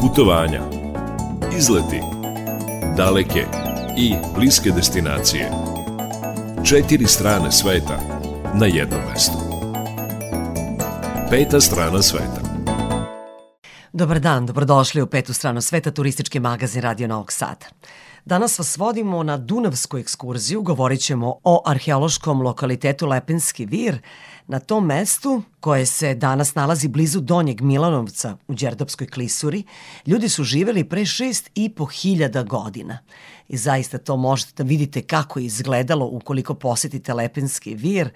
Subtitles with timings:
[0.00, 0.60] Putovanja,
[1.56, 2.00] izleti,
[2.96, 3.46] daleke
[3.98, 5.50] i bliske destinacije.
[6.64, 7.98] Četiri strane sveta
[8.54, 9.38] na jednom mestu.
[11.30, 12.40] Peta strana sveta.
[13.92, 17.66] Dobar dan, dobrodošli u petu stranu sveta, turistički magazin Radio Novog Sada.
[18.24, 23.98] Danas vas vodimo na Dunavsku ekskurziju, govorit ćemo o arheološkom lokalitetu Lepenski vir,
[24.46, 29.62] na tom mestu koje se danas nalazi blizu Donjeg Milanovca u Đerdapskoj klisuri,
[30.06, 32.98] ljudi su živeli pre šest i po hiljada godina.
[33.48, 38.10] I zaista to možete da vidite kako je izgledalo ukoliko posetite Lepenski vir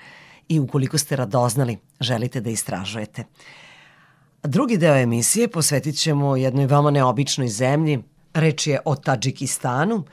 [0.49, 3.25] i ukoliko ste radoznali, želite da istražujete.
[4.43, 8.03] Drugi deo emisije posvetit ćemo jednoj veoma neobičnoj zemlji,
[8.35, 10.05] Reč je o Tadžikistanu.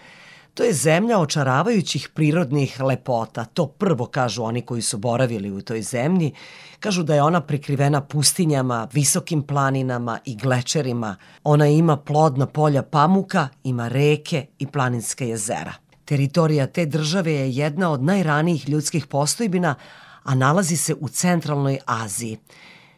[0.53, 3.45] To je zemlja očaravajućih prirodnih lepota.
[3.45, 6.31] To prvo kažu oni koji su boravili u toj zemlji.
[6.79, 11.15] Kažu da je ona prekrivena pustinjama, visokim planinama i glečerima.
[11.43, 15.73] Ona ima plodna polja pamuka, ima reke i planinske jezera.
[16.05, 19.75] Teritorija te države je jedna od najranijih ljudskih postojbina,
[20.23, 22.37] a nalazi se u centralnoj Aziji.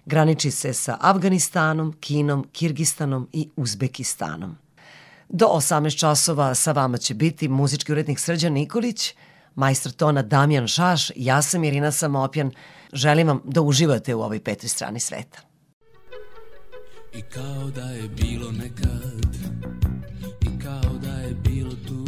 [0.06, 4.62] Graniči se sa Afganistanom, Kinom, Kirgistanom i Uzbekistanom.
[5.36, 9.16] Do 18 časova sa vama će biti muzički urednik Srđan Nikolić,
[9.56, 12.52] majstor tona Damjan Šaš, ja sam Irina Samopjan.
[12.92, 15.40] Želim vam da uživate u ovoj petoj strani sveta.
[17.14, 19.36] I kao da je bilo nekad,
[20.42, 22.06] i kao da je bilo tu,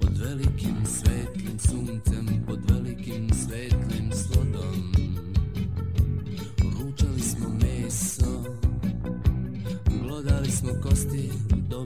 [0.00, 4.92] pod velikim svetlim suncem, pod velikim svetlim slodom,
[6.78, 8.44] ručali smo meso,
[10.02, 11.30] glodali smo kosti,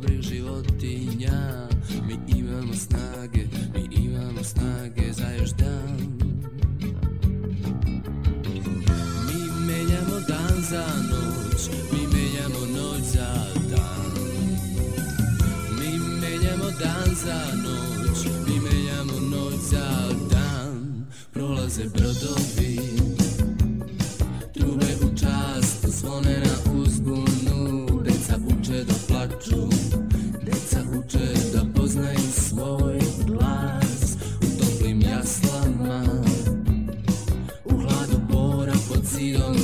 [0.00, 1.68] dobrih životinja.
[2.06, 5.98] Mi imamo snage, mi imamo snage za još dan.
[9.26, 13.34] Mi menjamo dan za noć, mi menjamo noć za
[13.70, 14.12] dan.
[15.78, 21.06] Mi menjamo dan za noć, mi menjamo noć za dan.
[21.32, 22.78] Prolaze brodovi,
[24.54, 26.67] trube u čast, zvone na
[28.84, 29.68] da plaču
[30.44, 34.16] Deca uče da poznaju svoj glas.
[34.42, 36.04] U toplim jaslama
[37.64, 39.56] U hladu bora pod zidom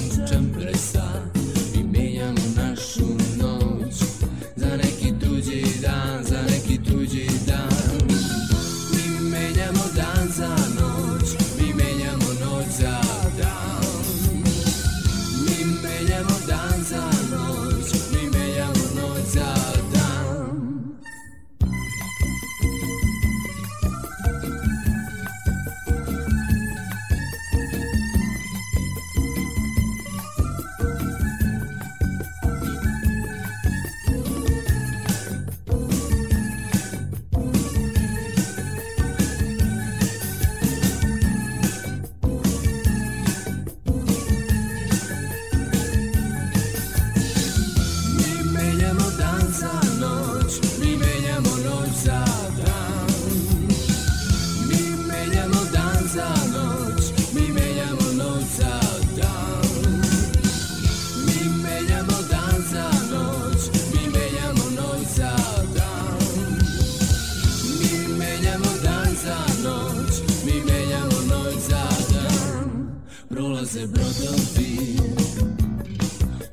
[68.34, 70.12] menjamo dan za noć,
[70.44, 72.96] mi menjamo noć za dan.
[73.28, 74.98] Prolaze brodovi,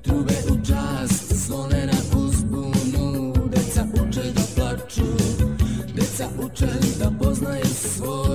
[0.01, 5.11] Trube u čast, zvone na uzbunu Deca uče da plaču,
[5.95, 8.30] deca uče da poznaju svoj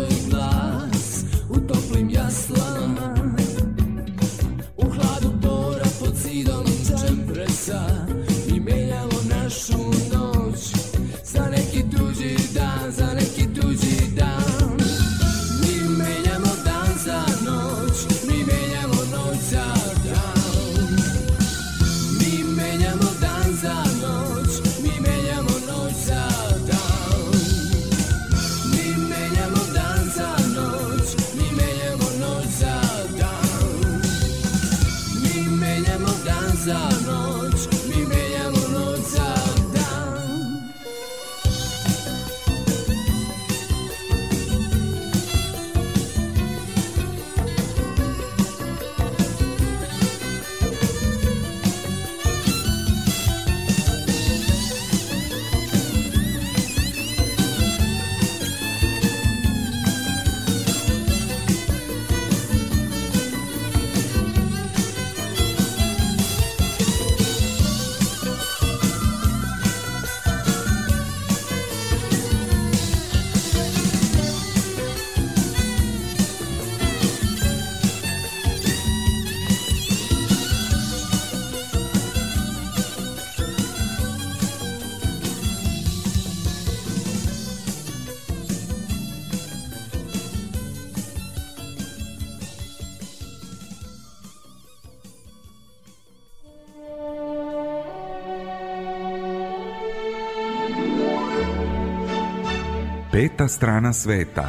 [103.46, 104.48] Peta strana sveta.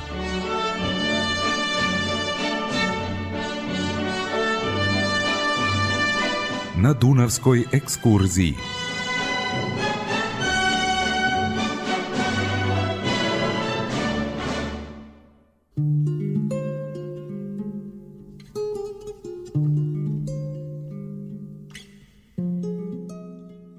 [6.76, 8.56] Na Dunavskoj ekskurziji.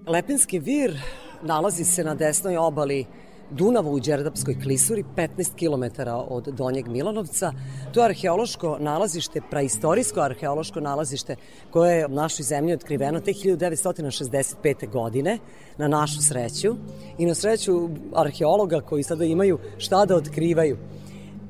[0.06, 1.00] Lepenski vir
[1.42, 3.06] nalazi se na desnoj obali
[3.50, 7.52] Dunava u Đerdapskoj klisuri, 15 km od Donjeg Milanovca.
[7.92, 11.36] To je arheološko nalazište, praistorijsko arheološko nalazište
[11.70, 14.90] koje je u našoj zemlji otkriveno te 1965.
[14.90, 15.38] godine
[15.78, 16.76] na našu sreću
[17.18, 20.78] i na sreću arheologa koji sada imaju šta da otkrivaju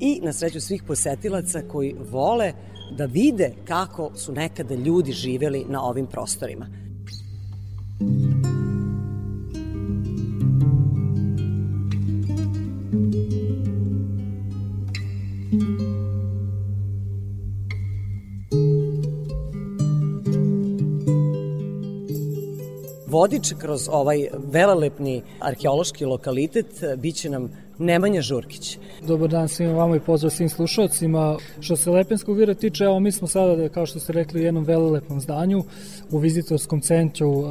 [0.01, 2.53] i na sreću svih posetilaca koji vole
[2.91, 6.67] da vide kako su nekada ljudi živeli na ovim prostorima.
[23.19, 27.49] Vodič kroz ovaj velelepni arheološki lokalitet biće nam
[27.79, 28.79] Nemanja Žurkić.
[29.07, 31.37] Dobar dan svima vama i pozdrav svim slušalcima.
[31.61, 34.65] Što se Lepenskog vira tiče, evo mi smo sada, kao što ste rekli, u jednom
[34.65, 35.65] velelepnom zdanju
[36.11, 37.49] u vizitorskom centru um,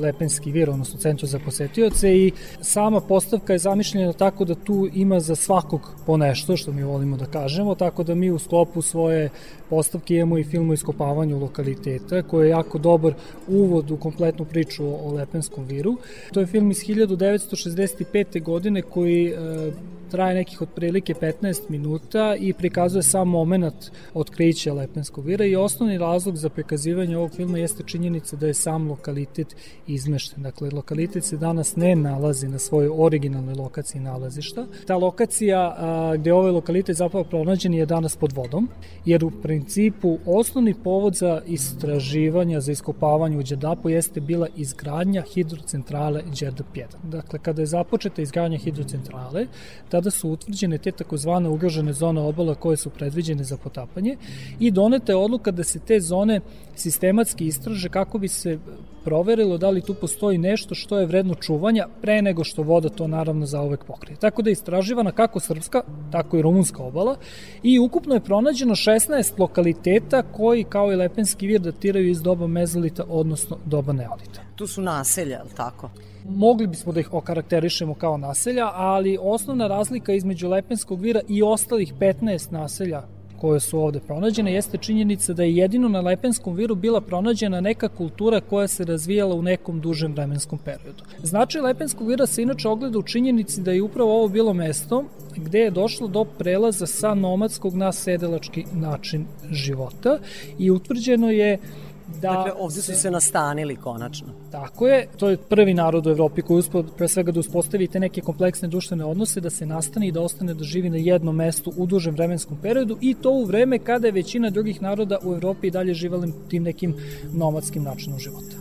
[0.00, 5.20] Lepenski vir, odnosno centru za posetioce i sama postavka je zamišljena tako da tu ima
[5.20, 9.30] za svakog po nešto, što mi volimo da kažemo, tako da mi u sklopu svoje
[9.72, 13.14] postavke imamo i film o iskopavanju lokaliteta, koji je jako dobar
[13.48, 15.96] uvod u kompletnu priču o Lepenskom viru.
[16.32, 18.42] To je film iz 1965.
[18.42, 19.36] godine koji e,
[20.12, 26.36] traje nekih otprilike 15 minuta i prikazuje sam moment otkrića Lepenskog vira i osnovni razlog
[26.36, 29.56] za prikazivanje ovog filma jeste činjenica da je sam lokalitet
[29.86, 30.42] izmešten.
[30.42, 34.66] Dakle, lokalitet se danas ne nalazi na svojoj originalnoj lokaciji nalazišta.
[34.86, 38.68] Ta lokacija a, gde ovaj lokalitet zapravo pronađen je danas pod vodom,
[39.04, 46.22] jer u principu osnovni povod za istraživanja, za iskopavanje u Đerdapu jeste bila izgradnja hidrocentrale
[46.40, 46.84] Đerdap 1.
[47.02, 49.46] Dakle, kada je započeta izgradnja hidrocentrale,
[50.02, 54.16] tada su utvrđene te takozvane ugrožene zone obala koje su predviđene za potapanje
[54.60, 56.40] i doneta je odluka da se te zone
[56.74, 58.58] sistematski istraže kako bi se
[59.04, 63.06] proverilo da li tu postoji nešto što je vredno čuvanja pre nego što voda to
[63.08, 64.16] naravno zauvek pokrije.
[64.16, 65.82] Tako da je istraživana kako srpska,
[66.12, 67.16] tako i rumunska obala
[67.62, 73.04] i ukupno je pronađeno 16 lokaliteta koji kao i Lepenski vir datiraju iz doba mezolita,
[73.08, 74.40] odnosno doba neolita.
[74.56, 75.90] Tu su naselja, ali tako?
[76.28, 81.94] Mogli bismo da ih okarakterišemo kao naselja, ali osnovna razlika između Lepenskog vira i ostalih
[82.00, 83.02] 15 naselja
[83.42, 87.88] koje su ovde pronađene jeste činjenica da je jedino na Lepenskom viru bila pronađena neka
[87.88, 91.02] kultura koja se razvijala u nekom dužem vremenskom periodu.
[91.22, 95.04] Značaj Lepenskog vira se inače ogleda u činjenici da je upravo ovo bilo mesto
[95.36, 100.18] gde je došlo do prelaza sa nomadskog na sedelački način života
[100.58, 101.58] i utvrđeno je
[102.20, 102.32] da...
[102.32, 104.26] Dakle, ovde su se nastanili konačno.
[104.50, 108.00] Tako je, to je prvi narod u Evropi koji uspio pre svega da uspostavi te
[108.00, 111.72] neke kompleksne društvene odnose, da se nastane i da ostane da živi na jednom mestu
[111.76, 115.66] u dužem vremenskom periodu i to u vreme kada je većina drugih naroda u Evropi
[115.66, 116.94] i dalje živali tim nekim
[117.32, 118.56] nomadskim načinom života.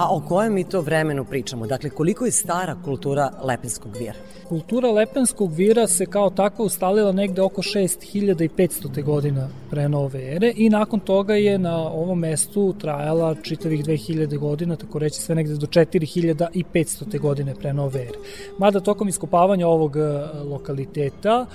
[0.00, 1.66] A o kojem mi to vremenu pričamo?
[1.66, 4.14] Dakle, koliko je stara kultura Lepenskog vira?
[4.48, 9.02] Kultura Lepenskog vira se kao takva ustalila negde oko 6500.
[9.02, 14.76] godina pre nove ere i nakon toga je na ovom mestu trajala čitavih 2000 godina,
[14.76, 17.20] tako reći sve negde do 4500.
[17.20, 18.18] godine pre nove ere.
[18.58, 20.00] Mada tokom iskopavanja ovog e,
[20.44, 21.46] lokaliteta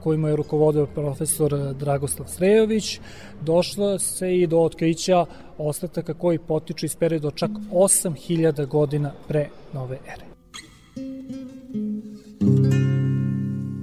[0.00, 3.00] kojima je rukovodio profesor Dragoslav Srejović,
[3.40, 5.26] došlo se i do otkrića
[5.58, 10.28] ostataka koji potiču iz perioda čak 8000 godina pre nove ere.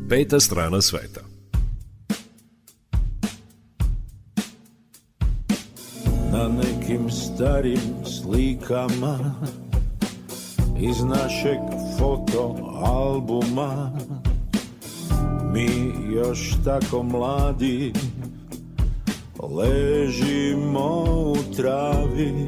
[0.09, 1.21] Peta strana sveta.
[6.31, 9.35] Na nekim starim slikama
[10.79, 11.59] iz našeg
[11.99, 13.91] fotoalbuma
[15.55, 17.93] mi još tako mladi
[19.39, 22.47] ležimo u travi.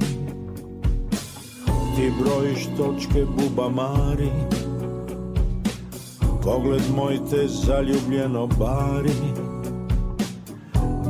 [1.95, 4.29] Ti brojiš točke bubamari
[6.43, 9.15] Pogled moj te zaljubljeno bari.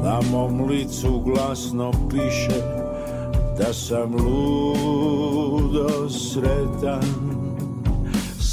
[0.03, 2.61] Na mom licu glasno piše
[3.57, 7.46] Da sam ludo sretan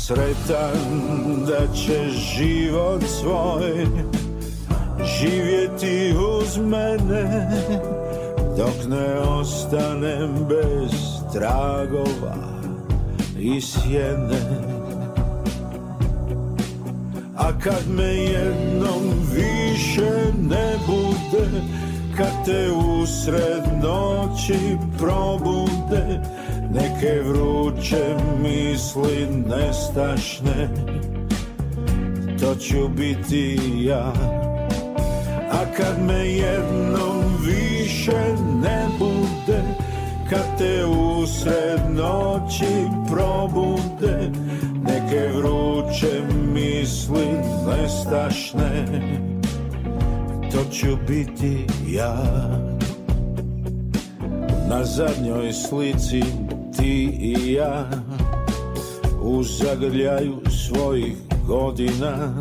[0.07, 3.87] Sretan da će život svoj
[5.05, 7.51] Živjeti uz mene
[8.57, 10.93] Dok ne ostanem bez
[11.33, 12.37] tragova
[13.39, 14.61] i sjene.
[17.37, 19.03] A kad me jednom
[19.35, 20.11] više
[20.49, 21.47] ne bude
[22.17, 26.21] Kad te usred noći probude
[26.75, 30.69] Neke vruće misli nestašne
[32.41, 34.13] To ću biti ja.
[35.51, 39.63] A kad me jednom više ne bude
[40.31, 44.31] Kad te usred noći probude
[44.87, 47.27] Neke vruće misli
[47.69, 48.87] nestašne
[50.53, 52.17] To ću biti ja.
[54.69, 56.23] Na zadnjoj slici
[56.77, 57.91] ti i ja
[59.23, 61.17] U zagrljaju svojih
[61.47, 62.35] godina.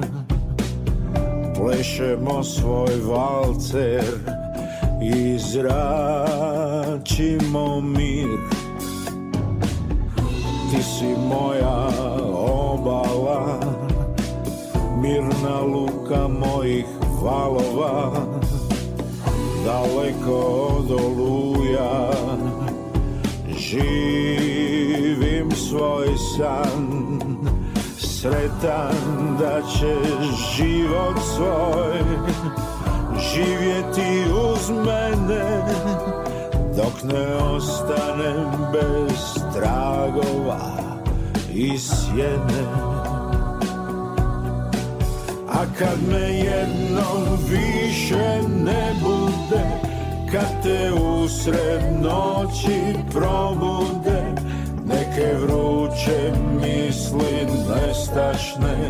[1.58, 4.04] Plešemo svoj valcer
[5.02, 6.22] I zračimo
[7.82, 8.38] mir.
[10.72, 11.90] Ti si moja
[12.74, 13.60] obala
[15.02, 16.86] Mirna luka mojih
[17.24, 18.12] valova.
[19.66, 20.38] Daleko
[20.78, 22.12] od oluja
[23.74, 27.20] Živim svoj san
[27.98, 29.96] Sretan da će
[30.56, 32.00] život svoj
[33.34, 35.66] Živjeti uz mene
[36.78, 40.74] Dok ne ostanem bez tragova
[41.54, 42.64] i sjene.
[45.50, 49.83] A kad me jednom više ne bude
[50.34, 54.24] Kad te usred noći probude
[54.86, 58.90] Neke vruće misli nestašne.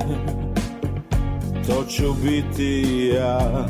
[1.67, 3.67] To ću biti ja.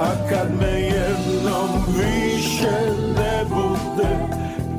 [0.00, 4.16] A kad me jednom više ne bude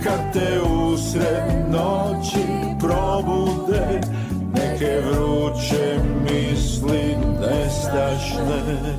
[0.03, 2.45] Kad te usred noći
[2.79, 4.01] probude
[4.53, 8.93] Neke vruće misli nestašne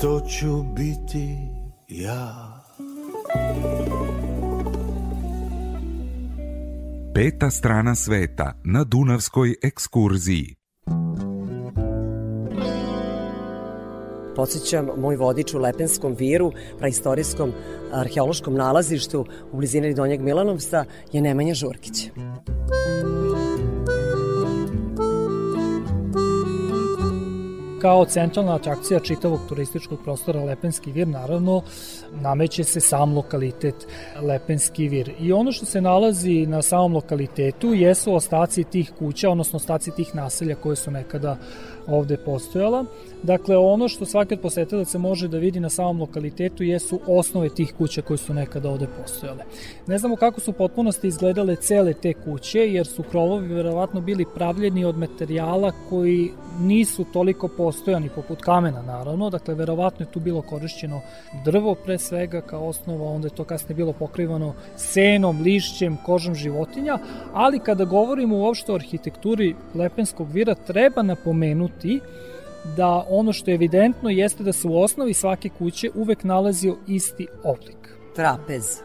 [0.00, 1.36] To ću biti
[1.88, 2.62] ja
[7.14, 10.56] Peta strana sveta na Dunavskoj ekskurziji.
[14.36, 17.52] Podsećam, moj vodič u Lepenskom viru, praistorijskom
[17.92, 22.10] arheološkom nalazištu u blizini Donjeg Milanovca je Nemanja Žurkić.
[27.80, 31.62] Kao centralna atrakcija čitavog turističkog prostora Lepenski vir, naravno,
[32.12, 33.86] nameće se sam lokalitet
[34.22, 35.12] Lepenski vir.
[35.20, 40.14] I ono što se nalazi na samom lokalitetu jesu ostaci tih kuća, odnosno ostaci tih
[40.14, 41.36] naselja koje su nekada
[41.86, 42.84] ovde postojala.
[43.22, 47.74] Dakle, ono što svaki od posetilaca može da vidi na samom lokalitetu jesu osnove tih
[47.78, 49.44] kuća koje su nekada ovde postojale.
[49.86, 54.84] Ne znamo kako su potpunosti izgledale cele te kuće, jer su krovovi verovatno bili pravljeni
[54.84, 61.00] od materijala koji nisu toliko postojani, poput kamena naravno, dakle verovatno je tu bilo korišćeno
[61.44, 66.98] drvo pre svega kao osnova, onda je to kasnije bilo pokrivano senom, lišćem, kožom životinja,
[67.32, 72.00] ali kada govorimo uopšte o arhitekturi Lepenskog vira, treba napomenuti
[72.76, 77.26] da ono što je evidentno jeste da se u osnovi svake kuće uvek nalazio isti
[77.44, 77.96] oblik.
[78.14, 78.78] Trapez.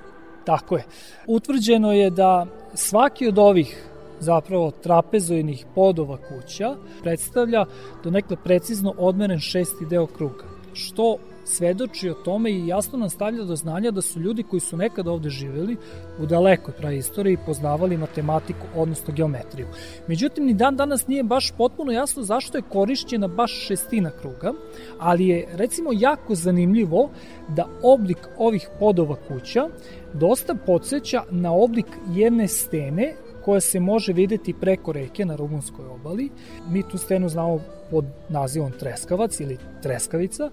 [0.45, 0.83] Tako je.
[1.27, 3.89] Utvrđeno je da svaki od ovih
[4.19, 7.65] zapravo trapezojnih podova kuća predstavlja
[8.03, 13.43] do nekle precizno odmeren šesti deo kruga, što svedoči o tome i jasno nam stavlja
[13.43, 15.77] do znanja da su ljudi koji su nekada ovde živeli
[16.19, 19.67] u dalekoj praistoriji poznavali matematiku, odnosno geometriju.
[20.07, 24.53] Međutim, ni dan danas nije baš potpuno jasno zašto je korišćena baš šestina kruga,
[24.99, 27.09] ali je recimo jako zanimljivo
[27.47, 29.69] da oblik ovih podova kuća
[30.13, 36.29] dosta podsjeća na oblik jedne stene koja se može videti preko reke na Rumunskoj obali.
[36.69, 37.59] Mi tu stenu znamo
[37.91, 40.49] pod nazivom Treskavac ili Treskavica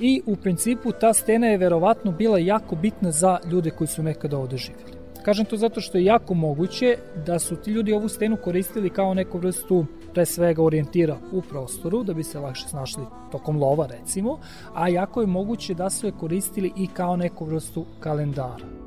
[0.00, 4.38] i u principu ta stena je verovatno bila jako bitna za ljude koji su nekada
[4.38, 4.92] ovde živjeli.
[5.24, 6.96] Kažem to zato što je jako moguće
[7.26, 12.02] da su ti ljudi ovu stenu koristili kao neku vrstu pre svega orijentira u prostoru
[12.02, 14.38] da bi se lakše snašli tokom lova recimo,
[14.74, 18.84] a jako je moguće da su je koristili i kao neku vrstu kalendara.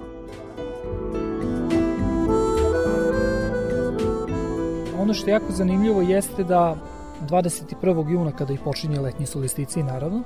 [4.99, 6.75] Ono što je jako zanimljivo jeste da
[7.29, 8.09] 21.
[8.09, 10.23] juna kada i počinje letnji solstici naravno,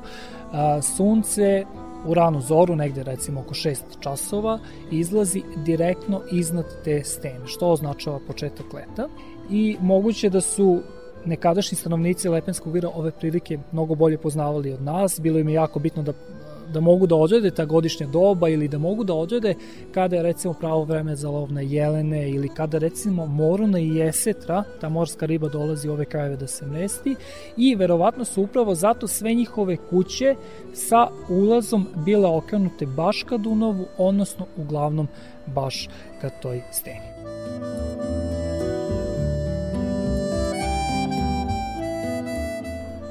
[0.81, 1.65] sunce
[2.05, 4.59] u ranu zoru, negde recimo oko 6 časova,
[4.91, 9.07] izlazi direktno iznad te stene, što označava početak leta
[9.49, 10.81] i moguće da su
[11.25, 15.79] nekadašnji stanovnici Lepenskog vira ove prilike mnogo bolje poznavali od nas, bilo im je jako
[15.79, 16.13] bitno da
[16.71, 19.55] da mogu da odrede ta godišnja doba ili da mogu da odrede
[19.91, 24.63] kada je recimo pravo vreme za lov na jelene ili kada recimo moruna i jesetra,
[24.81, 27.15] ta morska riba dolazi u ove krajeve da se mesti
[27.57, 30.35] i verovatno su upravo zato sve njihove kuće
[30.73, 35.07] sa ulazom bile okrenute baš ka Dunavu, odnosno uglavnom
[35.55, 35.89] baš
[36.21, 37.11] ka toj steni.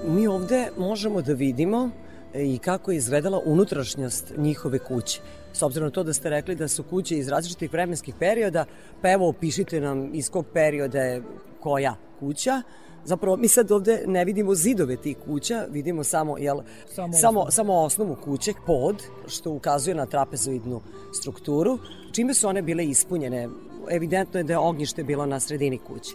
[0.09, 1.91] Mi ovde možemo da vidimo
[2.35, 5.21] i kako je izgledala unutrašnjost njihove kuće.
[5.53, 8.65] S obzirom na to da ste rekli da su kuće iz različitih vremenskih perioda,
[9.03, 11.23] pa evo opišite nam iz kog perioda je
[11.61, 12.63] koja kuća.
[13.05, 16.61] Zapravo mi sad ovde ne vidimo zidove tih kuća, vidimo samo, jel,
[16.95, 17.51] Samo samo, osnovu.
[17.51, 20.81] samo osnovu kuće, pod, što ukazuje na trapezoidnu
[21.13, 21.79] strukturu.
[22.13, 23.49] Čime su one bile ispunjene?
[23.91, 26.15] Evidentno je da je ognjište bilo na sredini kuće.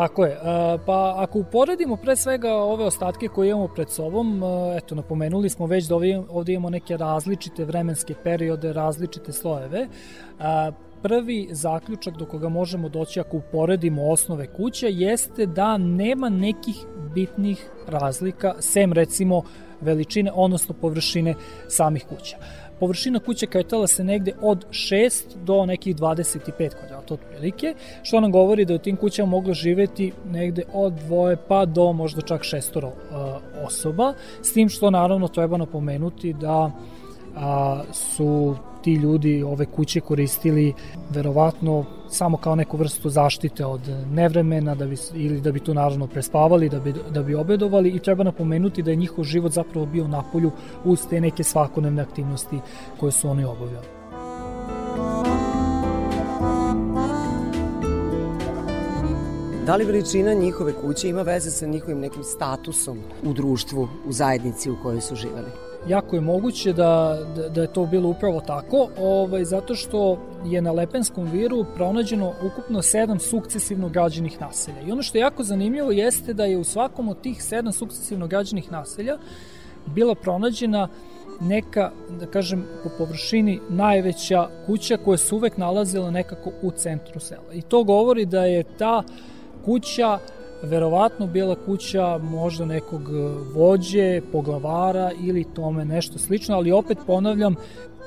[0.00, 0.32] Tako je.
[0.32, 5.48] E, Pa ako uporedimo pre svega ove ostatke koje imamo pred sobom, e, eto, napomenuli
[5.48, 9.88] smo već da ovdje, imamo neke različite vremenske periode, različite slojeve.
[10.38, 10.70] A,
[11.02, 16.76] Prvi zaključak do koga možemo doći ako uporedimo osnove kuće jeste da nema nekih
[17.14, 19.42] bitnih razlika, sem recimo
[19.80, 21.34] veličine, odnosno površine
[21.68, 22.36] samih kuća.
[22.80, 28.64] Površina kuće kretala se negde od 6 do nekih 25 kvadrata otprilike, što nam govori
[28.64, 32.94] da u tim kućama moglo živeti negde od dvoje pa do možda čak šestoro uh,
[33.66, 36.70] osoba, s tim što naravno treba napomenuti da
[37.36, 40.74] a, su ti ljudi ove kuće koristili
[41.10, 43.80] verovatno samo kao neku vrstu zaštite od
[44.12, 47.98] nevremena da bi, ili da bi tu naravno prespavali, da bi, da bi obedovali i
[47.98, 50.50] treba napomenuti da je njihov život zapravo bio na polju
[50.84, 52.58] uz te neke svakodnevne aktivnosti
[53.00, 53.86] koje su oni obavljali.
[59.66, 64.70] Da li veličina njihove kuće ima veze sa njihovim nekim statusom u društvu, u zajednici
[64.70, 65.69] u kojoj su živeli?
[65.88, 70.62] Jako je moguće da, da, da je to bilo upravo tako, ovaj, zato što je
[70.62, 74.80] na Lepenskom viru pronađeno ukupno sedam sukcesivno građenih naselja.
[74.86, 78.26] I ono što je jako zanimljivo jeste da je u svakom od tih sedam sukcesivno
[78.26, 79.18] građenih naselja
[79.86, 80.88] bila pronađena
[81.40, 81.90] neka,
[82.20, 87.52] da kažem, po površini najveća kuća koja se uvek nalazila nekako u centru sela.
[87.52, 89.02] I to govori da je ta
[89.64, 90.18] kuća
[90.62, 93.02] verovatno bila kuća možda nekog
[93.54, 97.54] vođe, poglavara ili tome nešto slično, ali opet ponavljam,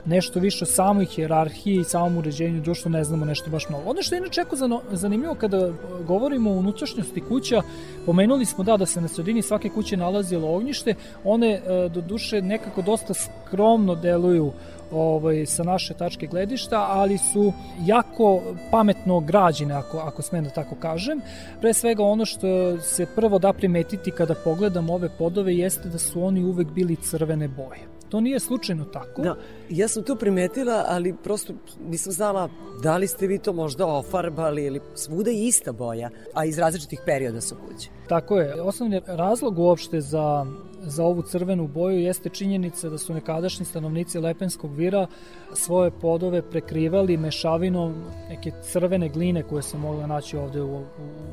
[0.05, 3.89] nešto više o samoj hjerarhiji i samom uređenju društva ne znamo nešto baš mnogo.
[3.89, 4.55] Ono što je inače jako
[4.91, 5.71] zanimljivo kada
[6.07, 7.61] govorimo o unutrašnjosti kuća,
[8.05, 12.41] pomenuli smo da da se na sredini svake kuće nalazilo ognjište, one e, do duše
[12.41, 14.51] nekako dosta skromno deluju
[14.93, 17.53] ovaj, sa naše tačke gledišta, ali su
[17.85, 21.21] jako pametno građene, ako, ako smem da tako kažem.
[21.61, 26.23] Pre svega ono što se prvo da primetiti kada pogledamo ove podove jeste da su
[26.23, 27.93] oni uvek bili crvene boje.
[28.09, 29.21] To nije slučajno tako.
[29.21, 29.35] Da,
[29.73, 31.53] ja sam to primetila, ali prosto
[31.89, 32.49] nisam znala
[32.83, 36.99] da li ste vi to možda ofarbali ili svuda je ista boja, a iz različitih
[37.05, 37.89] perioda su kuće.
[38.07, 38.61] Tako je.
[38.61, 40.45] Osnovni razlog uopšte za,
[40.81, 45.07] za ovu crvenu boju jeste činjenica da su nekadašnji stanovnici Lepenskog vira
[45.53, 47.93] svoje podove prekrivali mešavinom
[48.29, 50.83] neke crvene gline koje se mogle naći ovde u, u,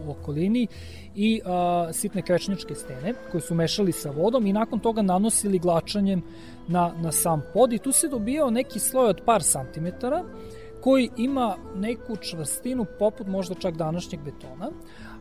[0.06, 0.66] u okolini
[1.14, 6.22] i a, sitne krečničke stene koje su mešali sa vodom i nakon toga nanosili glačanjem
[6.68, 10.24] na, na sam pod i tu se dobijao neki sloj od par santimetara
[10.80, 14.70] koji ima neku čvrstinu poput možda čak današnjeg betona,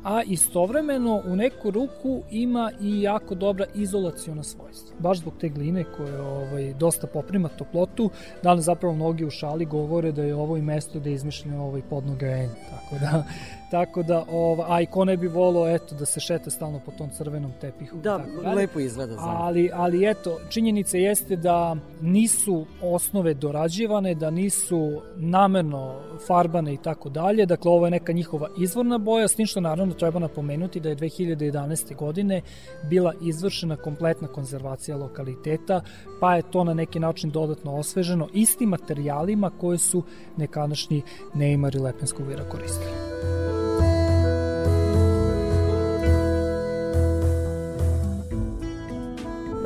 [0.03, 4.95] a istovremeno u neku ruku ima i jako dobra izolaciona svojstva.
[4.99, 8.09] Baš zbog te gline koje ovaj, dosta poprima toplotu,
[8.43, 11.81] danas zapravo mnogi u šali govore da je ovo i mesto da je izmišljeno ovaj
[11.89, 12.55] podno grejanje.
[12.69, 13.23] Tako da,
[13.71, 16.91] tako da ova, a i ko ne bi volao eto, da se šeta stalno po
[16.91, 17.97] tom crvenom tepihu.
[17.97, 18.55] i Da, tako dalje.
[18.55, 25.95] lepo izgleda za Ali, ali eto, činjenica jeste da nisu osnove dorađivane, da nisu namerno
[26.27, 27.45] farbane i tako dalje.
[27.45, 30.95] Dakle, ovo je neka njihova izvorna boja, s tim što naravno treba napomenuti da je
[30.95, 31.95] 2011.
[31.95, 32.41] godine
[32.89, 35.81] bila izvršena kompletna konzervacija lokaliteta,
[36.19, 40.03] pa je to na neki način dodatno osveženo istim materijalima koje su
[40.37, 41.01] nekadašnji
[41.33, 43.58] neimari Lepenskog vira koristili.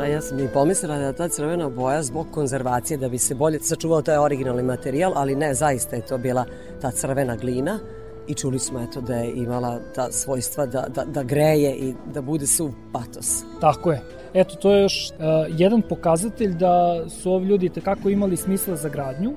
[0.03, 3.59] Da, ja sam i pomislila da ta crvena boja zbog konzervacije da bi se bolje
[3.59, 6.45] sačuvao taj originalni materijal, ali ne, zaista je to bila
[6.81, 7.79] ta crvena glina
[8.27, 12.21] i čuli smo eto da je imala ta svojstva da, da, da greje i da
[12.21, 13.43] bude suv patos.
[13.61, 14.01] Tako je.
[14.33, 18.89] Eto, to je još uh, jedan pokazatelj da su ovi ljudi tekako imali smisla za
[18.89, 19.33] gradnju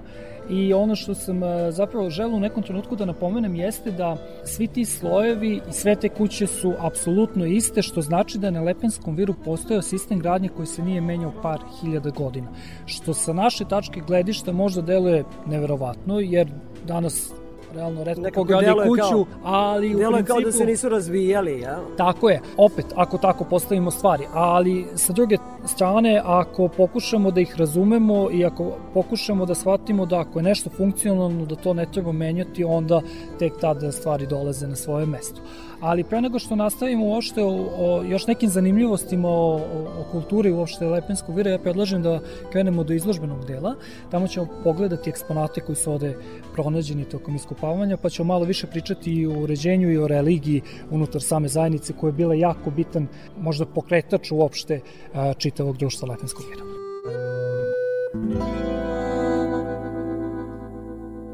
[0.51, 4.67] i ono što sam e, zapravo želeo u nekom trenutku da napomenem jeste da svi
[4.67, 9.17] ti slojevi i sve te kuće su apsolutno iste, što znači da je na Lepenskom
[9.17, 12.49] viru postojao sistem gradnje koji se nije menjao par hiljada godina.
[12.87, 16.49] Što sa naše tačke gledišta možda deluje neverovatno, jer
[16.87, 17.33] danas
[17.77, 20.27] realno redko ko gradi kuću, kao- ali u principu...
[20.27, 21.79] kao da se nisu razvijali, ja?
[21.97, 27.55] Tako je, opet, ako tako postavimo stvari, ali sa druge strane, ako pokušamo da ih
[27.57, 32.13] razumemo i ako pokušamo da shvatimo da ako je nešto funkcionalno, da to ne treba
[32.13, 33.01] menjati, onda
[33.39, 35.41] tek tada stvari dolaze na svoje mesto.
[35.87, 39.61] Ali pre nego što nastavimo uopšte o, o još nekim zanimljivostima o, o,
[40.01, 42.21] o kulturi uopšte Lepenskog vira, ja predlažem da
[42.53, 43.75] krenemo do izložbenog dela.
[44.11, 46.17] Tamo ćemo pogledati eksponate koji su ovde
[46.55, 51.23] pronađeni tokom iskopavanja, pa ćemo malo više pričati i o uređenju i o religiji unutar
[51.23, 53.07] same zajednice koja je bila jako bitan,
[53.41, 54.81] možda pokretač uopšte
[55.15, 56.65] a, čitavog društva Lepenskog vira.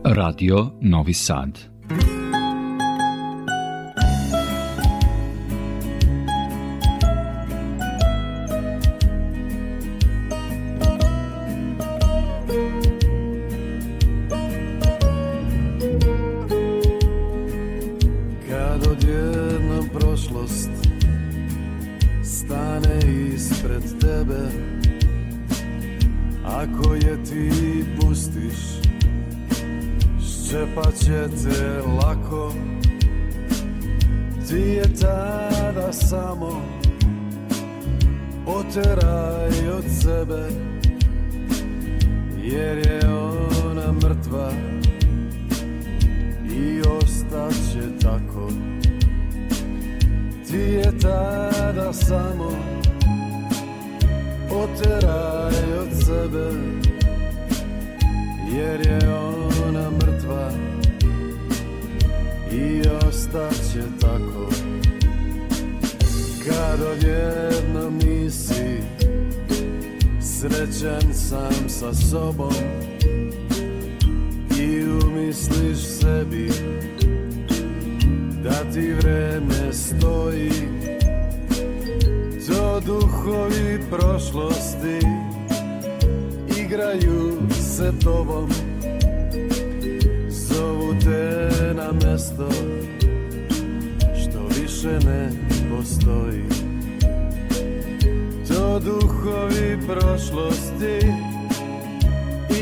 [0.05, 1.72] Radio Novi Sad.
[23.79, 24.41] Ispred tebe.
[26.45, 28.55] Ako je ti pustiš
[30.21, 32.53] Ščepaće te lako.
[34.49, 36.63] Ti je tada samo
[38.47, 40.49] Oteraj od sebe
[42.43, 43.01] Jer je
[43.67, 44.53] ona mrtva
[46.51, 48.49] i ostaće tako.
[50.51, 52.83] Ti je tada samo
[54.55, 56.51] oteraj od sebe
[58.57, 58.99] Jer je
[59.67, 60.51] ona mrtva
[62.53, 64.49] i ostaće tako.
[66.47, 68.83] Kad odjednom nisi
[70.21, 72.55] srećan sam sa sobom
[74.61, 76.51] i umisliš sebi
[78.43, 80.82] da ti vreme stoji.
[80.82, 80.82] to
[82.87, 84.99] duhovi prošlosti.
[86.64, 88.51] Igraju se tobom.
[90.29, 92.49] Zovu te na mesto
[94.23, 95.31] što više ne
[95.71, 96.45] postoji.
[98.49, 101.07] To duhovi prošlosti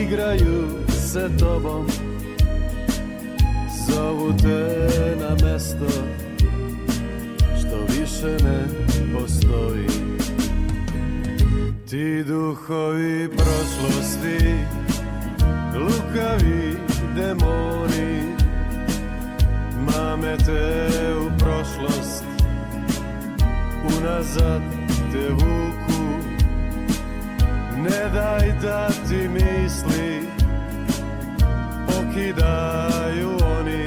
[0.02, 1.86] igraju se tobom.
[3.88, 5.86] Zovu te na mesto
[7.58, 8.64] Što više ne
[9.14, 9.99] postoji
[11.90, 14.64] Ti duhovi prošlosti
[15.74, 16.78] Lukavi
[17.16, 18.36] demoni
[19.74, 22.24] Mame te u prošlost
[23.98, 24.62] Unazad
[25.12, 26.02] te vuku.
[27.76, 30.28] Ne daj da ti misli
[31.86, 33.86] pokidaju oni.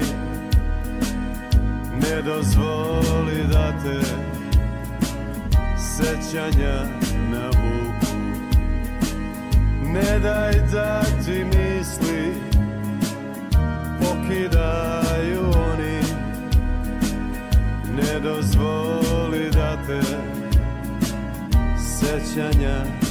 [2.02, 4.00] Ne dozvoli da te
[5.78, 7.03] sećanja
[9.94, 12.34] Ne daj da ti misli
[14.00, 16.00] pokidaju oni.
[17.96, 20.02] Ne dozvoli da te
[21.78, 23.03] sećanja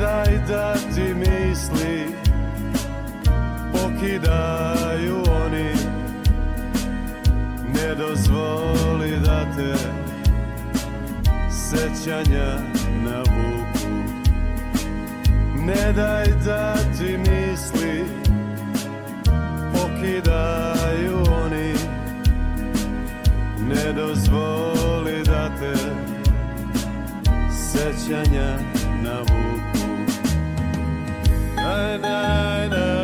[0.00, 2.06] daj da ti misli
[3.72, 5.70] pokidaju oni.
[7.74, 9.74] Ne dozvoli da te
[11.50, 12.58] sećanja
[13.04, 13.96] navuku.
[15.66, 18.04] Ne daj da ti misli
[19.72, 21.72] pokidaju oni.
[23.68, 25.74] Ne dozvoli da te
[27.50, 28.75] sećanja navuku
[31.76, 32.95] Na, na,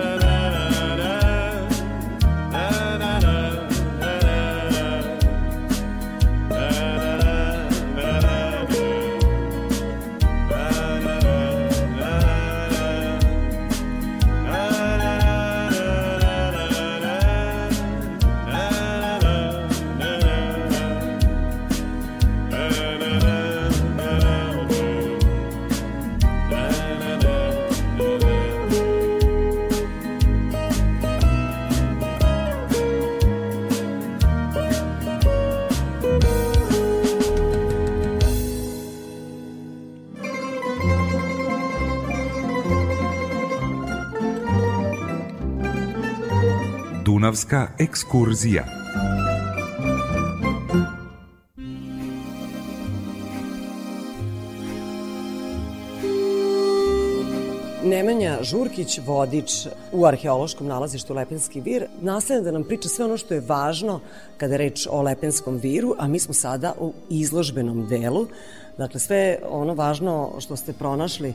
[47.22, 48.64] Dunavska ekskurzija.
[57.84, 63.34] Nemanja Žurkić, vodič u arheološkom nalazištu Lepenski vir, nastavlja da nam priča sve ono što
[63.34, 64.00] je važno
[64.36, 68.26] kada je reč o Lepenskom viru, a mi smo sada u izložbenom delu.
[68.78, 71.34] Dakle, sve ono važno što ste pronašli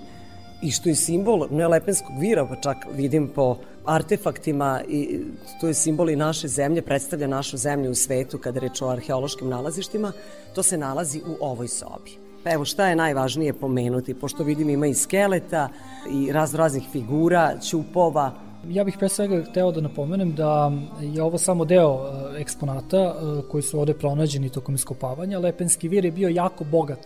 [0.62, 5.20] i što je simbol ne Lepenskog vira, pa čak vidim po artefaktima i
[5.62, 9.50] to je simbol i naše zemlje, predstavlja našu zemlju u svetu kada reč o arheološkim
[9.50, 10.12] nalazištima,
[10.56, 12.18] to se nalazi u ovoj sobi.
[12.44, 15.70] Pa evo šta je najvažnije pomenuti, pošto vidim ima i skeleta
[16.12, 18.32] i razno raznih figura, ćupova,
[18.66, 23.42] Ja bih pre svega hteo da napomenem da je ovo samo deo e, eksponata e,
[23.52, 25.40] koji su ovde pronađeni tokom iskopavanja.
[25.40, 27.00] Lepenski vir je bio jako bogat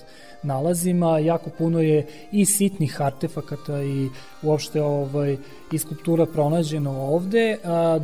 [0.44, 4.10] nalazima, jako puno je i sitnih artefakata i
[4.42, 5.38] uopšte ovaj,
[5.72, 7.58] i skulptura pronađeno ovde.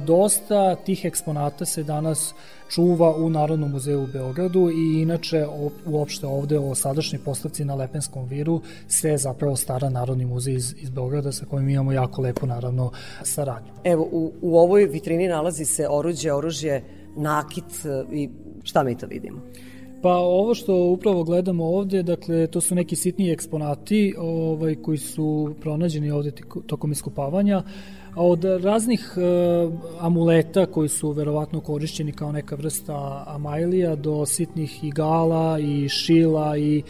[0.05, 2.33] Dosta tih eksponata se danas
[2.69, 5.45] čuva u Narodnom muzeju u Beogradu i inače
[5.85, 10.89] uopšte ovde o sadašnjoj postavci na Lepenskom viru se zapravo stara Narodni muzej iz, iz
[10.89, 12.91] Beograda sa kojim imamo jako lepo naravno
[13.23, 13.71] saradnju.
[13.83, 16.83] Evo, u, u ovoj vitrini nalazi se oruđe, oružje,
[17.15, 18.29] nakit e, i
[18.63, 19.39] šta mi to vidimo?
[20.01, 25.55] Pa ovo što upravo gledamo ovde, dakle, to su neki sitniji eksponati ovaj, koji su
[25.61, 26.31] pronađeni ovde
[26.67, 27.63] tokom iskopavanja,
[28.17, 29.21] a od raznih e,
[29.99, 36.83] amuleta koji su verovatno korišćeni kao neka vrsta amajlija do sitnih igala i šila i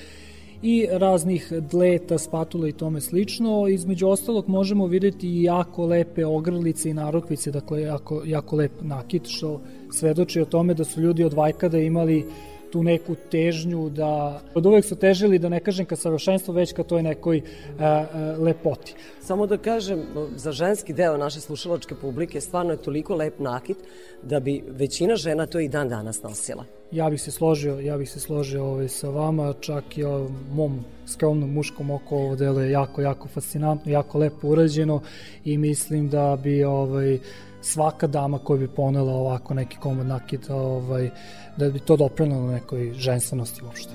[0.62, 3.68] i raznih dleta, spatula i tome slično.
[3.68, 9.28] Između ostalog možemo videti i jako lepe ogrlice i narokvice, dakle jako, jako lep nakit,
[9.28, 9.62] što
[9.92, 12.26] svedoči o tome da su ljudi od vajkada imali
[12.71, 16.84] tu neku težnju da od uvek su težili da ne kažem ka savršenstvu već ka
[16.84, 17.41] toj nekoj
[17.80, 18.95] a, a, lepoti.
[19.21, 20.03] Samo da kažem,
[20.36, 23.77] za ženski deo naše slušalačke publike stvarno je toliko lep nakit
[24.23, 26.65] da bi većina žena to i dan danas nosila.
[26.91, 30.80] Ja bih se složio, ja bih se složio ovaj, sa vama, čak i o mom
[31.08, 35.01] skromnom muškom oko ovo delo je jako, jako fascinantno, jako lepo urađeno
[35.45, 37.19] i mislim da bi ovaj,
[37.67, 41.10] svaka dama koja bi ponela ovako neki komad nakita, ovaj,
[41.58, 43.91] da bi to doprinalo nekoj ženstvenosti uopšte.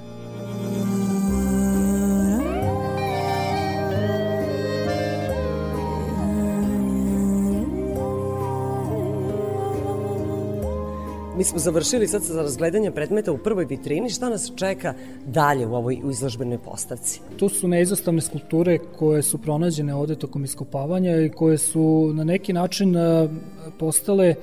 [11.43, 14.11] Mi smo završili sad sa razgledanje predmeta u prvoj vitrini.
[14.11, 14.95] Šta nas čeka
[15.27, 17.21] dalje u ovoj izložbenoj postavci?
[17.37, 22.53] To su neizostavne skulpture koje su pronađene ovde tokom iskopavanja i koje su na neki
[22.53, 23.29] način e,
[23.79, 24.35] postale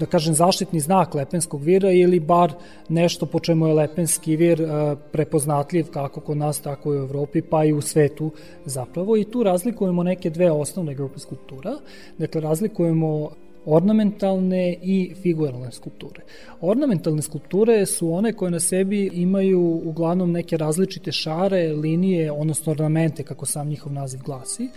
[0.00, 2.52] da kažem zaštitni znak Lepenskog vira ili bar
[2.88, 7.42] nešto po čemu je Lepenski vir e, prepoznatljiv kako kod nas tako i u Evropi
[7.42, 8.30] pa i u svetu
[8.64, 11.76] zapravo i tu razlikujemo neke dve osnovne grupe skulptura.
[12.18, 13.30] Dakle razlikujemo
[13.66, 16.20] ornamentalne i figuralne skulpture.
[16.60, 23.22] Ornamentalne skulpture su one koje na sebi imaju uglavnom neke različite šare, linije, odnosno ornamente,
[23.22, 24.68] kako sam njihov naziv glasi,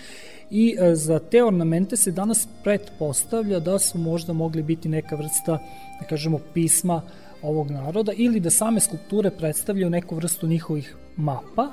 [0.52, 5.60] i e, za te ornamente se danas pretpostavlja da su možda mogli biti neka vrsta,
[6.00, 7.02] da kažemo, pisma
[7.42, 11.72] ovog naroda ili da same skulpture predstavljaju neku vrstu njihovih mapa,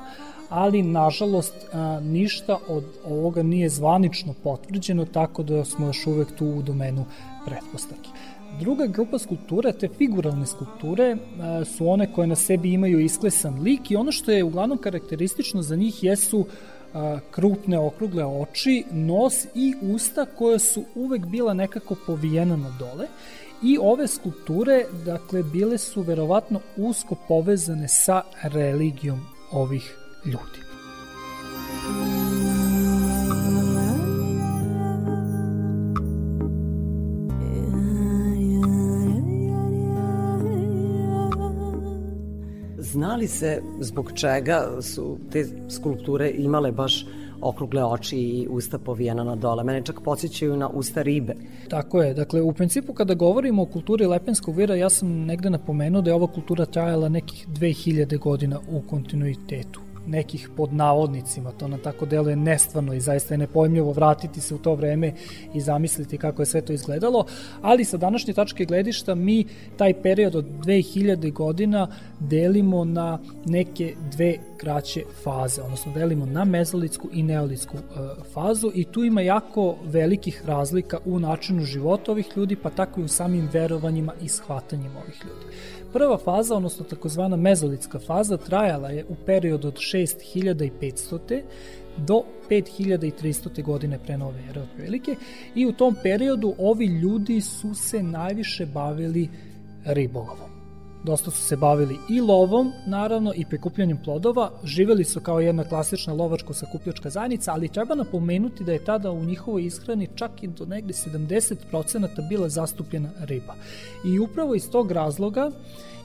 [0.55, 1.55] ali nažalost
[2.03, 7.05] ništa od ovoga nije zvanično potvrđeno, tako da smo još uvek tu u domenu
[7.47, 8.11] pretpostavki.
[8.61, 11.17] Druga grupa skulptura, te figuralne skulpture,
[11.65, 15.77] su one koje na sebi imaju isklesan lik i ono što je uglavnom karakteristično za
[15.77, 16.47] njih jesu
[17.31, 23.07] krupne okrugle oči, nos i usta koje su uvek bila nekako povijena na dole
[23.63, 29.21] i ove skulpture, dakle, bile su verovatno usko povezane sa religijom
[29.53, 30.65] ovih ljudi.
[42.79, 47.07] Znali se zbog čega su te skulpture imale baš
[47.41, 49.65] okrugle oči i usta povijena na dole.
[49.65, 51.35] Mene čak podsjećaju na usta ribe.
[51.69, 56.03] Tako je, dakle u principu kada govorimo o kulturi Lepenskog vira, ja sam negde napomenuo
[56.03, 61.81] da je ova kultura trajala nekih 2000 godina u kontinuitetu nekih pod navodnicima, to nam
[61.81, 65.13] tako deluje nestvarno i zaista je nepojmljivo vratiti se u to vreme
[65.55, 67.27] i zamisliti kako je sve to izgledalo,
[67.63, 69.45] ali sa današnje tačke gledišta mi
[69.77, 71.89] taj period od 2000 godina
[72.21, 77.81] delimo na neke dve kraće faze, odnosno delimo na mezolitsku i neolitsku e,
[78.33, 83.05] fazu i tu ima jako velikih razlika u načinu života ovih ljudi, pa tako i
[83.05, 85.57] u samim verovanjima i shvatanjima ovih ljudi.
[85.95, 91.43] Prva faza, odnosno takozvana mezolitska faza, trajala je u periodu od 6500.
[91.97, 93.63] do 5300.
[93.63, 95.17] godine pre nove ere otprilike
[95.55, 99.29] i u tom periodu ovi ljudi su se najviše bavili
[99.85, 100.54] ribolovom.
[101.05, 104.51] Dosta su se bavili i lovom, naravno, i prikupljanjem plodova.
[104.65, 109.65] Živeli su kao jedna klasična lovačko-sakupljačka zajednica, ali treba napomenuti da je tada u njihovoj
[109.65, 113.55] ishrani čak i do negde 70% bila zastupljena riba.
[114.05, 115.51] I upravo iz tog razloga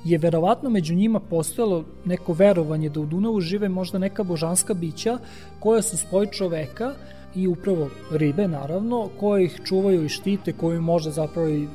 [0.06, 5.18] je verovatno među njima postojalo neko verovanje da u Dunavu žive možda neka božanska bića
[5.60, 6.94] koja su spoj čoveka
[7.36, 11.68] i upravo ribe naravno, koje ih čuvaju i štite, koji možda zapravo i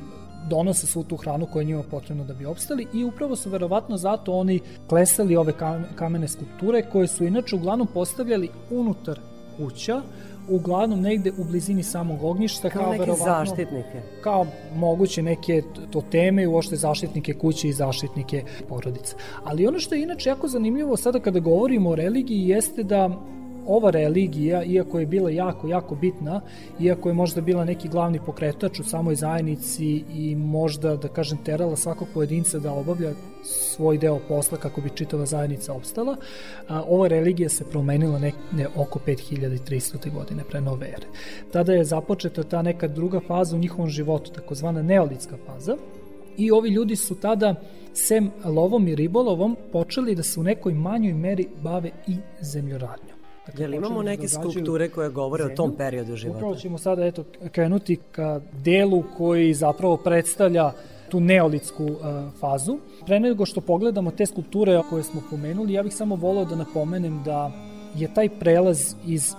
[0.49, 3.97] donose svu tu hranu koja je njima potrebna da bi opstali i upravo su verovatno
[3.97, 5.53] zato oni klesali ove
[5.95, 9.19] kamene skulpture koje su inače uglavnom postavljali unutar
[9.57, 10.01] kuća,
[10.49, 14.01] uglavnom negde u blizini samog ognjišta Kao, kao, neke verovatno zaštitnike.
[14.23, 19.15] kao moguće neke toteme i uopšte zaštitnike kuće i zaštitnike porodice.
[19.43, 23.09] Ali ono što je inače jako zanimljivo sada kada govorimo o religiji jeste da
[23.67, 26.41] ova religija, iako je bila jako, jako bitna,
[26.79, 31.75] iako je možda bila neki glavni pokretač u samoj zajednici i možda, da kažem, terala
[31.75, 33.11] svakog pojedinca da obavlja
[33.43, 36.15] svoj deo posla kako bi čitava zajednica opstala,
[36.67, 40.13] a, ova religija se promenila ne, ne oko 5300.
[40.13, 41.07] godine pre nove ere.
[41.51, 45.77] Tada je započeta ta neka druga faza u njihovom životu, takozvana neolitska faza,
[46.37, 47.55] i ovi ljudi su tada
[47.93, 53.14] sem lovom i ribolovom počeli da se u nekoj manjoj meri bave i zemljoradnjom.
[53.45, 55.55] Dakle, Jel imamo da neke skulpture koje govore o zemlju.
[55.55, 56.37] tom periodu života?
[56.37, 60.71] Upravo ćemo sada eto, krenuti ka delu koji zapravo predstavlja
[61.09, 61.99] tu neolitsku uh,
[62.39, 62.77] fazu.
[63.05, 67.23] Pre nego što pogledamo te skulpture koje smo pomenuli, ja bih samo voleo da napomenem
[67.25, 67.51] da
[67.95, 69.33] je taj prelaz iz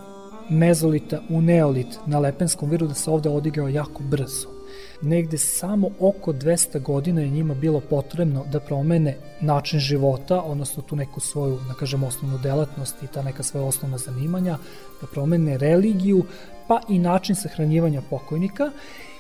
[0.51, 4.56] mezolita u neolit na Lepenskom viru da se ovde odigrao jako brzo.
[5.03, 10.97] Negde samo oko 200 godina je njima bilo potrebno da promene način života, odnosno tu
[10.97, 14.59] neku svoju, da kažem, osnovnu delatnost i ta neka svoja osnovna zanimanja,
[15.01, 16.25] da promene religiju,
[16.69, 18.71] pa i način sahranjivanja pokojnika.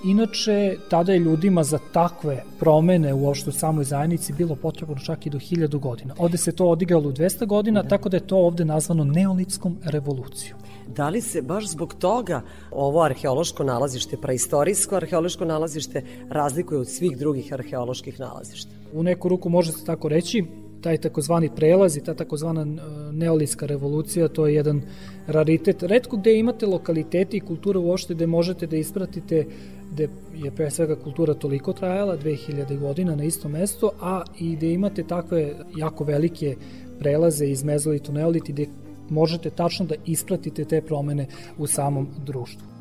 [0.05, 5.31] Inače, tada je ljudima za takve promene uopšte u samoj zajednici bilo potrebno čak i
[5.31, 6.15] do 1000 godina.
[6.19, 10.59] Ovde se to odigralo u 200 godina, tako da je to ovde nazvano neolitskom revolucijom.
[10.89, 17.19] Da li se baš zbog toga ovo arheološko nalazište, preistorijsko arheološko nalazište, razlikuje od svih
[17.19, 18.71] drugih arheoloških nalazišta?
[18.93, 20.45] U neku ruku može se tako reći,
[20.81, 22.67] taj takozvani prelaz i ta takozvana e,
[23.13, 24.83] neolitska revolucija, to je jedan
[25.27, 25.83] raritet.
[25.83, 29.47] Redko gde imate lokaliteti i kultura uopšte gde možete da ispratite
[29.93, 34.73] gde je pre svega kultura toliko trajala, 2000 godina na istom mestu, a i gde
[34.73, 36.57] imate takve jako velike
[36.99, 38.67] prelaze iz mezolita u neolit i gde
[39.11, 41.27] možete tačno da ispratite te promene
[41.59, 42.77] u samom društvu.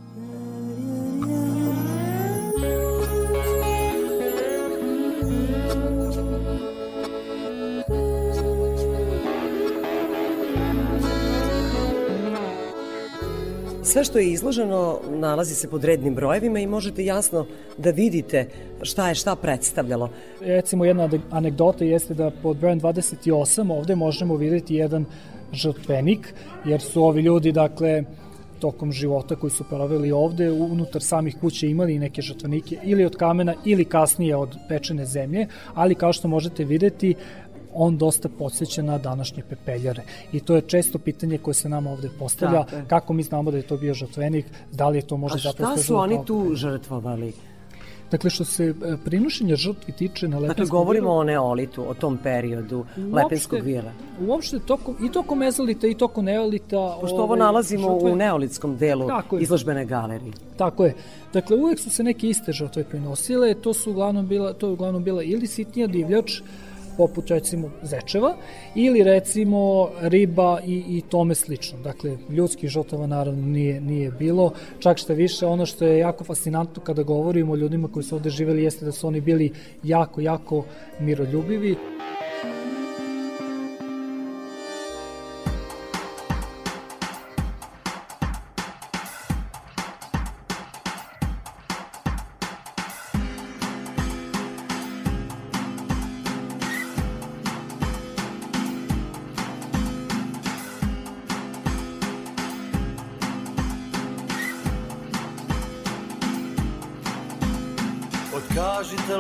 [13.96, 17.46] Sve što je izloženo nalazi se pod rednim brojevima i možete jasno
[17.78, 18.50] da vidite
[18.82, 20.10] šta je šta predstavljalo.
[20.42, 25.06] Recimo jedna anegdota jeste da pod brojem 28 ovde možemo videti jedan
[25.54, 26.34] žrtvenik,
[26.66, 28.04] jer su ovi ljudi, dakle,
[28.60, 33.54] tokom života koji su proveli ovde, unutar samih kuće imali neke žrtvenike ili od kamena
[33.66, 37.16] ili kasnije od pečene zemlje, ali kao što možete videti,
[37.74, 40.04] on dosta podsjeća na današnje pepeljare.
[40.32, 42.86] I to je često pitanje koje se nama ovde postavlja, Tako je.
[42.88, 45.76] kako mi znamo da je to bio žrtvenik, da li je to možda A zapravo
[45.76, 47.34] šta su oni tu žrtvovali?
[48.12, 51.94] Dakle, što se e, prinošenja žrtvi tiče na Dakle, Lepenskom govorimo viru, o neolitu, o
[51.94, 53.92] tom periodu Lepenskog vira.
[54.28, 56.98] Uopšte tokom, i tokom mezolita i tokom neolita...
[57.02, 59.44] Pošto ovo ovaj, nalazimo žrtve- u neolitskom delu Tako je.
[59.44, 60.34] izložbene galerije.
[60.58, 60.94] Tako je.
[61.34, 65.04] Dakle, uvek su se neke iste žrtve prenosile, to su uglavnom bila, to je uglavnom
[65.04, 66.42] bila ili sitnija divljač,
[66.98, 68.36] poput recimo zečeva,
[68.76, 71.80] ili recimo riba i, i tome slično.
[71.80, 76.84] Dakle, ljudskih žrtava naravno nije, nije bilo, čak što više, ono što je jako fascinantno
[76.84, 79.52] kada govorimo o ljudima koji su ovde živeli jeste da su oni bili
[79.84, 80.64] jako, jako
[81.00, 81.76] miroljubivi.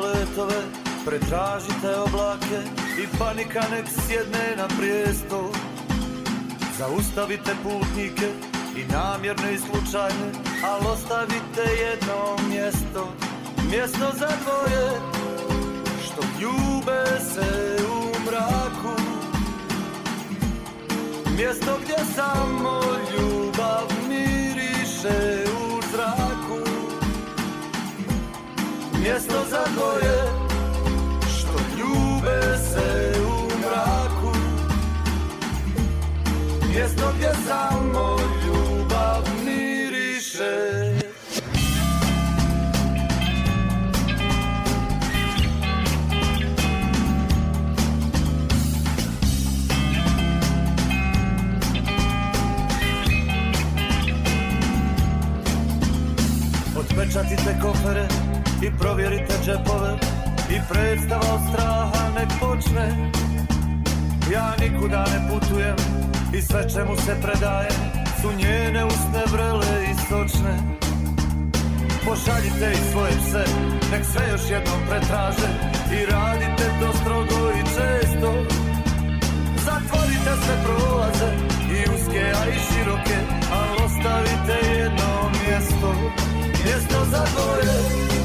[0.06, 0.62] Letove,
[1.06, 2.60] pretražite oblake
[3.04, 5.52] i panika nek sjedne na prijesto.
[6.78, 8.30] Zaustavite putnike
[8.78, 10.30] i namjerne i slučajne,
[10.64, 13.14] ali ostavite jedno mjesto,
[13.70, 14.90] mjesto za dvoje,
[16.06, 19.02] što ljube se u mraku.
[21.38, 22.82] Mjesto gdje samo
[23.12, 25.45] ljubav miriše
[29.06, 30.18] Mjesto za dvoje
[31.38, 34.38] što ljube se u mraku.
[36.68, 40.56] Mjesto gdje samo ljubav miriše.
[56.80, 58.25] Otpečatite kofere
[58.66, 59.92] i provjerite džepove
[60.56, 63.12] I predstava od straha nek počne.
[64.34, 65.76] Ja nikuda ne putujem
[66.38, 67.82] i sve čemu se predajem
[68.22, 70.54] Su njene usne vrele i sočne.
[72.06, 73.46] Pošaljite i svoje pse,
[73.92, 75.50] nek sve još jednom pretraže
[75.98, 78.30] I radite to strogo i često.
[79.66, 81.30] Zatvorite sve prolaze
[81.78, 83.18] i uske, a i široke
[83.58, 85.10] Ali ostavite jedno
[85.40, 85.90] mjesto,
[86.66, 88.25] mjesto za dvoje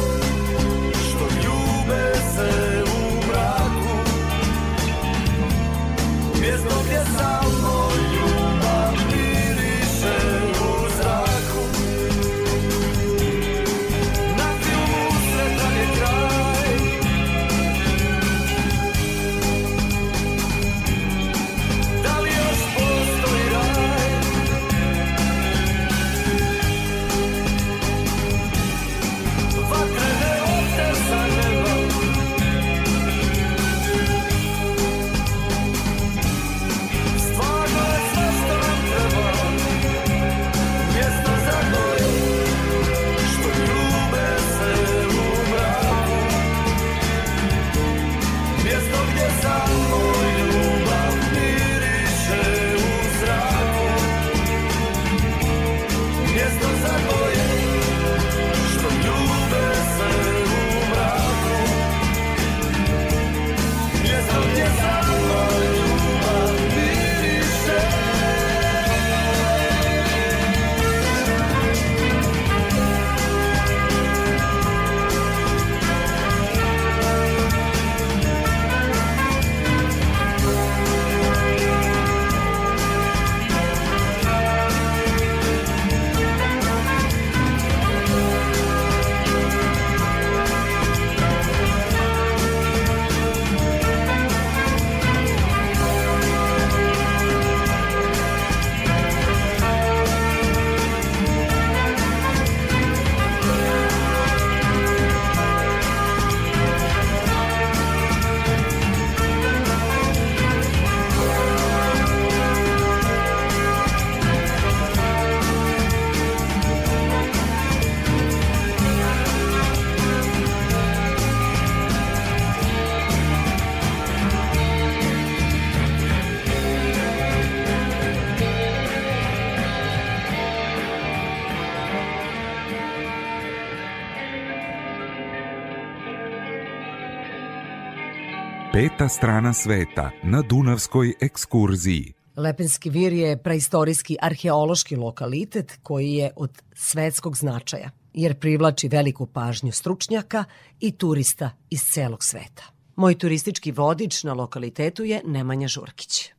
[138.81, 142.13] Peta strana sveta na Dunavskoj ekskurziji.
[142.35, 149.71] Lepenski vir je preistorijski arheološki lokalitet koji je od svetskog značaja, jer privlači veliku pažnju
[149.71, 150.43] stručnjaka
[150.79, 152.63] i turista iz celog sveta.
[152.95, 156.31] Moj turistički vodič na lokalitetu je Nemanja Žurkić.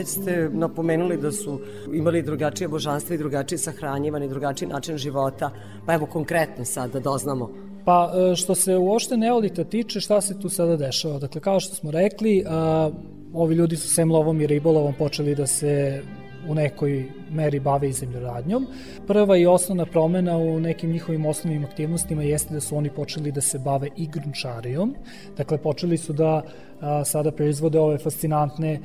[0.00, 1.60] Već ste napomenuli da su
[1.92, 5.50] imali drugačije božanstva i drugačije sahranjivanje, drugačiji način života.
[5.86, 7.50] Pa evo konkretno sad da doznamo.
[7.84, 11.18] Pa e, što se uopšte neolita tiče, šta se tu sada dešava?
[11.18, 12.90] Dakle, kao što smo rekli, a,
[13.32, 16.02] ovi ljudi su sem lovom i ribolovom počeli da se
[16.48, 18.66] u nekoj meri bave i zemljoradnjom.
[19.06, 23.40] Prva i osnovna promena u nekim njihovim osnovnim aktivnostima jeste da su oni počeli da
[23.40, 24.94] se bave i grunčarijom.
[25.36, 26.42] Dakle, počeli su da
[26.80, 28.80] a, sada proizvode ove fascinantne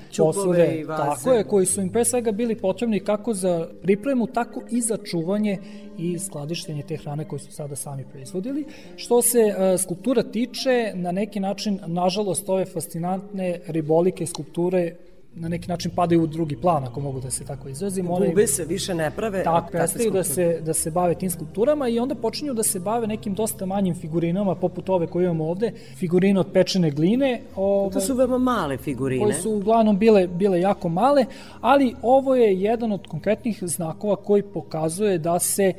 [0.84, 1.04] vaze.
[1.04, 4.98] Tako je, koji su im pre svega bili potrebni kako za pripremu, tako i za
[4.98, 5.58] čuvanje
[5.98, 8.66] i skladištenje te hrane koju su sada sami proizvodili.
[8.96, 14.96] Što se a, skulptura tiče, na neki način, nažalost, ove fascinantne ribolike skulpture
[15.36, 18.10] na neki način padaju u drugi plan, ako mogu da se tako izrazim.
[18.12, 19.44] One- Gube se, više ne prave.
[19.44, 23.08] tako, prestaju da se, da se bave tim skulpturama i onda počinju da se bave
[23.08, 27.42] nekim dosta manjim figurinama, poput ove koje imamo ovde, figurine od pečene gline.
[27.56, 29.24] Ove, To su veoma male figurine.
[29.24, 31.26] koje su uglavnom bile, bile jako male,
[31.62, 35.74] ali ovo je jedan od konkretnih znakova koji pokazuje da se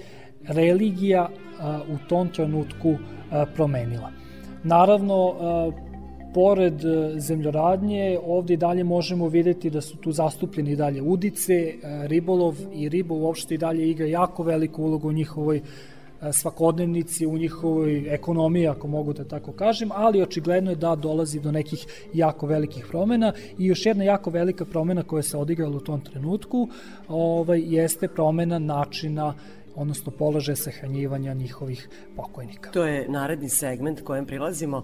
[0.45, 1.29] religija
[1.61, 2.95] a, u tom trenutku
[3.31, 4.11] a, promenila.
[4.63, 5.71] Naravno, a,
[6.37, 11.55] pored e, zemljoradnje, ovde i dalje možemo videti da su tu zastupljeni i dalje udice,
[11.55, 11.77] e,
[12.09, 17.39] ribolov i riba uopšte i dalje igra jako veliku ulogu u njihovoj e, svakodnevnici, u
[17.39, 22.47] njihovoj ekonomiji, ako mogu da tako kažem, ali očigledno je da dolazi do nekih jako
[22.47, 26.69] velikih promena i još jedna jako velika promena koja se odigrala u tom trenutku
[27.09, 29.35] ovaj, jeste promena načina
[29.77, 32.71] odnosno položaja sahranjivanja njihovih pokojnika.
[32.71, 34.83] To je naredni segment kojem prilazimo.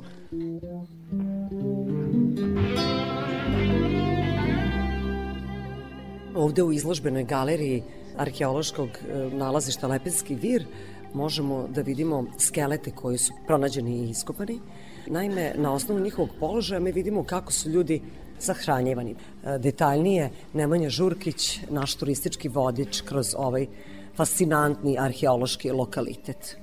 [6.34, 7.82] Ovde u izložbenoj galeriji
[8.16, 10.64] arheološkog e, nalazišta Lepenski vir
[11.14, 14.60] možemo da vidimo skelete koji su pronađeni i iskopani.
[15.06, 18.00] Naime, na osnovu njihovog položaja mi vidimo kako su ljudi
[18.38, 19.14] sahranjivani.
[19.44, 23.66] E, Detaljnije, Nemanja Žurkić, naš turistički vodič kroz ovaj
[24.16, 26.56] fascinantni arheološki lokalitet.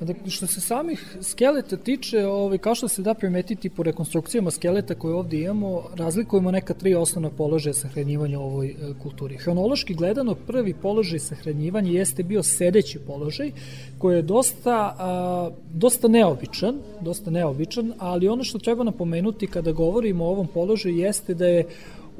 [0.00, 4.94] Dakle, što se samih skeleta tiče, ovaj, kao što se da primetiti po rekonstrukcijama skeleta
[4.94, 9.36] koje ovde imamo, razlikujemo neka tri osnovna položaja sahranjivanja u ovoj e, kulturi.
[9.36, 13.50] Hronološki gledano, prvi položaj sahranjivanja jeste bio sedeći položaj,
[13.98, 20.24] koji je dosta, a, dosta neobičan, dosta neobičan, ali ono što treba napomenuti kada govorimo
[20.24, 21.64] o ovom položaju jeste da je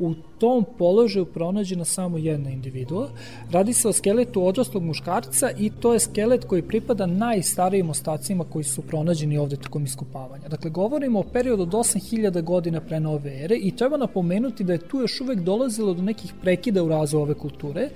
[0.00, 3.08] u tom položaju pronađena samo jedna individua.
[3.50, 8.64] Radi se o skeletu odraslog muškarca i to je skelet koji pripada najstarijim ostacima koji
[8.64, 10.48] su pronađeni ovde tokom iskopavanja.
[10.48, 14.88] Dakle, govorimo o periodu od 8000 godina pre nove ere i treba napomenuti da je
[14.88, 17.88] tu još uvek dolazilo do nekih prekida u razvoju ove kulture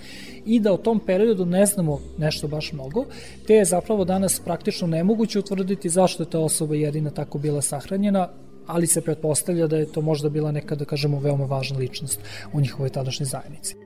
[0.47, 3.05] i da u tom periodu ne znamo nešto baš mnogo,
[3.47, 8.29] te je zapravo danas praktično nemoguće utvrditi zašto je ta osoba jedina tako bila sahranjena,
[8.67, 12.21] ali se pretpostavlja da je to možda bila neka, da kažemo, veoma važna ličnost
[12.53, 13.77] u njihovoj tadašnjoj zajednici.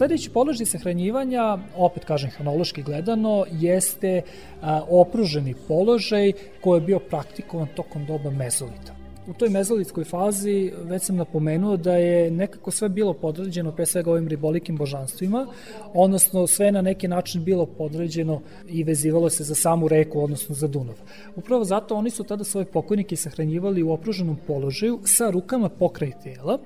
[0.00, 4.22] Sledeći položaj sahranjivanja, opet kažem hronološki gledano, jeste
[4.62, 8.99] a, opruženi položaj koji je bio praktikovan tokom doba mezolita.
[9.26, 14.10] U toj mezolitskoj fazi već sam napomenuo da je nekako sve bilo podređeno pre svega
[14.10, 15.46] ovim ribolikim božanstvima,
[15.94, 20.66] odnosno sve na neki način bilo podređeno i vezivalo se za samu reku, odnosno za
[20.66, 20.94] Dunav.
[21.36, 26.58] Upravo zato oni su tada svoje pokojnike sahranjivali u opruženom položaju sa rukama pokraj tela.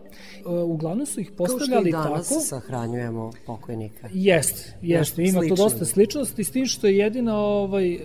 [0.47, 2.41] E, Uglavnom su ih Kao što postavljali i danas tako.
[2.41, 4.09] sahranjujemo pokojnika.
[4.13, 5.57] Jeste, Nešto ima slično.
[5.57, 7.99] dosta sličnosti s tim što je jedina ovaj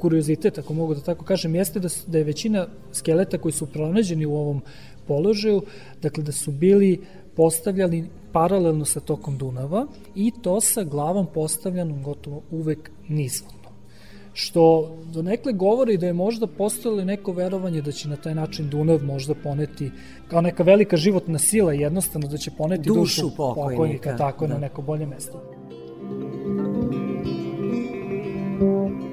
[0.00, 3.66] kuriozitet, ako mogu da tako kažem, jeste da, s- da je većina skeleta koji su
[3.66, 4.62] pronađeni u ovom
[5.06, 5.62] položaju,
[6.02, 7.00] dakle da su bili
[7.36, 8.00] postavljani
[8.32, 13.60] paralelno sa tokom Dunava i to sa glavom postavljanom gotovo uvek nizvodno.
[14.32, 14.62] Što
[15.12, 19.34] donekle govori da je možda postojalo neko verovanje da će na taj način Dunav možda
[19.34, 19.90] poneti
[20.28, 24.54] kao neka velika životna sila jednostavno da će poneti Dušu dušu, pokojnika, pokojnika tako da.
[24.54, 25.42] na neko bolje mesto.
[28.60, 29.09] Na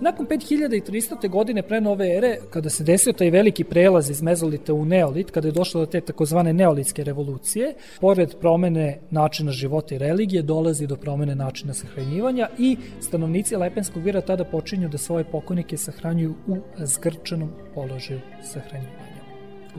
[0.00, 1.28] nakon 5300.
[1.28, 5.48] godine pre nove ere, kada se desio taj veliki prelaz iz mezolita u neolit, kada
[5.48, 10.96] je došlo do te takozvane neolitske revolucije, pored promene načina života i religije, dolazi do
[10.96, 17.50] promene načina sahranjivanja i stanovnici Lepenskog vira tada počinju da svoje pokojnike sahranjuju u zgrčanom
[17.74, 19.14] položaju sahranjivanja.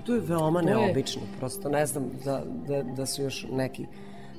[0.05, 3.85] To je veoma To je- neobično, prosto ne znam da, da, da su još neki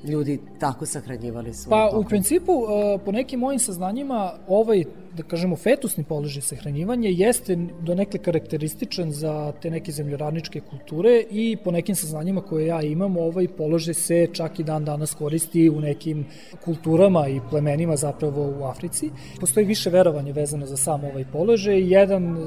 [0.03, 2.09] ljudi tako sahranjivali svoje Pa u pokojnike.
[2.09, 2.67] principu, uh,
[3.05, 4.83] po nekim mojim saznanjima, ovaj,
[5.17, 11.57] da kažemo, fetusni položaj sahranjivanja jeste do nekle karakterističan za te neke zemljoradničke kulture i
[11.63, 15.79] po nekim saznanjima koje ja imam, ovaj položaj se čak i dan danas koristi u
[15.81, 16.25] nekim
[16.65, 19.09] kulturama i plemenima zapravo u Africi.
[19.39, 21.93] Postoji više verovanja vezano za sam ovaj položaj.
[21.93, 22.37] Jedan,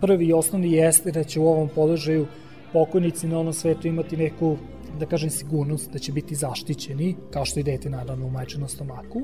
[0.00, 2.26] prvi i osnovni jeste da će u ovom položaju
[2.72, 4.56] pokojnici na onom svetu imati neku
[4.98, 9.22] da kažem sigurnost da će biti zaštićeni, kao što i dete naravno u majčinom stomaku,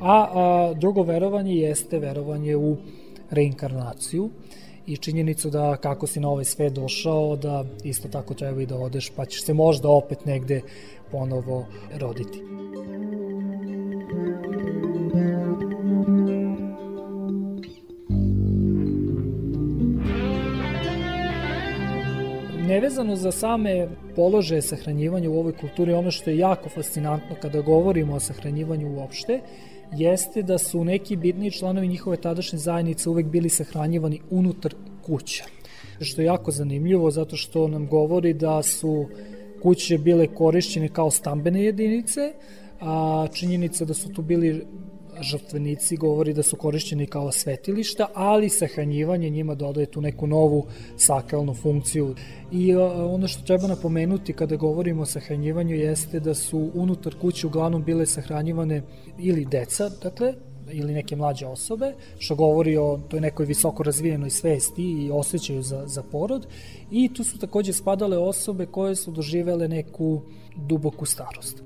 [0.00, 2.76] a, a drugo verovanje jeste verovanje u
[3.30, 4.30] reinkarnaciju
[4.86, 8.76] i činjenicu da kako si na ovaj svet došao, da isto tako treba i da
[8.76, 10.60] odeš, pa ćeš se možda opet negde
[11.10, 11.66] ponovo
[12.00, 12.42] roditi.
[22.72, 28.14] Nevezano za same položaje sahranjivanja u ovoj kulturi, ono što je jako fascinantno kada govorimo
[28.14, 29.40] o sahranjivanju uopšte,
[29.92, 35.44] jeste da su neki bitni članovi njihove tadašnje zajednice uvek bili sahranjivani unutar kuća.
[36.00, 39.06] Što je jako zanimljivo zato što nam govori da su
[39.62, 42.32] kuće bile korišćene kao stambene jedinice,
[42.80, 44.66] a činjenica da su tu bili
[45.22, 50.66] žrtvenici govori da su korišćeni kao svetilišta, ali sahranjivanje njima dodaje tu neku novu
[50.96, 52.14] sakralnu funkciju.
[52.52, 57.46] I a, ono što treba napomenuti kada govorimo o sahranjivanju jeste da su unutar kuće
[57.46, 58.82] uglavnom bile sahranjivane
[59.18, 60.34] ili deca, dakle,
[60.72, 65.86] ili neke mlađe osobe, što govori o toj nekoj visoko razvijenoj svesti i osjećaju za,
[65.86, 66.46] za porod.
[66.90, 70.22] I tu su takođe spadale osobe koje su doživele neku
[70.56, 71.62] duboku starost.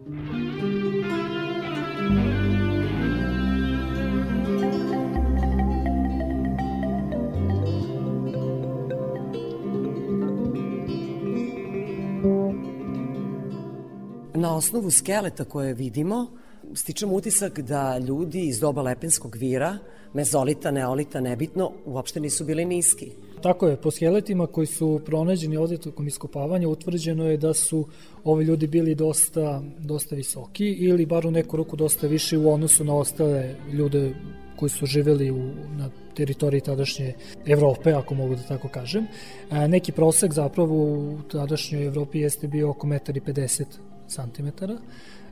[14.57, 16.27] Na osnovu skeleta koje vidimo,
[16.75, 19.79] stičemo utisak da ljudi iz doba Lepenskog vira,
[20.15, 23.11] mezolita, neolita, nebitno, uopšte nisu bili niski.
[23.43, 27.87] Tako je, po skeletima koji su pronađeni ovde tokom iskopavanja utvrđeno je da su
[28.25, 32.85] ovi ljudi bili dosta, dosta visoki ili bar u neku ruku dosta više u odnosu
[32.85, 34.15] na ostale ljude
[34.57, 37.13] koji su živeli u, na teritoriji tadašnje
[37.47, 39.07] Evrope, ako mogu da tako kažem.
[39.51, 43.65] E, neki prosek zapravo u tadašnjoj Evropi jeste bio oko 1,50
[44.09, 44.49] cm,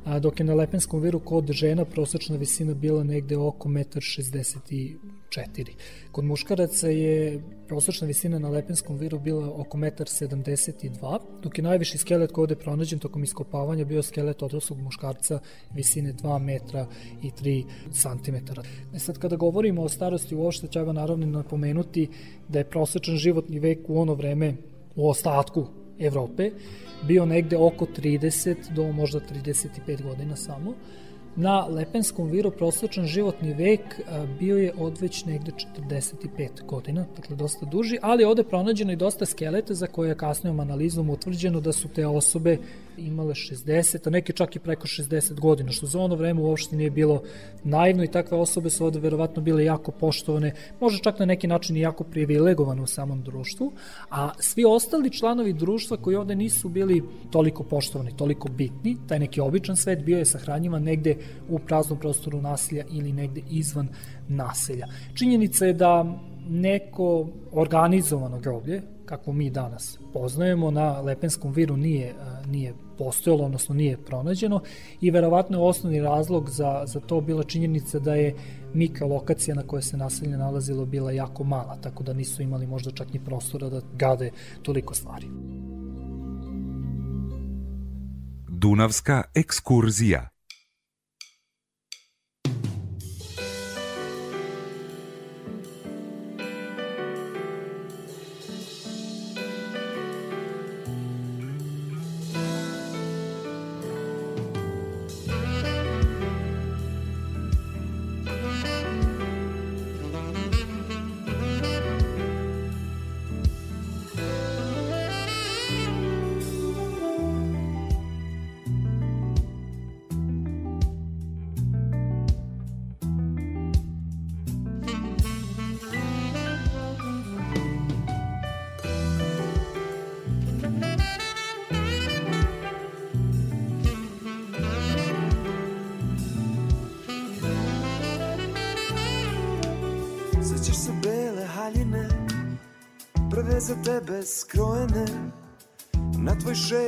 [0.04, 4.96] a dok je na Lepenskom viru kod žena prosečna visina bila negde oko 1,64
[5.58, 5.66] m.
[6.12, 11.98] Kod muškaraca je prosečna visina na Lepenskom viru bila oko 1,72 m, dok je najviši
[11.98, 15.38] skelet koji ovde pronađen tokom iskopavanja bio skelet odraslog muškarca
[15.74, 16.86] visine 2 metra
[17.22, 18.36] i 3 cm.
[18.94, 22.08] E sad kada govorimo o starosti uopšte treba naravno napomenuti
[22.48, 24.54] da je prosečan životni vek u ono vreme
[24.96, 25.66] u ostatku
[25.98, 26.50] Evrope
[27.06, 30.74] bio negde oko 30 do možda 35 godina samo.
[31.36, 35.52] Na Lepenskom viru prosječan životni vek a, bio je odveć negde
[35.88, 40.60] 45 godina, dakle dosta duži, ali ovde pronađeno i dosta skeleta za koje je kasnijom
[40.60, 42.58] analizom utvrđeno da su te osobe
[42.98, 46.90] imale 60, a neke čak i preko 60 godina, što za ono vreme uopšte nije
[46.90, 47.22] bilo
[47.64, 51.76] naivno i takve osobe su ovde verovatno bile jako poštovane, možda čak na neki način
[51.76, 53.72] i jako privilegovane u samom društvu,
[54.10, 59.40] a svi ostali članovi društva koji ovde nisu bili toliko poštovani, toliko bitni, taj neki
[59.40, 61.16] običan svet bio je sahranjivan negde
[61.48, 63.88] u praznom prostoru naselja ili negde izvan
[64.28, 64.86] naselja.
[65.14, 66.18] Činjenica je da
[66.48, 72.14] neko organizovano groblje, kako mi danas poznajemo, na Lepenskom viru nije,
[72.46, 74.60] nije postojalo, odnosno nije pronađeno
[75.00, 78.34] i verovatno je osnovni razlog za, za to bila činjenica da je
[78.74, 82.90] mika lokacija na kojoj se naselje nalazilo bila jako mala, tako da nisu imali možda
[82.90, 84.30] čak ni prostora da gade
[84.62, 85.26] toliko stvari.
[88.48, 90.33] Dunavska ekskurzija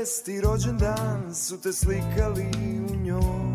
[0.06, 2.46] šesti rođendan su te slikali
[2.90, 3.54] u njoj.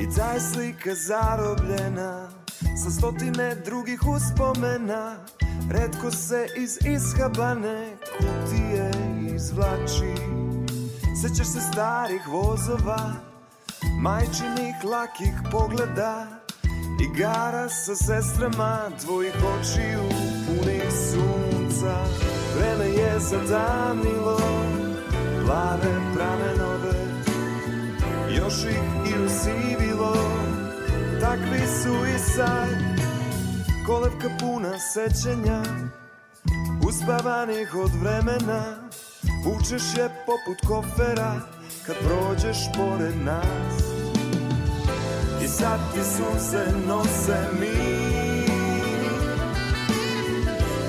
[0.00, 2.28] I ta je slika zarobljena
[2.84, 5.16] Sa stotine drugih uspomena.
[5.70, 8.90] Redko se iz ishabane kutije
[9.34, 10.14] izvlači.
[11.22, 13.12] Sećaš se starih vozova
[14.00, 16.26] Majčinih lakih pogleda.
[17.10, 20.08] Igara sa sestrama tvojih očiju
[20.46, 22.04] punih sunca.
[22.56, 24.73] Vreme je zatamnilo
[25.44, 26.94] plave pramenove
[28.30, 30.14] Još ih i usivilo
[31.20, 32.68] Takvi su i sad.
[33.86, 35.62] Kolevka puna sećanja
[36.88, 38.76] Uspavanih od vremena.
[39.44, 41.40] Vučeš je poput kofera
[41.86, 43.84] Kad prođeš pored nas.
[45.44, 48.04] I sad ti sunce nose mi.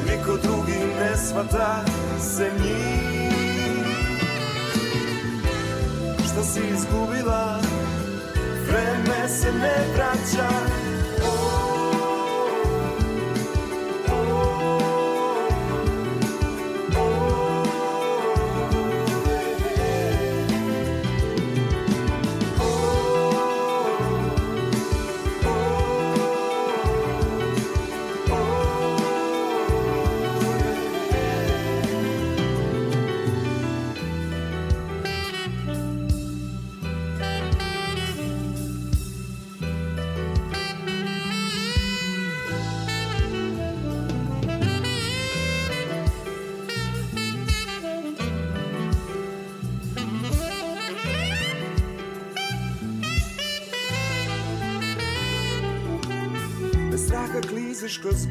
[0.10, 1.86] Niko drugi ne svata
[2.20, 3.25] se njih
[6.36, 7.60] Šta si izgubila?
[8.68, 10.50] Vreme se ne vraća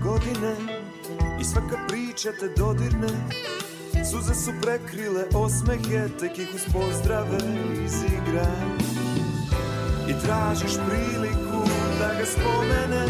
[0.04, 0.54] godine
[1.40, 3.08] I svaka priča te dodirne.
[4.10, 7.38] Suze su prekrile osmehe Tek ih uz pozdrave
[7.84, 8.50] izigra.
[10.08, 11.60] I tražiš priliku
[11.98, 13.06] da ga spomene.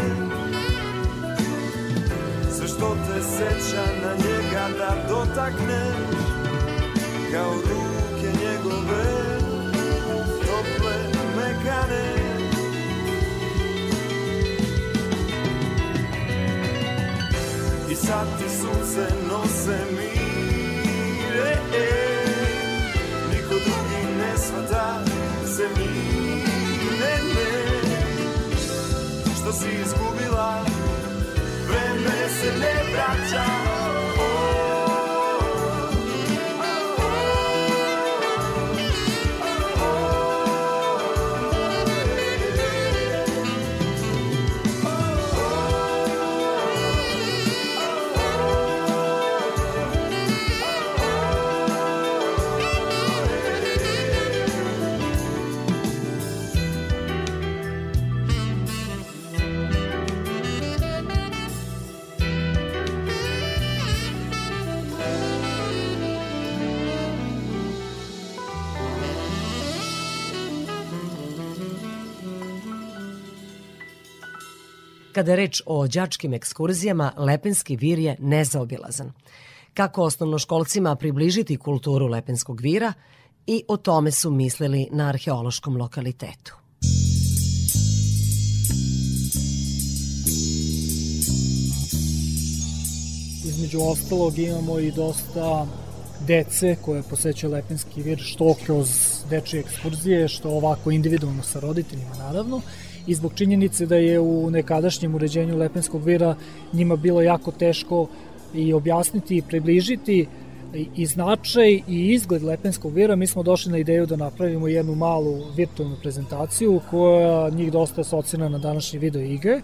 [2.51, 5.91] Sve što te seća na njega da dotakne
[7.31, 9.39] Kao ruke njegove
[10.41, 10.97] Tople,
[11.35, 12.24] mekane
[18.05, 21.53] сати сунце носе мире.
[23.31, 24.85] Никој други не свата
[25.55, 27.19] се не.
[29.37, 30.49] Што си изгубила,
[31.67, 33.64] време се не враќа.
[75.15, 79.13] Kada je reč o đačkim ekskurzijama, Lepenski vir je nezaobilazan.
[79.73, 82.93] Kako osnovnoškolcima približiti kulturu Lepenskog vira
[83.47, 86.55] i o tome su mislili na arheološkom lokalitetu.
[93.45, 95.65] Između ostalog imamo i dosta
[96.27, 98.89] dece koje posećaju Lepenski vir, što kroz
[99.29, 102.61] dečje ekskurzije, što ovako individualno sa roditeljima naravno,
[103.07, 106.35] i zbog činjenice da je u nekadašnjem uređenju Lepenskog vira
[106.73, 108.07] njima bilo jako teško
[108.53, 110.27] i objasniti i približiti i-
[110.95, 115.41] i značaj i izgled Lepenskog vira, mi smo došli na ideju da napravimo jednu malu
[115.55, 119.61] virtualnu prezentaciju koja njih dosta asocira na današnje video igre.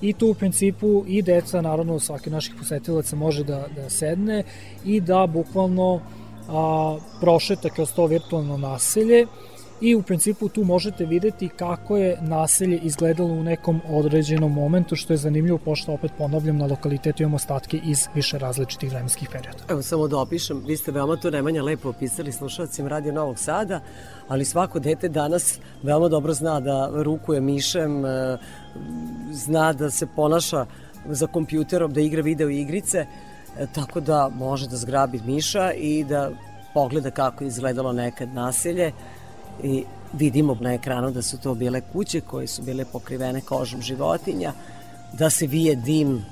[0.00, 4.42] I tu u principu i deca, naravno svaki naših posetilaca može da, da sedne
[4.84, 6.00] i da bukvalno
[6.48, 9.26] a, prošeta kroz to virtualno naselje
[9.80, 15.12] i u principu tu možete videti kako je naselje izgledalo u nekom određenom momentu, što
[15.12, 19.58] je zanimljivo, pošto opet ponavljam, na lokalitetu imamo ostatke iz više različitih vremenskih perioda.
[19.68, 23.80] Evo samo da opišem, vi ste veoma to Nemanja lepo opisali slušalcima Radio Novog Sada,
[24.28, 28.38] ali svako dete danas veoma dobro zna da rukuje mišem, e,
[29.32, 30.66] zna da se ponaša
[31.06, 33.06] za kompjuterom, da igra video igrice,
[33.58, 36.30] e, tako da može da zgrabi miša i da
[36.74, 38.92] pogleda kako je izgledalo nekad naselje
[39.62, 44.52] i vidimo na ekranu da su to bile kuće koje su bile pokrivene kožom životinja,
[45.12, 46.24] da se vije dim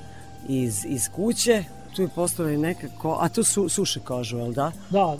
[0.47, 1.63] iz, iz kuće
[1.95, 3.17] tu je postala i neka ko...
[3.21, 4.71] A tu su, suše kožu, jel da?
[4.89, 5.17] Da,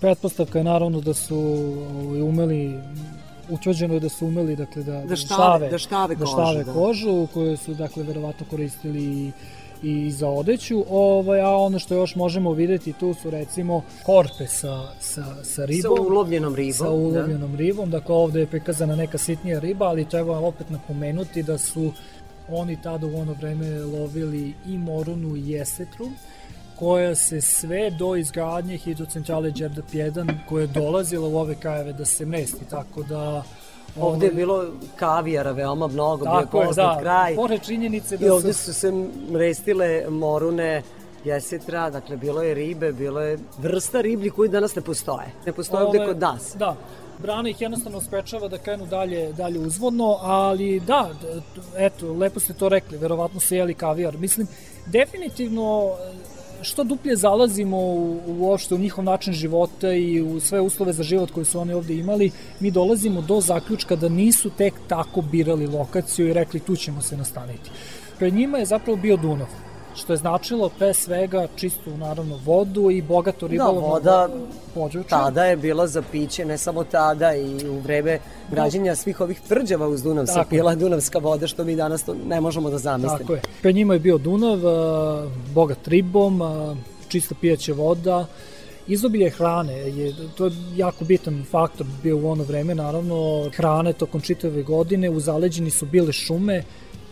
[0.00, 2.80] pretpostavka je naravno da su ovaj, umeli
[3.48, 6.72] utvrđeno je da su umeli dakle da Da štave- da štave da kožu, štave da.
[6.72, 9.32] kožu koju su dakle verovatno koristili
[9.82, 14.92] i za odeću, ovaj, a ono što još možemo videti tu su recimo korpe sa,
[15.00, 15.96] sa, sa ribom.
[15.96, 16.90] Sa ulovljenom ribom, Sa da.
[16.90, 21.92] ulovljenom ribom, dakle ovde je prikazana neka sitnija riba, ali treba opet napomenuti da su
[22.48, 26.06] oni tada u ono vreme lovili i morunu i jesetru,
[26.78, 32.04] koja se sve do izgradnje hidrocentrale Đerdap 1 koja je dolazila u ove krajeve da
[32.04, 33.42] se mesti, tako da
[34.00, 34.64] Ovde je ovaj, bilo
[34.96, 37.00] kavijara veoma mnogo, bio je poznat da.
[37.00, 37.34] kraj.
[37.36, 38.92] Pored činjenice da I ovde su- se
[39.30, 40.82] mrestile morune,
[41.24, 45.26] jesetra, dakle bilo je ribe, bilo je vrsta riblji koji danas ne postoje.
[45.46, 46.56] Ne postoje ovde kod nas.
[46.58, 46.76] Da,
[47.18, 51.10] brana ih jednostavno sprečava da krenu dalje, dalje uzvodno, ali da,
[51.76, 54.18] eto, lepo ste to rekli, verovatno su jeli kavijar.
[54.18, 54.46] Mislim,
[54.86, 55.90] definitivno,
[56.62, 61.30] što duplje zalazimo u, uopšte u njihov način života i u sve uslove za život
[61.30, 66.28] koje su oni ovde imali, mi dolazimo do zaključka da nisu tek tako birali lokaciju
[66.28, 67.70] i rekli tu ćemo se nastaniti.
[68.18, 69.48] Pred njima je zapravo bio Dunav,
[69.94, 74.28] što je značilo pre svega čistu naravno vodu i bogato Da, ribolovno voda
[74.74, 75.08] područje.
[75.08, 78.18] tada je bila za piće, ne samo tada i u vreme
[78.50, 82.40] građenja svih ovih tvrđava uz Dunav se pila Dunavska voda, što mi danas to ne
[82.40, 83.18] možemo da zamislimo.
[83.18, 83.40] Tako je.
[83.62, 84.58] Pred njima je bio Dunav,
[85.54, 86.40] bogat ribom,
[87.08, 88.26] čista pijaća voda,
[88.86, 94.20] izobilje hrane je to je jako bitan faktor bio u ono vreme naravno hrane tokom
[94.20, 96.62] čitave godine u zaleđini su bile šume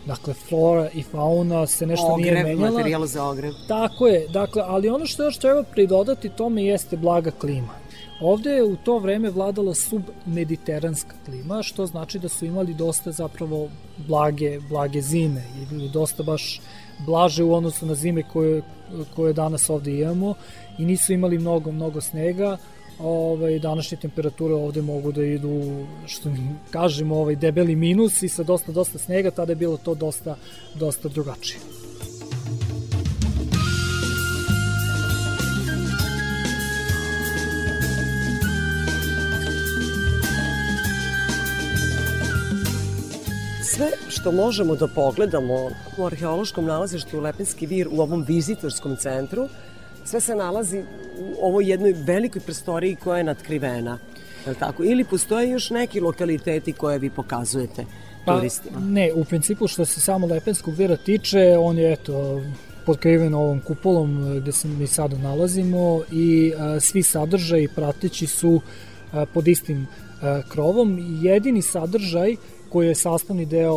[0.07, 3.53] dakle flora i fauna se nešto nije Ogrev, menjala materijal za ogrev.
[3.69, 7.75] Tako je, dakle, ali ono što još treba pridodati tome jeste blaga klima.
[8.21, 13.69] Ovde je u to vreme vladala submediteranska klima, što znači da su imali dosta zapravo
[13.97, 15.43] blage, blage zime
[15.73, 16.61] i dosta baš
[17.07, 18.63] blaže u odnosu na zime koje,
[19.17, 20.35] koje danas ovde imamo
[20.79, 22.57] i nisu imali mnogo, mnogo snega,
[23.03, 26.31] ovaj, današnje temperature ovde mogu da idu, što
[26.71, 30.37] kažemo, ovaj, debeli minus i sa dosta, dosta snega, tada je bilo to dosta,
[30.75, 31.61] dosta drugačije.
[43.63, 45.55] Sve što možemo da pogledamo
[45.99, 49.49] u arheološkom nalazištu Lepenski vir u ovom vizitorskom centru,
[50.05, 50.83] sve se nalazi
[51.19, 53.99] u ovoj jednoj velikoj prostoriji koja je natkrivena.
[54.47, 54.85] Je tako?
[54.85, 57.85] Ili postoje još neki lokaliteti koje vi pokazujete
[58.27, 58.79] turistima?
[58.79, 62.43] Pa, ne, u principu što se samo Lepenskog vira tiče, on je eto
[62.87, 68.61] potkriven ovom kupolom e, gde se mi sada nalazimo i a, svi sadržaji prateći su
[69.13, 69.87] a, pod istim
[70.23, 70.99] a, krovom.
[71.23, 72.37] Jedini sadržaj
[72.69, 73.75] koji je sastavni deo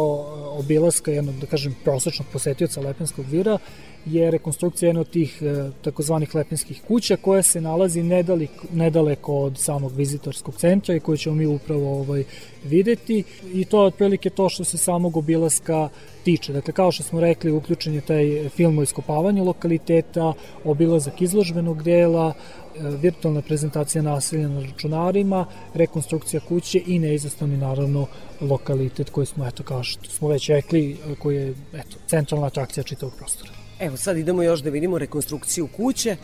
[0.59, 3.57] obilaska jednog, da kažem, prosečnog posetioca Lepenskog vira
[4.05, 9.57] je rekonstrukcija jedne od tih e, takozvanih lepenskih kuća koja se nalazi nedaleko, nedaleko od
[9.57, 12.23] samog vizitorskog centra i koju ćemo mi upravo ovaj,
[12.63, 13.23] videti
[13.53, 15.89] i to je otprilike to što se samog obilaska
[16.23, 16.53] tiče.
[16.53, 20.33] Dakle, kao što smo rekli, uključen je taj film o iskopavanju lokaliteta,
[20.63, 28.07] obilazak izložbenog dela, e, virtualna prezentacija naselja na računarima, rekonstrukcija kuće i neizostavni naravno
[28.41, 32.83] lokalitet koji smo, eto, kao što smo već rekli, e, koji je, eto, centralna atrakcija
[32.83, 33.52] čitavog prostora.
[33.83, 36.17] Evo, sad idemo još da vidimo rekonstrukciju kuće e,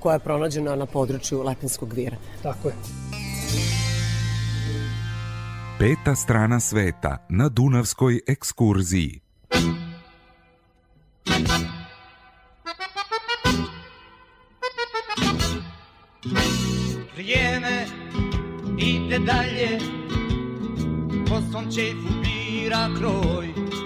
[0.00, 2.16] koja je pronađena na području Lepenskog vira.
[2.42, 2.74] Tako je.
[5.78, 9.20] Peta strana sveta na Dunavskoj ekskurziji.
[17.14, 17.86] Vrijeme
[18.78, 19.78] ide dalje
[21.28, 23.83] Po svom čefu bira kroj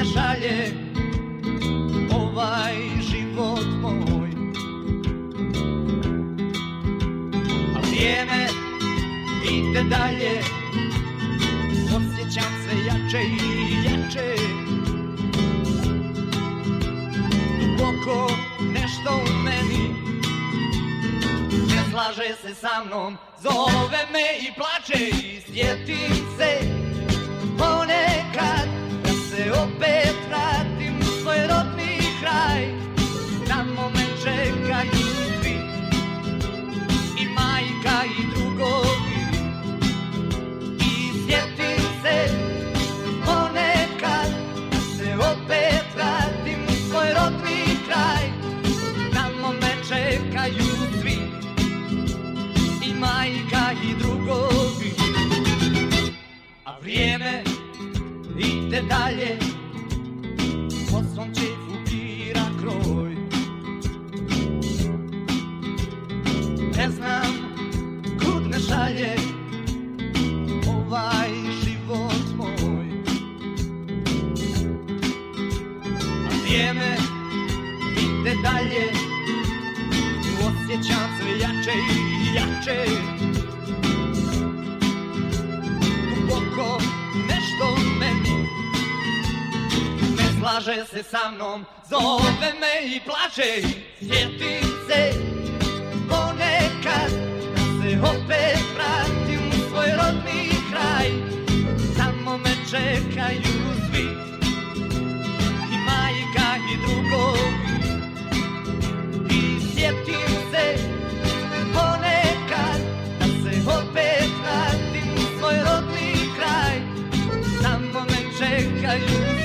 [0.00, 0.72] me šalje
[2.14, 4.30] Ovaj život moj.
[7.76, 8.48] A vrijeme
[9.52, 10.40] ide dalje
[11.84, 14.36] Osjećam se jače i jače.
[17.60, 18.32] Duboko
[18.72, 19.94] nešto u meni
[21.68, 26.58] Ne slaže se sa mnom, zove me i plače I sjetim se
[27.58, 28.80] ponekad
[29.40, 32.62] se opet vratim u svoj rodni kraj.
[33.48, 35.06] Tamo me čekaju
[35.40, 35.56] svi
[37.20, 39.20] I majka i drugovi.
[40.78, 42.28] I sjetim se
[43.26, 44.30] ponekad
[44.70, 48.24] Da se opet vratim u svoj rodni kraj.
[49.14, 50.70] Tamo me čekaju
[51.00, 51.18] svi
[52.86, 54.92] I majka i drugovi.
[56.64, 57.49] A vrijeme
[58.70, 59.38] ide dalje.
[60.90, 63.14] Po svom čefu bira kroj.
[66.76, 67.32] Ne znam
[68.18, 69.14] kud me šalje
[70.68, 71.30] Ovaj
[71.64, 72.86] život moj.
[76.26, 76.96] A vrijeme
[77.96, 78.92] ide dalje.
[80.38, 83.29] Osjećam sve jače i jače
[90.40, 93.52] slaže se sa mnom Zove me i plače
[93.98, 95.12] Sjetim se
[96.08, 97.12] ponekad
[97.54, 101.08] Da se opet vratim u svoj rodni kraj.
[101.96, 104.06] Tamo me čekaju svi
[105.74, 107.80] I majka i drugovi
[109.30, 110.66] I sjetim se
[111.74, 112.80] ponekad
[113.18, 116.76] Da se opet vratim u svoj rodni kraj.
[117.62, 119.39] Tamo me čekaju svi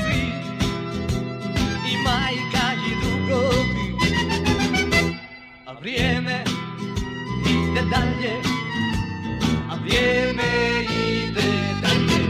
[2.03, 3.95] Majka i drugovi
[5.65, 6.43] A vrijeme
[7.45, 8.35] ide dalje
[9.69, 10.43] A vrijeme
[10.91, 12.25] ide dalje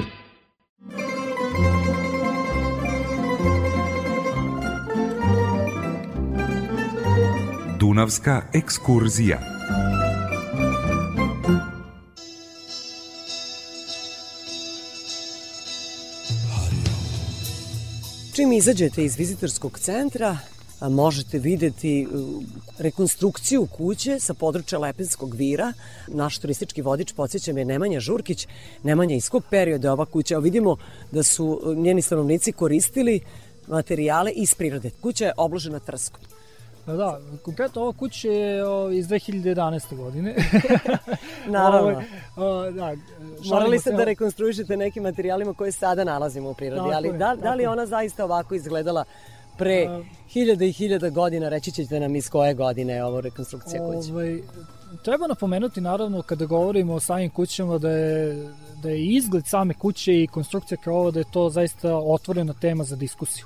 [7.79, 9.54] Dunavska ekskurzija.
[18.57, 20.37] Izađete iz vizitorskog centra,
[20.81, 22.43] možete videti uh,
[22.77, 25.73] rekonstrukciju kuće sa područja Lepenskog vira.
[26.07, 28.47] Naš turistički vodič, podsjećam je Nemanja Žurkić.
[28.83, 30.37] Nemanja, iz kog perioda je ova kuća?
[30.37, 30.77] Vidimo
[31.11, 33.19] da su uh, njeni stanovnici koristili
[33.67, 34.91] materijale iz prirode.
[35.01, 36.34] Kuća je obložena trskom.
[36.85, 39.95] Da, da, konkretno ova kuća je o, iz 2011.
[39.95, 40.35] godine.
[41.47, 42.03] Naravno.
[42.35, 42.95] Ovo, o, da,
[43.45, 47.35] Morali ste da rekonstruišete nekim materijalima koje sada nalazimo u prirodi, Tako ali je, da,
[47.41, 49.03] da li je ona zaista ovako izgledala
[49.57, 49.87] pre
[50.29, 54.11] hiljada i hiljada godina, reći ćete nam iz koje godine je ovo rekonstrukcija kuće.
[54.11, 54.41] Ovaj,
[55.03, 58.47] treba napomenuti naravno kada govorimo o samim kućama da je,
[58.83, 62.95] da je izgled same kuće i konstrukcija krova da je to zaista otvorena tema za
[62.95, 63.45] diskusiju.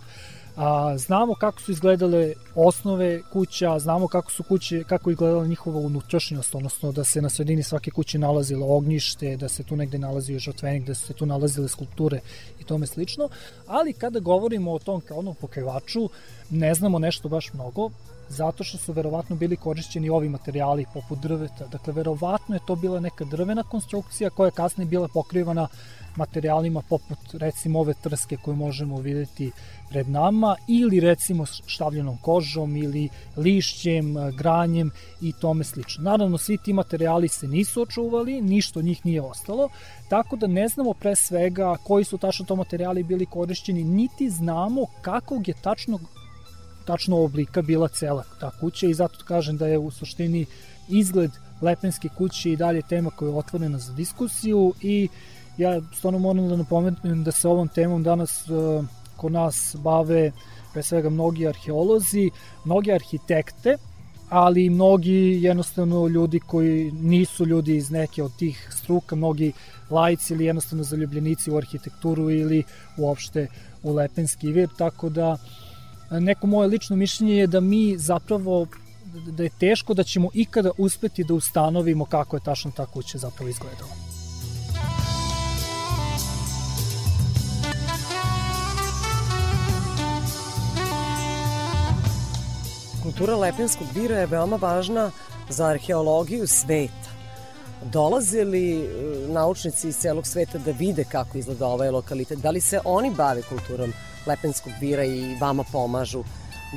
[0.62, 5.80] A, znamo kako su izgledale osnove kuća, znamo kako su kuće, kako je izgledala njihova
[5.80, 10.40] unutrašnjost, odnosno da se na sredini svake kuće nalazilo ognjište, da se tu negde nalazio
[10.40, 12.20] žrtvenik, da se tu nalazile skulpture
[12.60, 13.30] i tome slično.
[13.68, 16.10] Ali kada govorimo o tom krovnom pokrivaču,
[16.50, 17.90] ne znamo nešto baš mnogo,
[18.30, 21.68] zato što su verovatno bili korišćeni ovi materijali poput drveta.
[21.68, 25.68] Dakle, verovatno je to bila neka drvena konstrukcija koja je kasnije bila pokrivana
[26.16, 29.52] materijalima poput recimo ove trske koje možemo videti
[29.90, 36.04] pred nama ili recimo štavljenom kožom ili lišćem, granjem i tome slično.
[36.04, 39.70] Naravno, svi ti materijali se nisu očuvali, ništa od njih nije ostalo,
[40.10, 44.86] tako da ne znamo pre svega koji su tačno to materijali bili korišćeni, niti znamo
[45.02, 46.00] kakvog je tačno
[46.90, 50.46] tačno oblika bila cela ta kuća i zato kažem da je u suštini
[50.88, 51.32] izgled
[51.62, 55.08] Lepenske kuće i dalje tema koja je otvorena za diskusiju i
[55.58, 58.86] ja stvarno moram da napomenem da se ovom temom danas uh,
[59.16, 60.32] kod nas bave
[60.74, 62.32] pre svega mnogi arheolozi,
[62.66, 63.78] mnogi arhitekte,
[64.30, 69.54] ali i mnogi jednostavno ljudi koji nisu ljudi iz neke od tih struka, mnogi
[69.90, 72.64] lajci ili jednostavno zaljubljenici u arhitekturu ili
[72.98, 73.48] uopšte
[73.84, 75.38] u Lepenski vir, tako da
[76.12, 78.68] neko moje lično mišljenje je da mi zapravo
[79.14, 83.50] da je teško da ćemo ikada uspeti da ustanovimo kako je tačno ta kuća zapravo
[83.50, 84.10] izgledala.
[93.04, 95.12] Kultura Lepenskog vira je veoma važna
[95.50, 97.10] za arheologiju sveta.
[97.84, 98.88] Dolaze li e,
[99.28, 102.40] naučnici iz celog sveta da vide kako izgleda ovaj lokalitet?
[102.40, 103.94] Da li se oni bave kulturom
[104.30, 106.24] Lepenskog vira i vama pomažu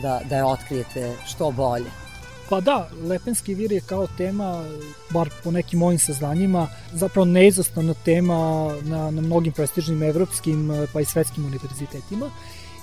[0.02, 1.90] da, da je otkrijete što bolje?
[2.52, 4.64] Pa da, Lepenski vir je kao tema,
[5.10, 8.36] bar po nekim mojim saznanjima, zapravo neizostavna tema
[8.82, 12.30] na, na mnogim prestižnim evropskim pa i svetskim univerzitetima.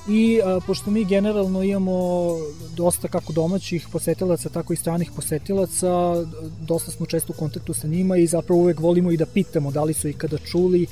[0.08, 2.30] I a, pošto mi generalno imamo
[2.76, 6.24] dosta kako domaćih posetilaca, tako i stranih posetilaca,
[6.62, 9.84] dosta smo često u kontaktu sa njima i zapravo uvek volimo i da pitamo da
[9.84, 10.88] li su ikada čuli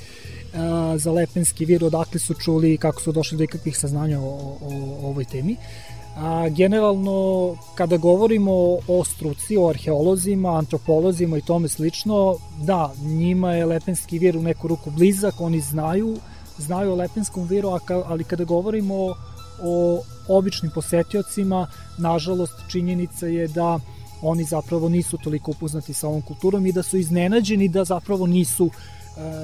[0.98, 4.70] za Lepenski vir, odakle su čuli i kako su došli do ikakvih saznanja o, o,
[5.02, 5.56] o ovoj temi.
[6.18, 8.52] A, generalno, kada govorimo
[8.88, 14.68] o struci, o arheolozima, antropolozima i tome slično, da, njima je Lepenski vir u neku
[14.68, 16.18] ruku blizak, oni znaju,
[16.58, 17.70] znaju o Lepenskom viru,
[18.06, 19.16] ali kada govorimo o,
[19.64, 21.68] o običnim posetiocima,
[21.98, 23.80] nažalost, činjenica je da
[24.22, 28.66] oni zapravo nisu toliko upoznati sa ovom kulturom i da su iznenađeni da zapravo nisu
[28.66, 28.74] uh,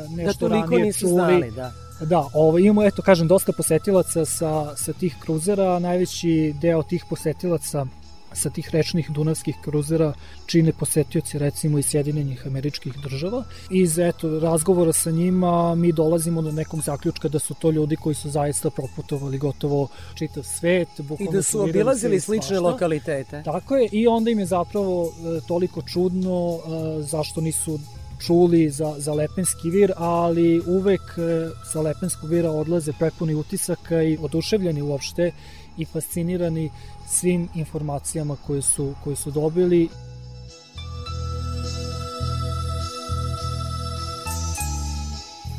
[0.10, 1.14] nešto da toliko ranije nisu čuli.
[1.14, 1.72] znali, da.
[2.02, 7.86] Da, ovo, imamo, eto, kažem, dosta posetilaca sa, sa tih kruzera, najveći deo tih posetilaca
[8.34, 10.14] sa tih rečnih dunavskih kruzera
[10.46, 13.44] čine posetioci recimo iz Sjedinjenih američkih država.
[13.70, 18.16] Iz eto, razgovora sa njima mi dolazimo do nekog zaključka da su to ljudi koji
[18.16, 20.88] su zaista proputovali gotovo čitav svet.
[21.20, 22.70] I da su obilazili slične svašta.
[22.70, 23.44] lokalitete.
[23.46, 27.80] Tako je, i onda im je zapravo e, toliko čudno e, zašto nisu
[28.26, 34.18] čuli za, za Lepenski vir, ali uvek e, sa Lepenskog vira odlaze prepuni utisaka i
[34.22, 35.32] oduševljeni uopšte
[35.78, 36.72] i fascinirani
[37.08, 39.90] svim informacijama koje su, koje su dobili.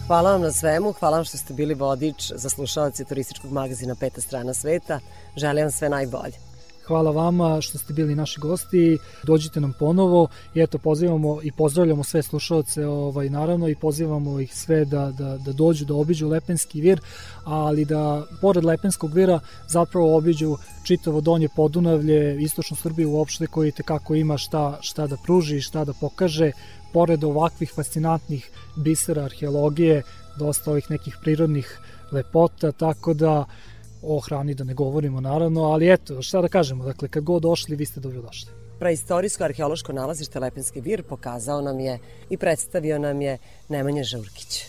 [0.07, 4.21] Hvala vam na svemu, hvala vam što ste bili vodič za slušalci turističkog magazina Peta
[4.21, 5.01] strana sveta.
[5.37, 6.54] Želim vam sve najbolje.
[6.87, 8.99] Hvala vama što ste bili naši gosti.
[9.23, 14.55] Dođite nam ponovo i eto pozivamo i pozdravljamo sve slušalce ovaj naravno i pozivamo ih
[14.55, 17.01] sve da da da dođu da obiđu Lepenski vir,
[17.45, 20.57] ali da pored Lepenskog vira zapravo obiđu
[20.87, 25.85] čitavo donje Podunavlje, istočnu Srbiju uopšte koji te kako ima šta šta da pruži, šta
[25.85, 26.53] da pokaže
[26.93, 30.03] pored ovakvih fascinantnih bisera arheologije,
[30.39, 31.79] dosta ovih nekih prirodnih
[32.13, 33.45] lepota, tako da
[34.07, 37.77] o hrani da ne govorimo naravno, ali eto, šta da kažemo, dakle, kad god došli,
[37.77, 38.51] vi ste dobro došli.
[38.79, 41.99] Praistorijsko arheološko nalazište Lepenski vir pokazao nam je
[42.31, 43.39] i predstavio nam je
[43.69, 44.65] Nemanja Žurkić.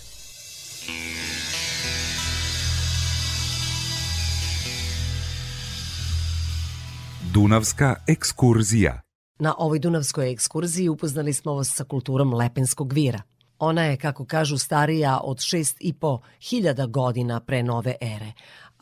[7.33, 9.01] Dunavska ekskurzija
[9.39, 13.21] Na ovoj Dunavskoj ekskurziji upoznali smo vas sa kulturom Lepenskog vira.
[13.59, 18.31] Ona je, kako kažu, starija od 6,5 hiljada godina pre nove ere,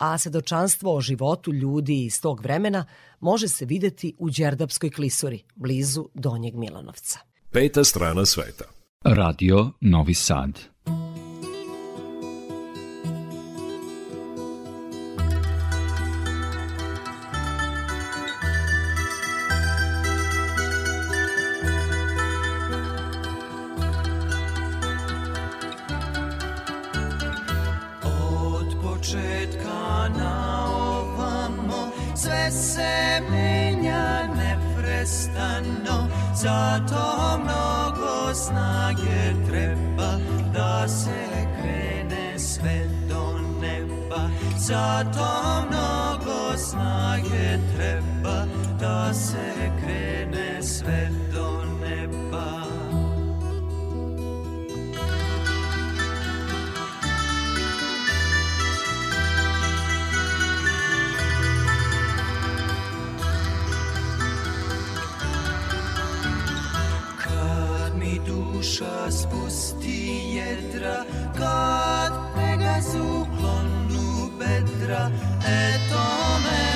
[0.03, 2.85] a svedočanstvo o životu ljudi iz tog vremena
[3.19, 7.19] može se videti u Đerdapskoj klisuri, blizu Donjeg Milanovca.
[7.51, 8.65] Peta strana sveta.
[9.03, 10.59] Radio Novi Sad.
[32.53, 40.19] Se menja neprestano Zato mnogo snage treba
[40.53, 44.29] da se krene sve do neba.
[44.57, 48.45] Zato mnogo snage treba
[48.79, 51.22] da se krene sve do neba
[68.63, 71.03] duša spusti jedra
[71.37, 75.11] Kad Pegazu klonu bedra.
[75.45, 76.03] Eto
[76.43, 76.72] meni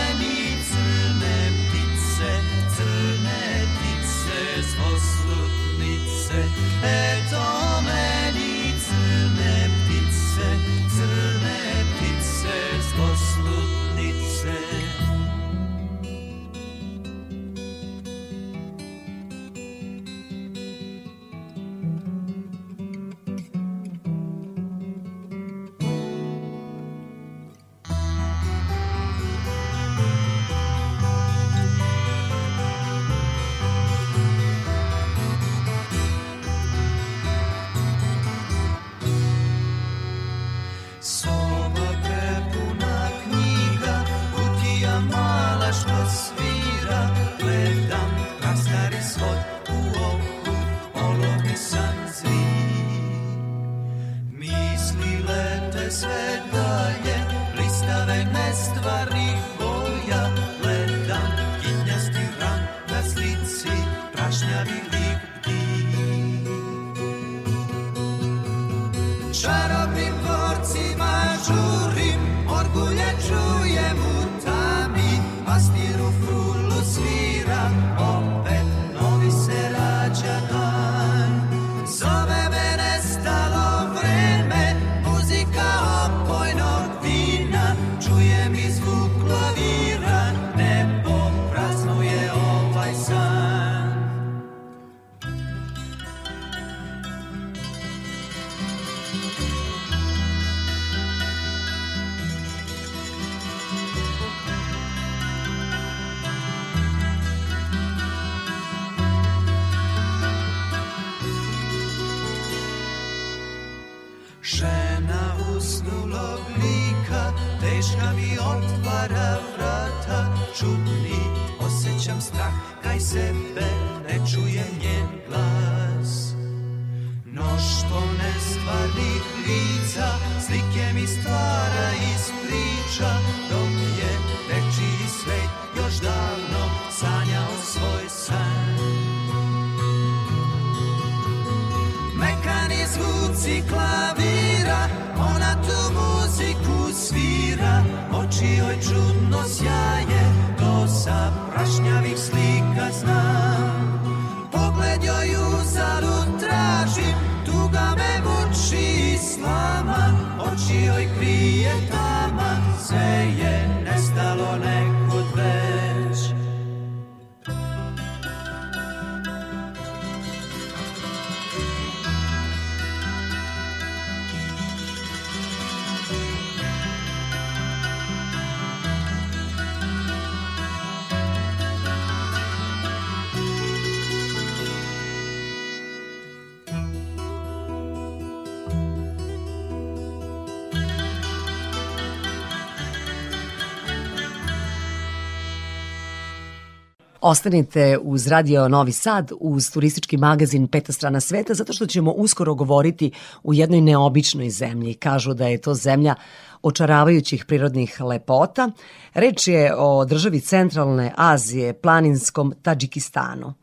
[197.29, 202.55] Ostanite uz Radio Novi Sad, uz turistički magazin Peta strana sveta, zato što ćemo uskoro
[202.55, 203.11] govoriti
[203.43, 204.93] u jednoj neobičnoj zemlji.
[204.93, 206.15] Kažu da je to zemlja
[206.61, 208.69] očaravajućih prirodnih lepota.
[209.13, 213.53] Reč je o državi Centralne Azije, planinskom Tadžikistanu.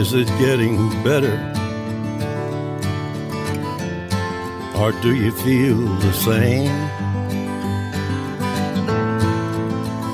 [0.00, 1.65] Is it getting better?
[4.78, 6.70] Or do you feel the same?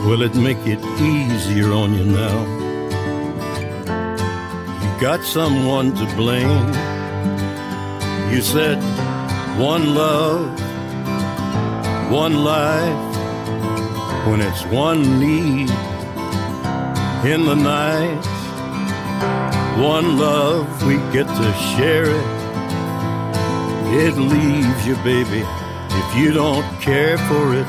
[0.07, 2.39] Will it make it easier on you now?
[4.83, 6.69] You got someone to blame.
[8.33, 8.79] You said
[9.59, 10.47] one love,
[12.13, 13.17] one life,
[14.29, 15.71] when it's one need
[17.25, 18.25] in the night.
[19.77, 22.32] One love, we get to share it.
[23.95, 27.67] It leaves you, baby, if you don't care for it.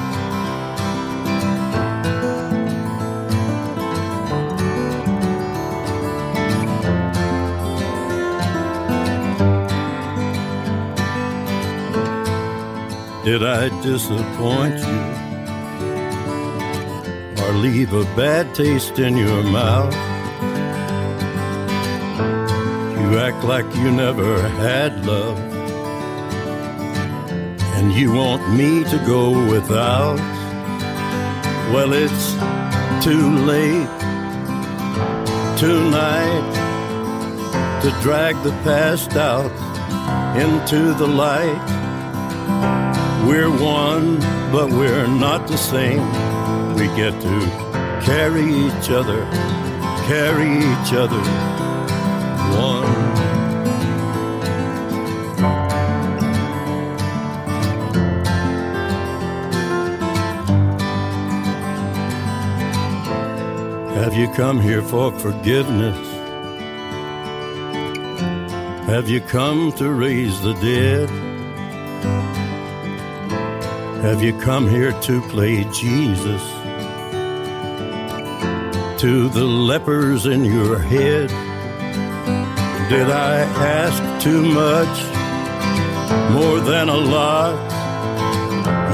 [13.25, 15.03] Did I disappoint you?
[17.43, 19.93] Or leave a bad taste in your mouth?
[22.97, 25.52] You act like you never had love.
[27.83, 30.15] And you want me to go without.
[31.73, 32.31] Well, it's
[33.03, 33.89] too late
[35.59, 36.45] tonight
[37.81, 39.51] to drag the past out
[40.37, 41.59] into the light.
[43.27, 44.17] We're one,
[44.53, 46.07] but we're not the same.
[46.75, 47.39] We get to
[48.01, 49.25] carry each other,
[50.07, 51.62] carry each other
[64.13, 65.97] Have you come here for forgiveness?
[68.85, 71.09] Have you come to raise the dead?
[74.03, 76.43] Have you come here to play Jesus?
[79.01, 81.29] To the lepers in your head?
[82.91, 84.95] Did I ask too much?
[86.31, 87.55] More than a lot?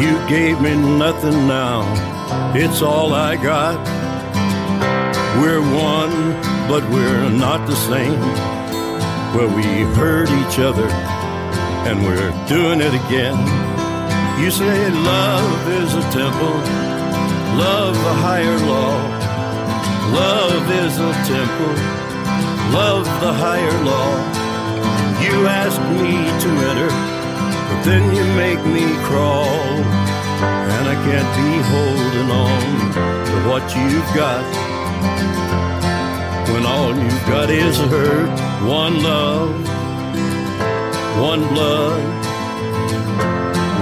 [0.01, 1.83] You gave me nothing now.
[2.55, 3.98] It's all I got.
[5.39, 6.33] We're one,
[6.67, 8.19] but we're not the same.
[9.33, 9.63] Well, we
[9.95, 10.89] hurt each other,
[11.87, 13.39] and we're doing it again.
[14.43, 16.55] You say love is a temple,
[17.55, 18.95] love a higher law.
[20.11, 21.75] Love is a temple,
[22.75, 24.11] love the higher law.
[25.23, 26.91] You ask me to enter,
[27.69, 29.47] but then you make me crawl.
[30.75, 32.61] And I can't be holding on
[33.27, 34.68] to what you've got.
[36.59, 38.37] When all you've got is hurt,
[38.67, 39.49] one love,
[41.17, 42.03] one blood,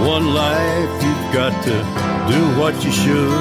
[0.05, 1.75] one life, you've got to
[2.31, 3.31] do what you should.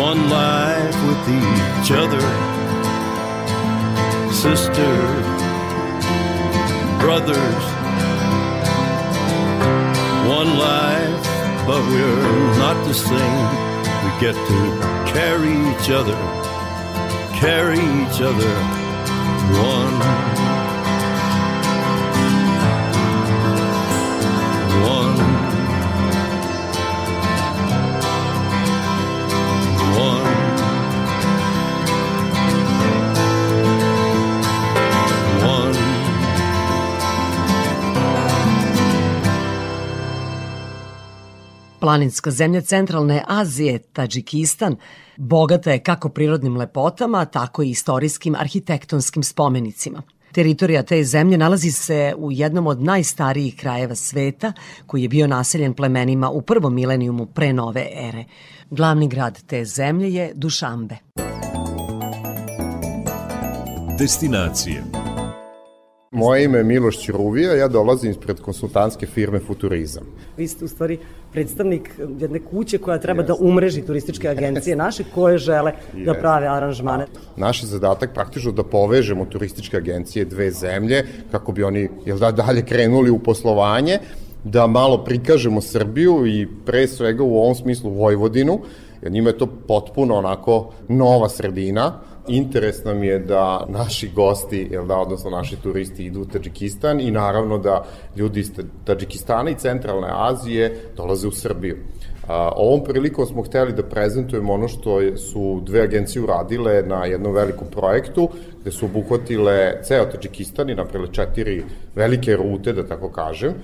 [0.00, 2.24] One life with each other,
[4.32, 5.26] sisters,
[7.02, 7.64] brothers.
[10.26, 11.26] One life,
[11.66, 13.48] but we're not the same.
[14.04, 16.41] We get to carry each other
[17.42, 18.54] carry each other
[19.58, 20.21] one.
[41.92, 44.76] Planinska zemlja centralne Azije, Tadžikistan,
[45.16, 50.02] bogata je kako prirodnim lepotama, tako i istorijskim arhitektonskim spomenicima.
[50.32, 54.52] Teritorija te zemlje nalazi se u jednom od najstarijih krajeva sveta,
[54.86, 58.24] koji je bio naseljen plemenima u prvom milenijumu pre nove ere.
[58.70, 60.96] Glavni grad te zemlje je Dušambe.
[63.98, 65.01] Destinacije.
[66.12, 70.04] Moje ime je Miloš Ćuruvija, ja dolazim ispred konsultantske firme Futurizam.
[70.36, 70.98] Vi ste u stvari
[71.32, 71.90] predstavnik
[72.20, 75.72] jedne kuće koja treba da umreži turističke agencije naše koje žele
[76.04, 77.06] da prave aranžmane.
[77.36, 82.30] Naš je zadatak praktično da povežemo turističke agencije dve zemlje kako bi oni jel da,
[82.30, 83.98] dalje krenuli u poslovanje,
[84.44, 88.60] da malo prikažemo Srbiju i pre svega u ovom smislu Vojvodinu,
[89.02, 94.86] jer njima je to potpuno onako nova sredina, interes nam je da naši gosti, jel
[94.86, 97.84] da, odnosno naši turisti idu u Tadžikistan i naravno da
[98.16, 98.50] ljudi iz
[98.84, 101.76] Tadžikistana i centralne Azije dolaze u Srbiju.
[102.28, 107.32] A, ovom prilikom smo hteli da prezentujemo ono što su dve agencije uradile na jednom
[107.32, 108.28] velikom projektu,
[108.62, 111.64] gde su obuhvatile ceo Tadžikistan i napravile četiri
[111.94, 113.54] velike rute, da tako kažem.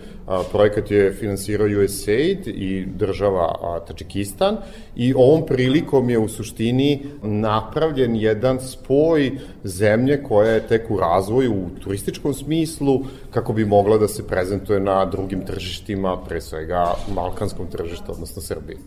[0.53, 4.57] Projekat je finansirao USAID i država Tadžikistan
[4.97, 9.31] i ovom prilikom je u suštini napravljen jedan spoj
[9.65, 13.01] zemlje koja je tek u razvoju u turističkom smislu
[13.31, 18.79] kako bi mogla da se prezentuje na drugim tržištima, pre svega balkanskom tržištu, odnosno Srbiji.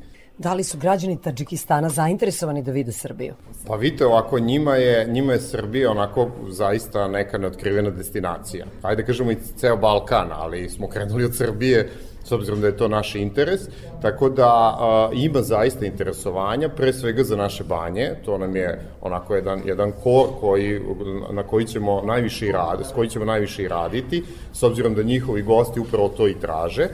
[0.42, 3.34] Da li su građani Tadžikistana zainteresovani da vide Srbiju?
[3.68, 8.66] Pa vidite, ovako, njima je, njima je Srbija onako zaista neka neotkrivena destinacija.
[8.82, 11.90] Ajde kažemo i ceo Balkan, ali smo krenuli od Srbije
[12.24, 13.62] s obzirom da je to naš interes,
[14.02, 19.36] tako da a, ima zaista interesovanja, pre svega za naše banje, to nam je onako
[19.36, 20.82] jedan, jedan kor koji,
[21.32, 24.24] na koji ćemo najviše i raditi, s koji ćemo najviše i raditi,
[24.54, 26.88] s obzirom da njihovi gosti upravo to i traže,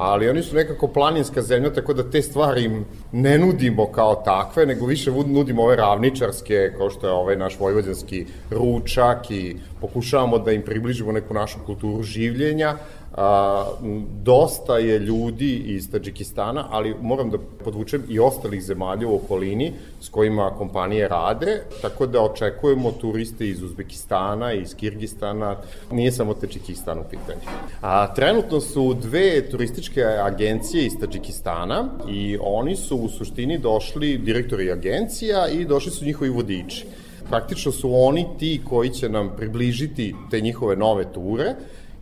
[0.00, 4.66] ali oni su nekako planinska zemlja, tako da te stvari im ne nudimo kao takve,
[4.66, 10.52] nego više nudimo ove ravničarske, kao što je ovaj naš vojvođanski ručak i pokušavamo da
[10.52, 12.76] im približimo neku našu kulturu življenja.
[13.20, 13.64] A,
[14.22, 20.08] dosta je ljudi iz Tadžikistana, ali moram da podvučem i ostalih zemalja u okolini s
[20.08, 25.56] kojima kompanije rade, tako da očekujemo turiste iz Uzbekistana, iz Kirgistana,
[25.92, 27.40] nije samo Tadžikistan u pitanju.
[27.82, 34.70] A, trenutno su dve turističke agencije iz Tadžikistana i oni su u suštini došli, direktori
[34.72, 36.86] agencija i došli su njihovi vodiči.
[37.28, 41.54] Praktično su oni ti koji će nam približiti te njihove nove ture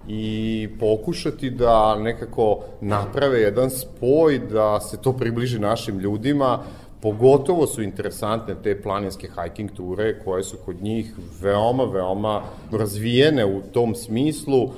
[0.08, 6.58] i pokušati da nekako naprave jedan spoj da se to približi našim ljudima,
[7.06, 12.42] Pogotovo su interesantne te planinske hiking ture koje su kod njih veoma, veoma
[12.72, 14.70] razvijene u tom smislu,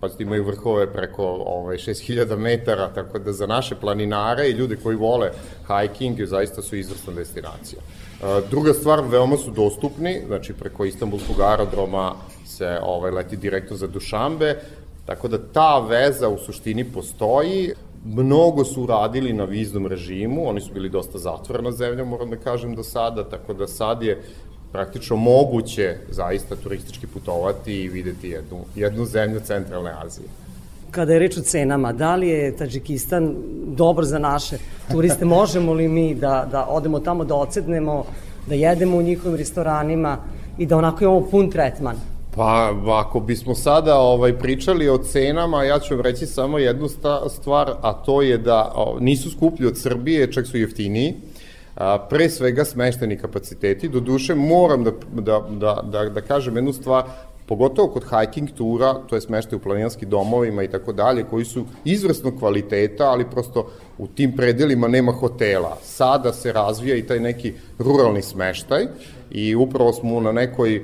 [0.00, 4.96] pa imaju vrhove preko ovaj, 6000 metara, tako da za naše planinare i ljude koji
[4.96, 5.30] vole
[5.66, 7.80] hiking zaista su izvrsna destinacija.
[8.50, 12.14] Druga stvar, veoma su dostupni, znači preko Istanbulskog aerodroma
[12.46, 14.56] se ovaj, leti direktno za Dušambe,
[15.06, 17.72] tako da ta veza u suštini postoji,
[18.04, 22.74] mnogo su radili na viznom režimu, oni su bili dosta zatvorena zemlja, moram da kažem
[22.74, 24.22] do sada, tako da sad je
[24.72, 30.28] praktično moguće zaista turistički putovati i videti jednu, jednu zemlju centralne Azije.
[30.94, 33.34] Kada je reč o cenama, da li je Tadžikistan
[33.66, 34.58] dobar za naše
[34.92, 35.24] turiste?
[35.24, 38.04] Možemo li mi da, da odemo tamo, da ocednemo,
[38.46, 40.18] da jedemo u njihovim restoranima
[40.58, 41.96] i da onako imamo pun tretman?
[42.34, 46.88] Pa, ako bismo sada ovaj, pričali o cenama, ja ću vam reći samo jednu
[47.28, 51.14] stvar, a to je da o, nisu skuplji od Srbije, čak su jeftiniji.
[51.76, 53.88] A, pre svega smešteni kapaciteti.
[53.88, 57.04] Do duše moram da, da, da, da, da kažem jednu stvar,
[57.46, 61.64] pogotovo kod hiking tura, to je smeštaj u planinarskim domovima i tako dalje, koji su
[61.84, 65.78] izvrsnog kvaliteta, ali prosto u tim predelima nema hotela.
[65.82, 68.86] Sada se razvija i taj neki ruralni smeštaj
[69.34, 70.82] i upravo smo na nekoj e,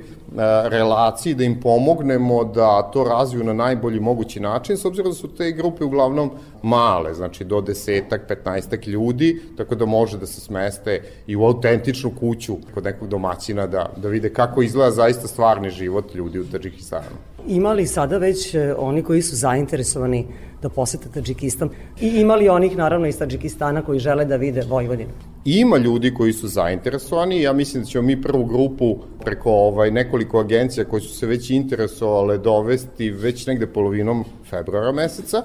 [0.68, 5.28] relaciji da im pomognemo da to razviju na najbolji mogući način, s obzirom da su
[5.28, 6.30] te grupe uglavnom
[6.62, 12.10] male, znači do desetak, petnaestak ljudi, tako da može da se smeste i u autentičnu
[12.20, 17.16] kuću kod nekog domaćina da, da vide kako izgleda zaista stvarni život ljudi u Tadžikistanu.
[17.46, 20.26] Ima li sada već e, oni koji su zainteresovani
[20.62, 21.70] da posete Tadžikistan
[22.00, 25.29] i ima li onih naravno iz Tadžikistana koji žele da vide Vojvodinu?
[25.44, 30.40] Ima ljudi koji su zainteresovani, ja mislim da ćemo mi prvu grupu preko ovaj, nekoliko
[30.40, 35.42] agencija koji su se već interesovale dovesti već negde polovinom februara meseca.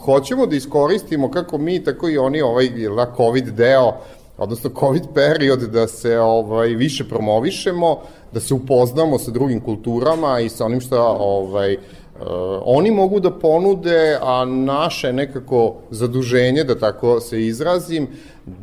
[0.00, 3.92] Hoćemo da iskoristimo kako mi, tako i oni ovaj la, COVID deo,
[4.38, 7.98] odnosno COVID period da se ovaj više promovišemo,
[8.32, 11.76] da se upoznamo sa drugim kulturama i sa onim što ovaj
[12.20, 12.24] Uh,
[12.64, 18.08] oni mogu da ponude, a naše nekako zaduženje, da tako se izrazim,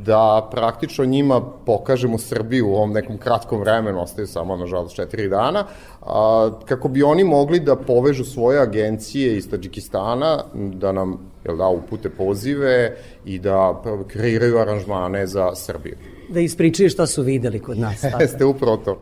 [0.06, 5.66] da praktično njima pokažemo Srbiju u ovom nekom kratkom vremenu, ostaju samo, nažalost, četiri dana,
[6.02, 11.68] a, kako bi oni mogli da povežu svoje agencije iz Tadžikistana, da nam jel da,
[11.68, 15.95] upute pozive i da kreiraju aranžmane za Srbiju.
[16.30, 18.03] Da ispričaju šta su videli kod nas.
[18.20, 18.99] Jeste upravo to.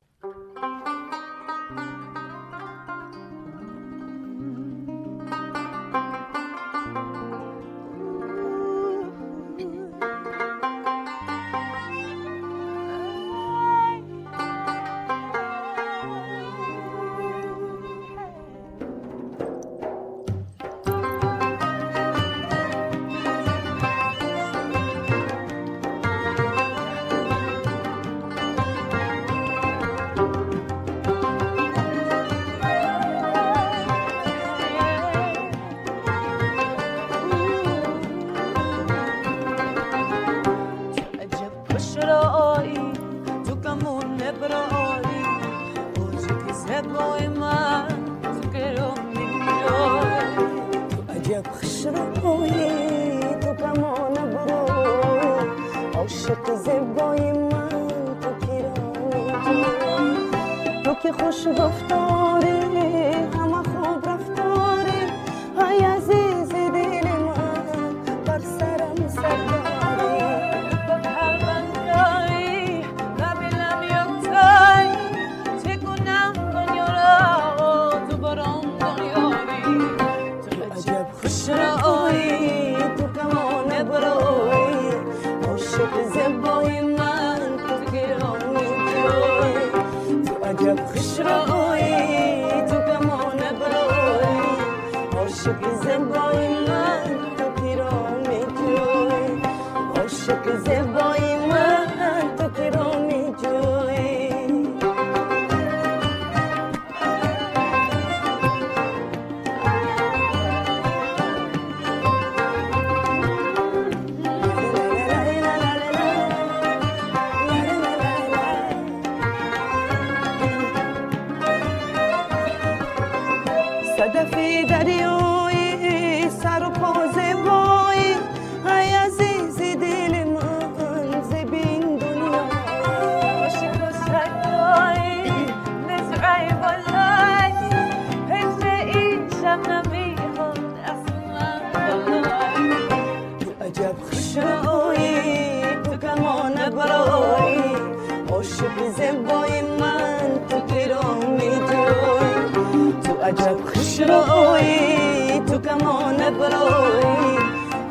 [154.07, 155.59] to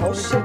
[0.04, 0.41] Oh, she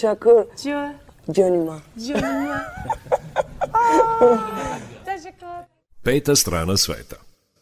[0.00, 0.44] Teşekkür.
[0.64, 0.92] Dieu.
[1.32, 1.76] Canıma.
[2.06, 2.62] Canıma.
[6.04, 7.16] Peta strana sveta.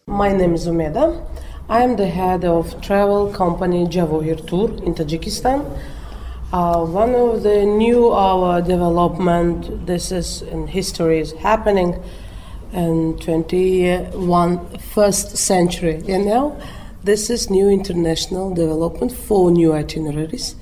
[0.07, 1.13] My name is Umeda.
[1.69, 5.65] I am the head of travel company Javohir Tour in Tajikistan.
[6.53, 11.95] Uh, one of the new our development, this is in history, is happening
[12.73, 14.59] in 21
[14.95, 16.03] first century.
[16.07, 16.57] You know,
[17.05, 20.55] this is new international development for new itineraries.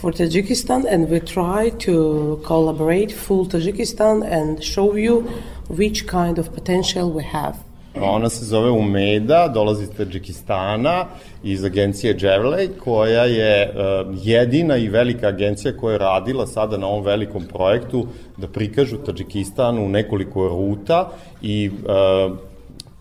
[0.00, 5.22] For Tajikistan, and we try to collaborate full Tajikistan and show you
[5.68, 7.56] which kind of potential we have.
[8.00, 11.06] Ona se zove Umeda, dolazi iz Tadžikistana,
[11.44, 16.86] iz agencije Jevlej, koja je uh, jedina i velika agencija koja je radila sada na
[16.86, 18.06] ovom velikom projektu
[18.36, 21.10] da prikažu Tadžikistan u nekoliko ruta
[21.42, 22.36] i uh,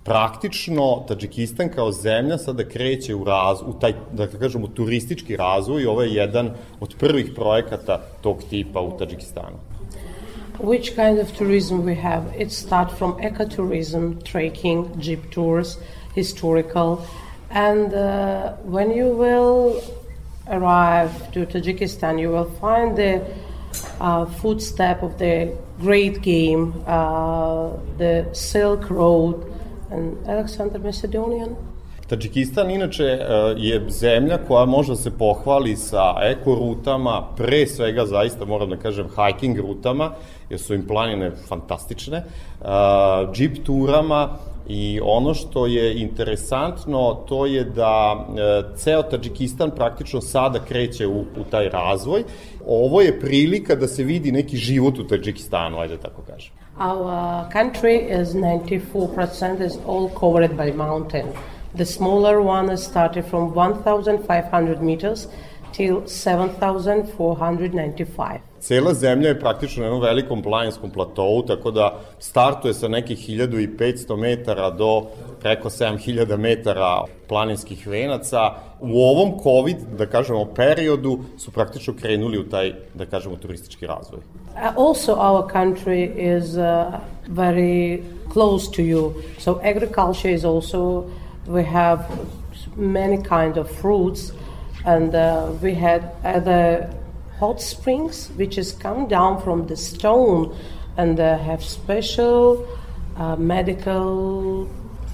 [0.04, 5.86] praktično Tadžikistan kao zemlja sada kreće u, raz, u taj, da kažemo, turistički razvoj i
[5.86, 9.58] ovo je jedan od prvih projekata tog tipa u Tadžikistanu.
[10.60, 12.24] Which kind of tourism we have?
[12.40, 15.78] It starts from ecotourism, trekking, jeep tours,
[16.16, 16.98] historical,
[17.50, 19.82] and uh, when you will
[20.48, 23.22] arrive to Tajikistan, you will find the
[24.00, 29.53] uh, footstep of the Great Game, uh, the Silk Road,
[29.94, 31.50] and Alexander Macedonian.
[32.08, 33.20] Tadžikistan inače e,
[33.58, 39.08] je zemlja koja može da se pohvali sa ekorutama, pre svega zaista moram da kažem
[39.08, 40.12] hiking rutama,
[40.50, 42.26] jer su im planine fantastične, e,
[43.36, 44.38] jeep turama
[44.68, 51.20] i ono što je interesantno to je da e, ceo Tadžikistan praktično sada kreće u,
[51.20, 52.24] u taj razvoj.
[52.68, 56.63] Ovo je prilika da se vidi neki život u Tadžikistanu, ajde tako kažem.
[56.80, 61.32] Our country is 94% is all covered by mountain.
[61.76, 65.28] The smaller one is started from 1,500 meters
[65.76, 68.40] till 7,495.
[68.60, 74.18] Cela zemlja je praktično na jednom velikom planinskom platovu, tako da startuje sa nekih 1500
[74.18, 75.04] metara do
[75.42, 78.52] preko 7000 metara planinskih venaca.
[78.80, 84.20] U ovom COVID, da kažemo, periodu su praktično krenuli u taj, da kažemo, turistički razvoj.
[84.20, 84.24] Uh,
[84.78, 86.94] also, our country is uh,
[87.28, 89.12] very close to you.
[89.40, 91.04] So, agriculture is also,
[91.48, 92.00] we have
[92.78, 94.32] many kind of fruits,
[94.86, 96.90] and uh, we had the
[97.40, 100.56] hot springs, which is come down from the stone
[100.98, 102.66] and uh, have special
[103.18, 104.68] uh, medical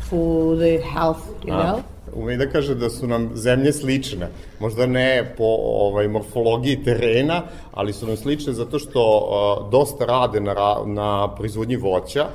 [0.10, 1.84] for the health, you A, know.
[2.14, 4.28] Ume da kaže da su nam zemlje slične.
[4.60, 7.41] Možda ne po ovaj, morfologiji terena,
[7.72, 10.56] ali su nam slične zato što uh, dosta rade na,
[10.86, 12.26] na proizvodnji voća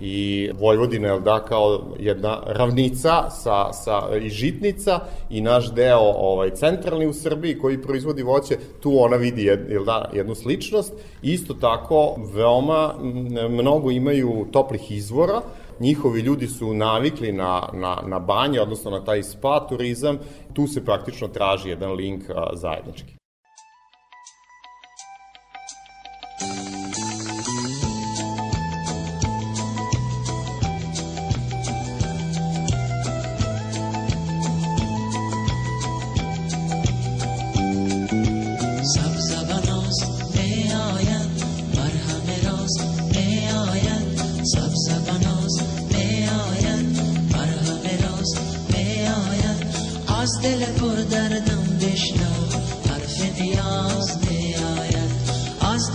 [0.00, 5.00] i Vojvodina je da kao jedna ravnica sa, sa, i žitnica
[5.30, 9.84] i naš deo ovaj, centralni u Srbiji koji proizvodi voće, tu ona vidi jed, jel
[9.84, 10.92] da, jednu sličnost.
[11.22, 12.94] Isto tako, veoma
[13.48, 15.40] mnogo imaju toplih izvora,
[15.80, 20.18] njihovi ljudi su navikli na, na, na banje, odnosno na taj spa turizam,
[20.52, 23.21] tu se praktično traži jedan link a, zajednički.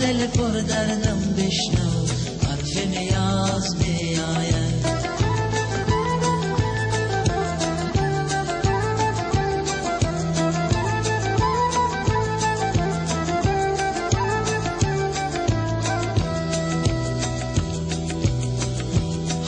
[0.08, 2.06] دل پر دردم بشنو
[2.42, 4.86] حرف نیاز می آید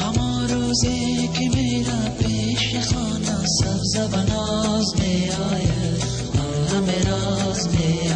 [0.01, 6.05] همان روزی که میرم پیش خانه سبز و ناز می آید
[6.73, 8.13] همه راز می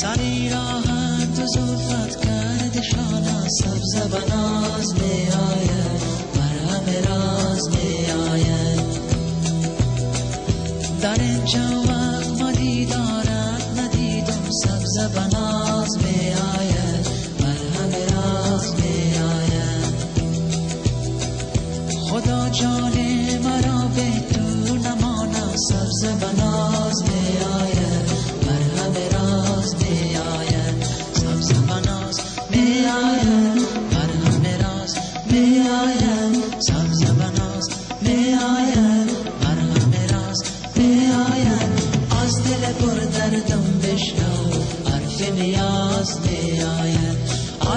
[0.00, 6.00] سری راحت و زلفت کرد شانه سبز و ناز می آید
[6.34, 8.80] بر همه راز می آید
[11.00, 11.99] در اینجا وقت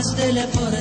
[0.04, 0.73] más teléfono.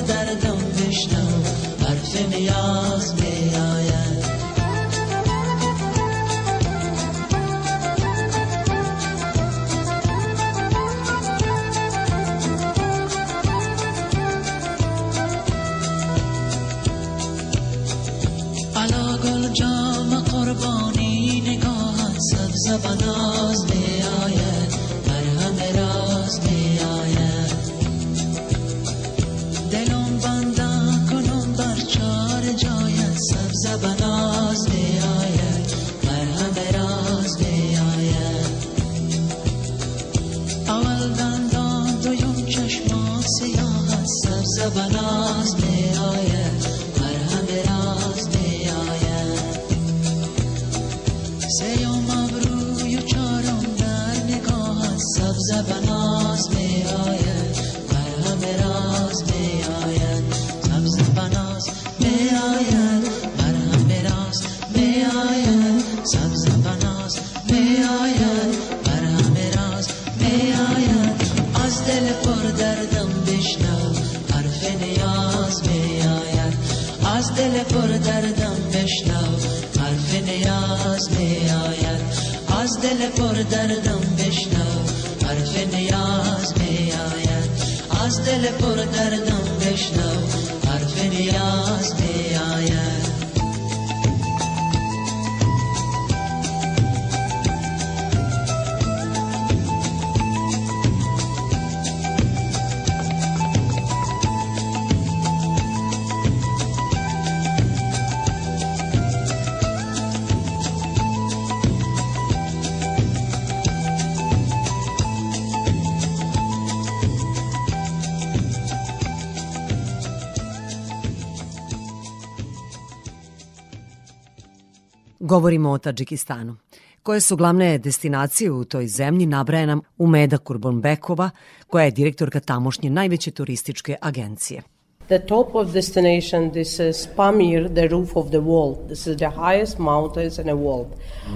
[125.33, 126.55] Govorimo o Tadžikistanu.
[127.03, 131.29] Koje su glavne destinacije u toj zemlji nabraja nam Umeda Kurbanbekova,
[131.67, 134.61] koja je direktorka tamošnje najveće turističke agencije.
[135.07, 138.87] The top of destination, this is Pamir, the roof of the world.
[138.87, 140.87] This is the highest mountains in the world.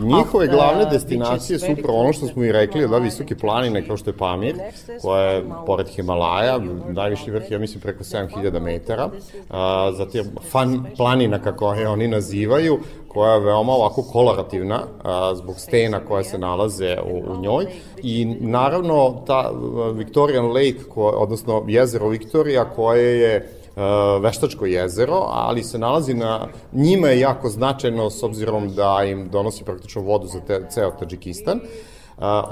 [0.01, 4.09] Njihove glavne destinacije su upravo ono što smo i rekli, da visoke planine kao što
[4.09, 4.55] je Pamir,
[5.01, 6.59] koja je pored Himalaja,
[6.89, 9.09] najviši vrh, ja mislim, preko 7000 metara,
[9.49, 12.79] a, zatim Fan planina, kako je oni nazivaju,
[13.17, 17.65] koja je veoma ovako kolorativna a, zbog stena koje se nalaze u, u njoj
[18.03, 19.51] i naravno ta
[19.93, 26.47] Victorian Lake, ko, odnosno jezero Victoria koje je uh, veštačko jezero, ali se nalazi na,
[26.73, 31.59] njima je jako značajno s obzirom da im donosi praktično vodu za te, ceo Tadžikistan.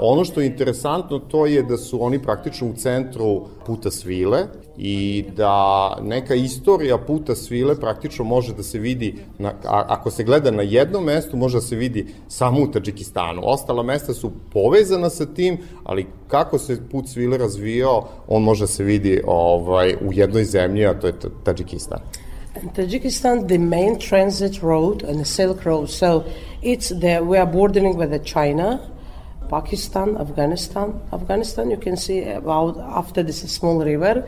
[0.00, 4.38] Ono što je interesantno to je da su oni praktično u centru puta svile
[4.78, 10.24] i da neka istorija puta svile praktično može da se vidi, na, a, ako se
[10.24, 13.42] gleda na jednom mestu, može da se vidi samo u Tadžikistanu.
[13.44, 18.66] Ostala mesta su povezana sa tim, ali kako se put svile razvijao, on može da
[18.66, 21.14] se vidi ovaj, u jednoj zemlji, a to je
[21.44, 21.98] Tadžikistan.
[22.62, 25.90] In Tajikistan, the main transit road and the Silk Road.
[25.90, 26.24] So
[26.62, 28.78] it's the we are bordering with the China,
[29.48, 30.92] Pakistan, Afghanistan.
[31.12, 34.22] Afghanistan, you can see about after this small river,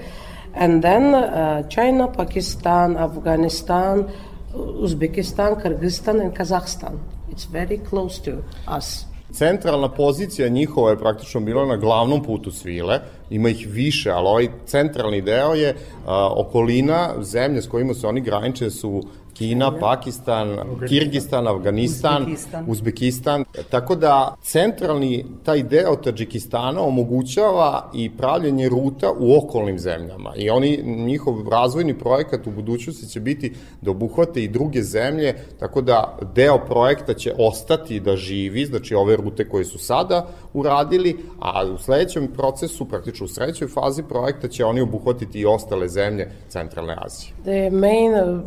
[0.55, 4.09] and then uh, China, Pakistan, Afghanistan,
[4.55, 6.99] Uzbekistan, Kyrgyzstan, and Kazakhstan.
[7.31, 8.43] It's very close to
[8.77, 9.05] us.
[9.33, 13.01] Centralna pozicija njihova je praktično bila na glavnom putu svile,
[13.31, 15.77] ima ih više, ali ovaj centralni deo je
[16.07, 19.03] a, okolina, zemlje s kojima se oni graniče su
[19.39, 20.59] Kina, Pakistan,
[20.89, 22.65] Kirgistan, Afganistan, Uzbekistan.
[22.69, 23.45] Uzbekistan.
[23.71, 30.33] Tako da centralni taj deo Tadžikistana omogućava i pravljenje ruta u okolnim zemljama.
[30.37, 33.53] I oni, njihov razvojni projekat u budućnosti će biti
[33.83, 39.17] da obuhvate i druge zemlje, tako da deo projekta će ostati da živi, znači ove
[39.17, 44.65] rute koje su sada uradili, a u sledećem procesu, praktično u sledećoj fazi projekta će
[44.65, 47.33] oni obuhvatiti i ostale zemlje Centralne Azije.
[47.43, 48.41] The main uh,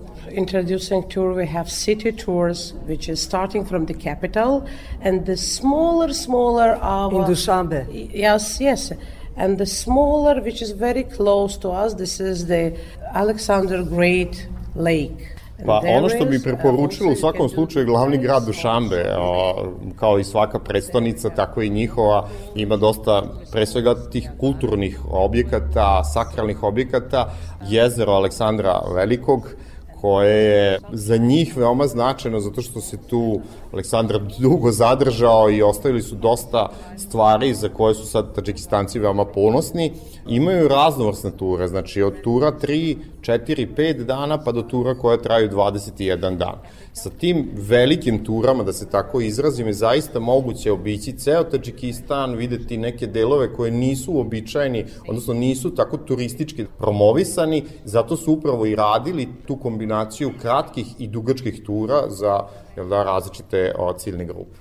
[0.82, 4.68] introducing tour we have city tours, which is starting from the capital,
[5.02, 8.12] and the smaller, smaller uh, In Dushanbe.
[8.14, 8.91] Yes, yes,
[9.36, 11.94] and the smaller, which is very close to us.
[11.94, 12.78] This is the
[13.14, 15.36] Alexander Great Lake.
[15.58, 17.56] And Pa there ono što bi is, uh, preporučilo u also you svakom can do
[17.56, 19.53] slučaju glavni grad Dušanbe, o,
[19.95, 26.64] kao i svaka predstavnica, tako i njihova, ima dosta pre svega tih kulturnih objekata, sakralnih
[26.64, 27.30] objekata,
[27.70, 29.56] jezero Aleksandra Velikog,
[30.02, 33.41] koje je za njih veoma značajno zato što se tu
[33.73, 39.91] Aleksandar dugo zadržao i ostavili su dosta stvari za koje su sad Tadžikistanci veoma ponosni.
[40.28, 45.49] Imaju raznovrsne ture, znači od tura 3, 4, 5 dana pa do tura koje traju
[45.49, 46.56] 21 dan.
[46.93, 52.77] Sa tim velikim turama, da se tako izrazim, je zaista moguće obići ceo Tadžikistan, videti
[52.77, 59.27] neke delove koje nisu uobičajeni, odnosno nisu tako turistički promovisani, zato su upravo i radili
[59.47, 62.39] tu kombinaciju kratkih i dugačkih tura za
[62.76, 64.57] jel da, različite o, ciljne grupe.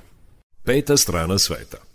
[0.65, 1.90] Peta strana sveta.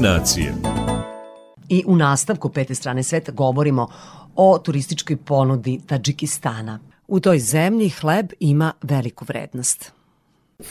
[0.00, 0.54] Destinacije.
[1.68, 3.88] I u nastavku pete strane sveta govorimo
[4.36, 6.78] o turističkoj ponudi Tadžikistana.
[7.08, 9.92] U toj zemlji hleb ima veliku vrednost.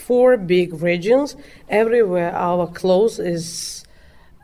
[0.07, 1.35] Four big regions.
[1.67, 3.45] Everywhere our clothes is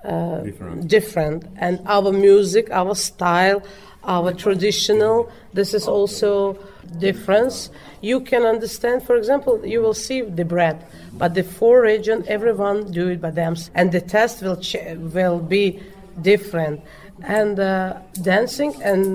[0.03, 0.83] uh, Different.
[0.91, 3.59] different, and our music, our style,
[4.03, 5.25] our traditional.
[5.55, 6.55] This is also
[6.99, 7.69] difference.
[8.05, 9.01] You can understand.
[9.03, 10.77] For example, you will see the bread,
[11.17, 15.39] but the four region, everyone do it by them, and the test will ch- will
[15.39, 15.79] be
[16.21, 16.81] different,
[17.23, 19.05] and uh, dancing and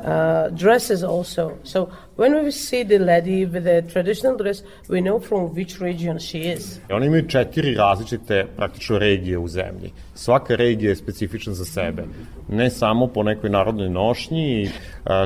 [0.00, 1.58] uh, dresses also.
[1.62, 6.18] So when we see the lady with the traditional dress, we know from which region
[6.18, 6.80] she is.
[6.88, 9.92] Imaju četiri različite praktično regije u zemlji.
[10.14, 12.04] Svaka regija je specifična za sebe.
[12.48, 14.68] Ne samo po nekoj narodnoj nošnji,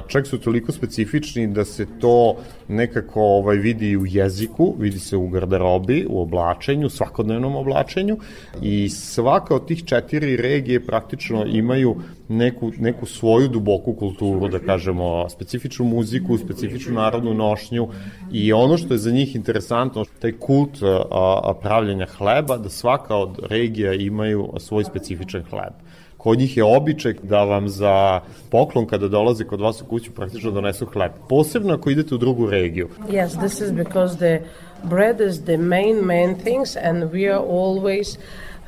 [0.06, 2.36] čak su toliko specifični da se to
[2.68, 8.16] nekako ovaj, vidi u jeziku, vidi se u garderobi, u oblačenju, svakodnevnom oblačenju
[8.62, 11.96] i svaka od tih četiri regije praktično imaju
[12.28, 17.88] neku, neku svoju duboku kulturu, da kažemo, specifičnu muziku, specifičnu narodnu nošnju
[18.32, 21.04] i ono što je za njih interesantno, taj kult a,
[21.44, 25.72] a, pravljenja hleba, da svaka od regija imaju svoj specifičan hleb.
[26.16, 30.50] Kod njih je običaj da vam za poklon kada dolaze kod vas u kuću praktično
[30.50, 31.12] donesu hleb.
[31.28, 32.88] Posebno ako idete u drugu regiju.
[33.08, 34.40] Yes, this is because the
[34.84, 38.18] bread is the main main things, and we are always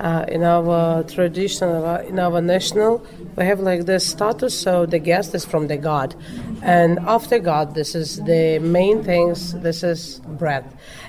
[0.00, 1.68] uh, in our tradition,
[2.08, 3.00] in our national,
[3.36, 4.62] we have like this status.
[4.62, 6.14] So the guest is from the God,
[6.62, 9.54] and after God, this is the main things.
[9.62, 10.64] This is bread,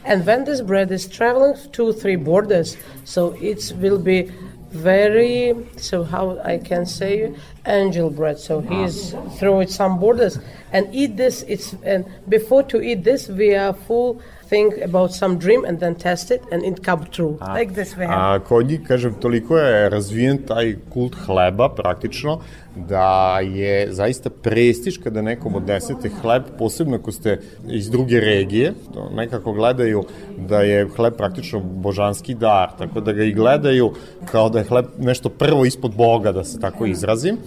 [0.06, 4.32] and when this bread is traveling two, three borders, so it will be
[4.72, 7.34] very so how I can say
[7.66, 8.40] angel bread.
[8.40, 10.40] So he's through some borders
[10.72, 11.44] and eat this.
[11.44, 15.96] It's and before to eat this, we are full think about some dream and then
[15.96, 17.38] test it and it come true.
[17.58, 18.36] like this we have.
[18.36, 22.40] A kod njih, kažem, toliko je razvijen taj kult hleba praktično,
[22.76, 29.10] da je zaista prestiž kada nekom odnesete hleb, posebno ako ste iz druge regije, to
[29.16, 30.04] nekako gledaju
[30.38, 33.92] da je hleb praktično božanski dar, tako da ga i gledaju
[34.26, 37.38] kao da je hleb nešto prvo ispod Boga, da se tako izrazim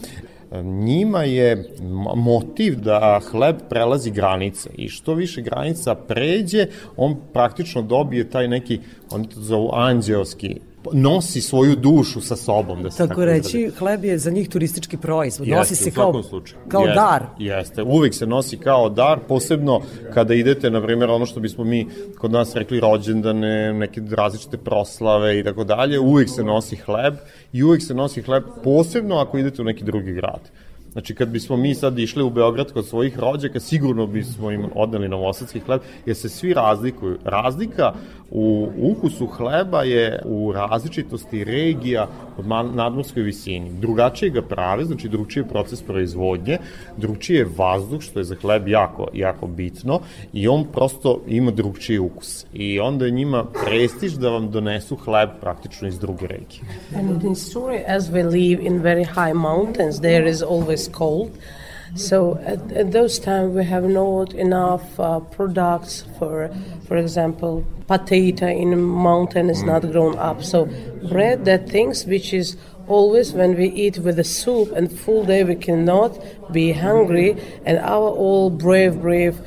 [0.63, 1.71] njima je
[2.17, 6.67] motiv da hleb prelazi granice i što više granica pređe,
[6.97, 8.81] on praktično dobije taj neki,
[9.11, 10.61] oni to zovu anđeoski,
[10.93, 14.97] nosi svoju dušu sa sobom, da se tako, Tako reći, hleb je za njih turistički
[14.97, 15.49] proizvod.
[15.49, 16.61] Nosi Jeste, se u kao, slučaju.
[16.69, 17.23] kao Jeste, dar.
[17.39, 19.81] Jeste, uvek se nosi kao dar, posebno
[20.15, 21.87] kada idete, na primjer, ono što bismo mi
[22.19, 27.15] kod nas rekli rođendane, neke različite proslave i tako dalje, uvek se nosi hleb
[27.53, 30.41] i uvek se nosi hleb posebno ako idete u neki drugi grad.
[30.93, 35.09] Znači, kad bismo mi sad išli u Beograd kod svojih rođaka, sigurno bismo im odneli
[35.09, 37.19] novosadski hleb, jer se svi razlikuju.
[37.25, 37.93] Razlika
[38.31, 42.09] u ukusu hleba je u različitosti regija
[42.39, 43.73] od nadmorskoj visini.
[43.73, 46.59] Drugačije ga prave, znači drugačiji je proces proizvodnje,
[46.97, 50.01] drugačiji je vazduh, što je za hleb jako, jako bitno,
[50.33, 52.47] i on prosto ima drugčiji ukus.
[52.53, 56.63] I onda je njima prestiž da vam donesu hleb praktično iz druge regije.
[56.97, 61.37] And in Syria, as we live in very high mountains, there is always cold.
[61.95, 66.51] So at, at those times we have not enough uh, products for,
[66.89, 70.43] for example, potato in mountain is not grown up.
[70.43, 70.67] So
[71.11, 72.57] bread, that things which is
[72.89, 76.19] always when we eat with the soup and full day we cannot
[76.51, 77.37] be hungry.
[77.67, 79.41] And our all brave, brave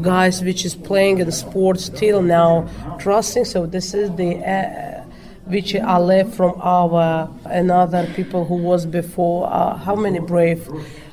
[0.00, 3.44] guys which is playing in sports till now trusting.
[3.44, 4.38] So this is the.
[4.38, 5.01] Uh,
[5.46, 9.52] which are left from our another people who was before.
[9.52, 10.68] Uh, how many brave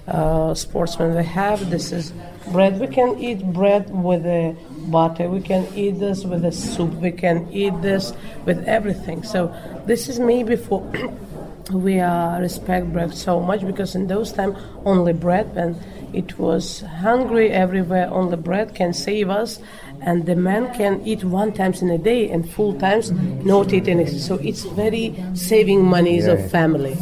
[0.07, 1.69] uh, sportsmen we have?
[1.69, 2.13] This is
[2.51, 2.79] bread.
[2.79, 4.55] We can eat bread with a
[4.87, 5.29] butter.
[5.29, 6.93] We can eat this with a soup.
[6.95, 8.13] We can eat this
[8.45, 9.23] with everything.
[9.23, 9.53] So
[9.85, 10.89] this is maybe for.
[11.71, 15.79] we uh, respect bread so much because in those time only bread when
[16.13, 19.59] it was hungry everywhere only bread can save us
[20.05, 23.11] and the man can eat one times in a day and full times
[23.43, 26.33] not eat anything so it's very saving monies Yeah.
[26.45, 26.95] of family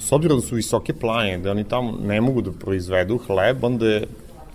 [0.00, 3.86] S obzirom da su visoke planine, da oni tamo ne mogu da proizvedu hleb, onda
[3.86, 4.06] je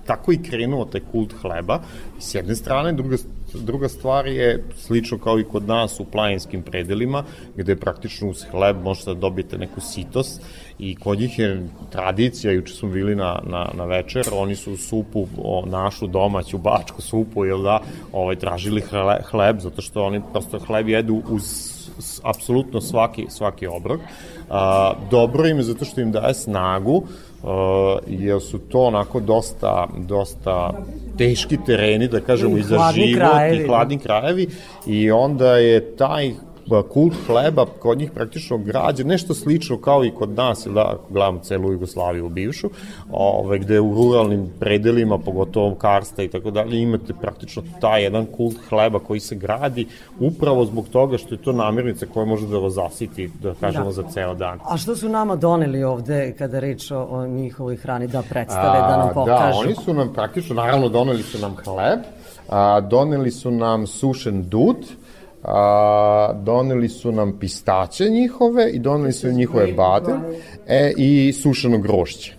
[0.05, 1.79] tako i krenuo taj kult hleba.
[2.19, 3.17] S jedne strane, druga,
[3.53, 7.23] druga stvar je slično kao i kod nas u planinskim predelima,
[7.55, 10.41] gde praktično uz hleb možete da dobijete neku sitost
[10.79, 15.27] i kod njih je tradicija, juče smo bili na, na, na večer, oni su supu,
[15.37, 17.81] o, našu domaću bačku supu, jel da,
[18.11, 21.43] ovaj, tražili hle, hleb, zato što oni prosto hleb jedu uz
[22.23, 24.01] apsolutno svaki, svaki obrok.
[24.49, 27.03] A, dobro im je zato što im daje snagu,
[27.43, 30.73] a, jer su to onako dosta, dosta
[31.17, 34.47] teški tereni, da kažemo, I i za život, krajevi, i hladni krajevi,
[34.85, 36.33] i onda je taj
[36.89, 41.39] kult hleba kod njih praktično građe, nešto slično kao i kod nas, da, ako gledamo
[41.39, 42.69] celu Jugoslaviju bivšu,
[43.11, 48.55] ove, gde u ruralnim predelima, pogotovo Karsta i tako dalje, imate praktično taj jedan kult
[48.69, 49.87] hleba koji se gradi
[50.19, 53.91] upravo zbog toga što je to namirnica koja može da vas zasiti, da kažemo, Da.
[53.91, 54.59] za ceo dan.
[54.69, 58.97] A što su nama doneli ovde kada reč o, o njihovoj hrani da predstave, da
[58.97, 59.53] nam pokažu?
[59.53, 61.99] Da, oni su nam praktično, naravno, doneli su nam hleb,
[62.49, 64.77] a, doneli su nam sušen dud,
[65.43, 70.13] a, doneli su nam pistaće njihove i doneli su njihove bade
[70.67, 72.33] e, i sušeno grošće.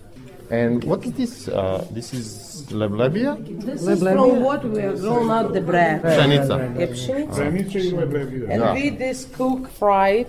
[0.51, 1.47] And what is this?
[1.47, 3.35] Uh, this is leblebija?
[3.65, 6.59] this is from what we are grown out the bread Pšenica.
[6.79, 7.31] Je pšenica.
[7.31, 8.51] Pšenice i leblebija.
[8.51, 8.73] and Da.
[8.73, 10.27] we this cook fried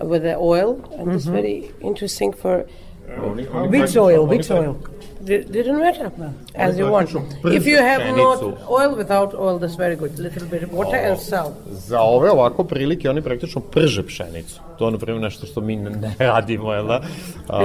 [0.00, 2.64] with the oil and it's very interesting for
[3.70, 4.74] Which oil, which oil?
[5.20, 6.10] Di- didn't matter
[6.54, 7.10] as you want
[7.44, 11.18] if you have not oil without oil that's very good little bit of water and
[11.18, 14.60] salt Za ove ovako prilike oni praktično prže pšenicu.
[14.78, 17.00] To je, na primjer, nešto što mi ne, radimo, jel da?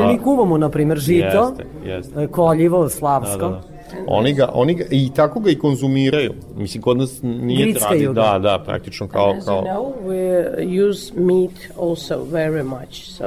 [0.08, 2.24] Mi kuvamo, na primjer, žito, Jeste, jeste.
[2.24, 3.38] e, koljivo, slavsko.
[3.38, 4.04] Da, da, da.
[4.08, 6.34] Oni ga, oni ga, i tako ga i konzumiraju.
[6.56, 8.38] Mislim, kod nas nije Grickaju tradi, ga.
[8.38, 11.52] da, da, praktično kao, As you kao, know, we use meat
[11.82, 13.06] also very much.
[13.18, 13.26] So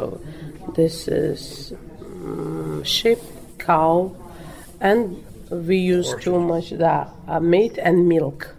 [0.75, 1.73] this is
[2.85, 3.19] sheep,
[3.67, 4.11] cow,
[4.81, 5.17] and
[5.51, 8.55] we use too much the uh, meat and milk.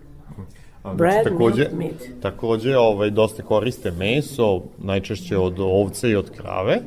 [0.84, 2.22] A, Bread, takođe, milk, meat.
[2.22, 6.82] takođe ovaj, dosta koriste meso, najčešće od ovce i od krave,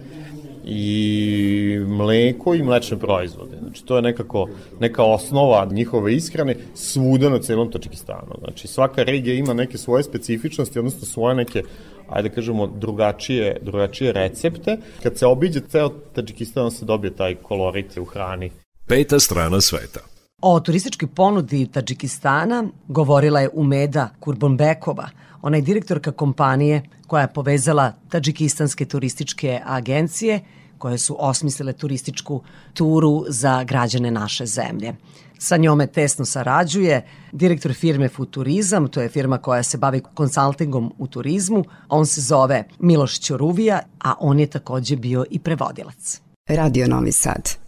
[0.64, 3.56] i mleko i mlečne proizvode.
[3.62, 4.48] Znači, to je nekako
[4.80, 8.34] neka osnova njihove ishrane svuda na celom Tačikistanu.
[8.38, 11.62] Znači, svaka regija ima neke svoje specifičnosti, odnosno svoje neke
[12.09, 14.78] ajde da kažemo, drugačije, drugačije recepte.
[15.02, 18.51] Kad se obiđe ceo Tačikistan, onda se dobije taj kolorit u hrani.
[18.86, 20.01] Peta strana sveta.
[20.43, 25.09] O turističkoj ponudi Tadžikistana govorila je Umeda Kurbonbekova,
[25.43, 30.40] ona je direktorka kompanije koja je povezala tadžikistanske turističke agencije
[30.78, 32.43] koje su osmislile turističku
[32.74, 34.93] turu za građane naše zemlje.
[35.39, 41.06] Sa njome tesno sarađuje direktor firme Futurizam, to je firma koja se bavi konsultingom u
[41.06, 41.65] turizmu.
[41.89, 46.20] On se zove Miloš Ćoruvija, a on je takođe bio i prevodilac.
[46.48, 47.68] Radio Novi Sad.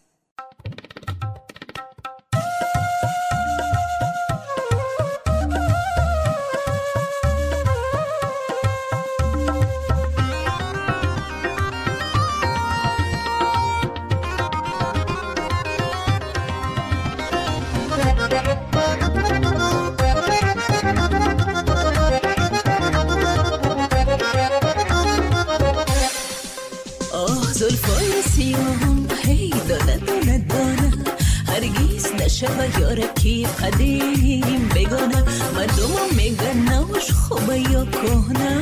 [28.41, 30.93] سیاهم هی دانه دانه دانه
[31.47, 38.61] هرگیز نشوه یارکی قدیم بگانه مردم میگن نوش خوبه یا کهنه.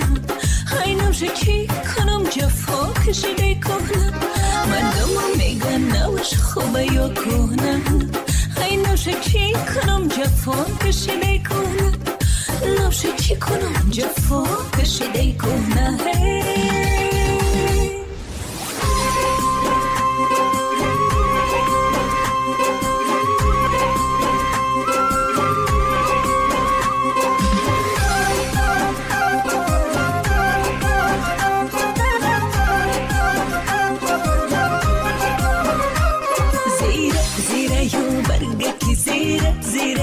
[0.66, 4.12] های نوش چی کنم جفا کشیده کهنه
[4.70, 7.82] مردم میگن نوش خوبه یا کهنه.
[8.56, 11.92] های نوش چی کنم جفا کشیده کهنه
[12.78, 14.44] نوش چی کنم جفا
[14.78, 16.77] کشیده کهنه هی.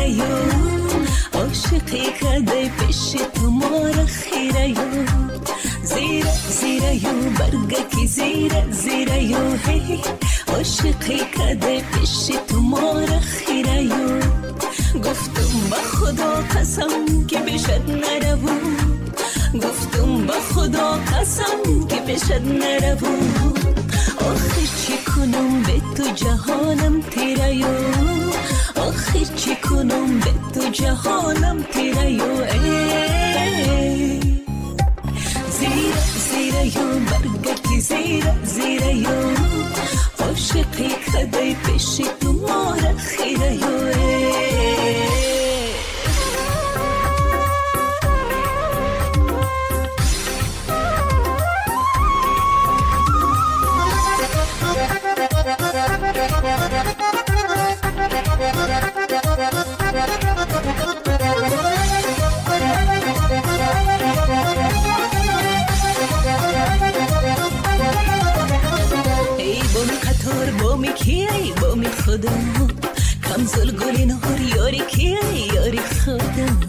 [0.05, 5.05] زیره یو عاشقی کده پیش تو مار خیره یو
[5.83, 10.01] زیره زیره یو برگکی زیره زیره یو هی.
[10.47, 14.19] عاشقی کده پیش تو مار خیره یو
[15.03, 18.75] گفتم با خدا قسم که بشد نروم.
[19.53, 23.53] گفتم با خدا قسم که بشد نروم.
[24.19, 28.54] آخر چی کنم به تو جهانم تیره آخر
[29.36, 32.20] چی کنم به تو جهانم تیره ای
[35.50, 39.20] زیره زیره یو برگکی زیره زیره یو
[40.18, 40.90] عاشقی
[72.15, 72.67] خودم
[73.23, 76.59] کمزل گلی نهار یاری کی ای یاری خودم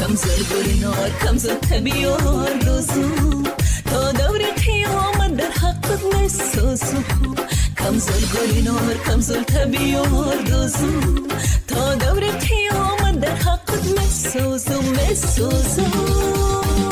[0.00, 3.42] کمزل گلی نهار کمزل تبیار لزوم
[3.84, 7.04] تا دور قیامت در حقت مسوزم
[7.78, 11.28] کمزل گلی نهار کمزل تبیار لزوم
[11.68, 16.91] تا دور قیامت در حقت مسوزم مسوزم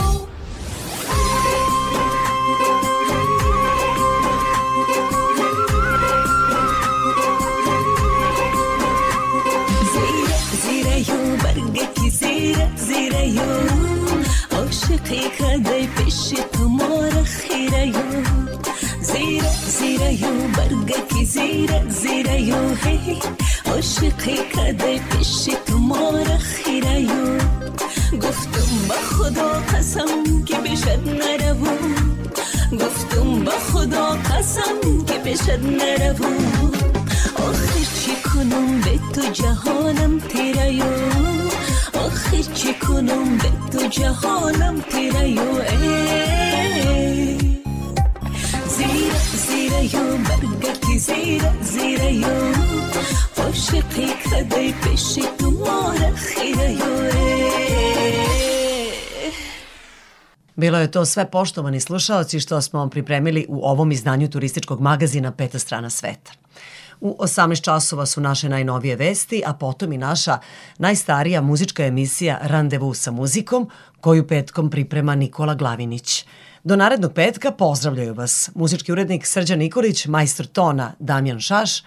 [13.21, 18.23] خیره یا عاشقی کدی پیش تمار خیره یا
[19.01, 20.01] زیر زیر
[20.57, 23.19] برگ کی زیر زیر یو هی.
[23.67, 27.39] عاشقی کدی پیش تو خیره خیرایو
[28.23, 31.67] گفتم با خدا قسم که بشد نرو
[32.73, 36.25] گفتم با خدا قسم که بشد نرو
[37.37, 40.85] آخر چی کنم؟ به تو جهانم تیره
[42.10, 47.38] آخر چی کنم به تو جهانم تیره یو ای
[48.68, 52.56] زیره زیره یو برگکی زیره زیره یو
[53.38, 56.96] عاشقی kada i peši tu mora hiraju
[60.56, 65.32] Bilo je to sve poštovani slušalci što smo vam pripremili u ovom izdanju turističkog magazina
[65.32, 66.32] Peta strana sveta.
[67.01, 70.39] U 18 časova su naše najnovije vesti, a potom i naša
[70.79, 73.71] najstarija muzička emisija Randevu sa muzikom,
[74.01, 76.25] koju petkom priprema Nikola Glavinić.
[76.65, 81.83] Do narednog petka pozdravljaju vas muzički urednik Srđan Nikolić, majstor tona Damjan Šaš,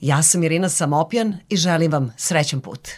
[0.00, 2.88] ja sam Irina Samopjan i želim vam srećan put.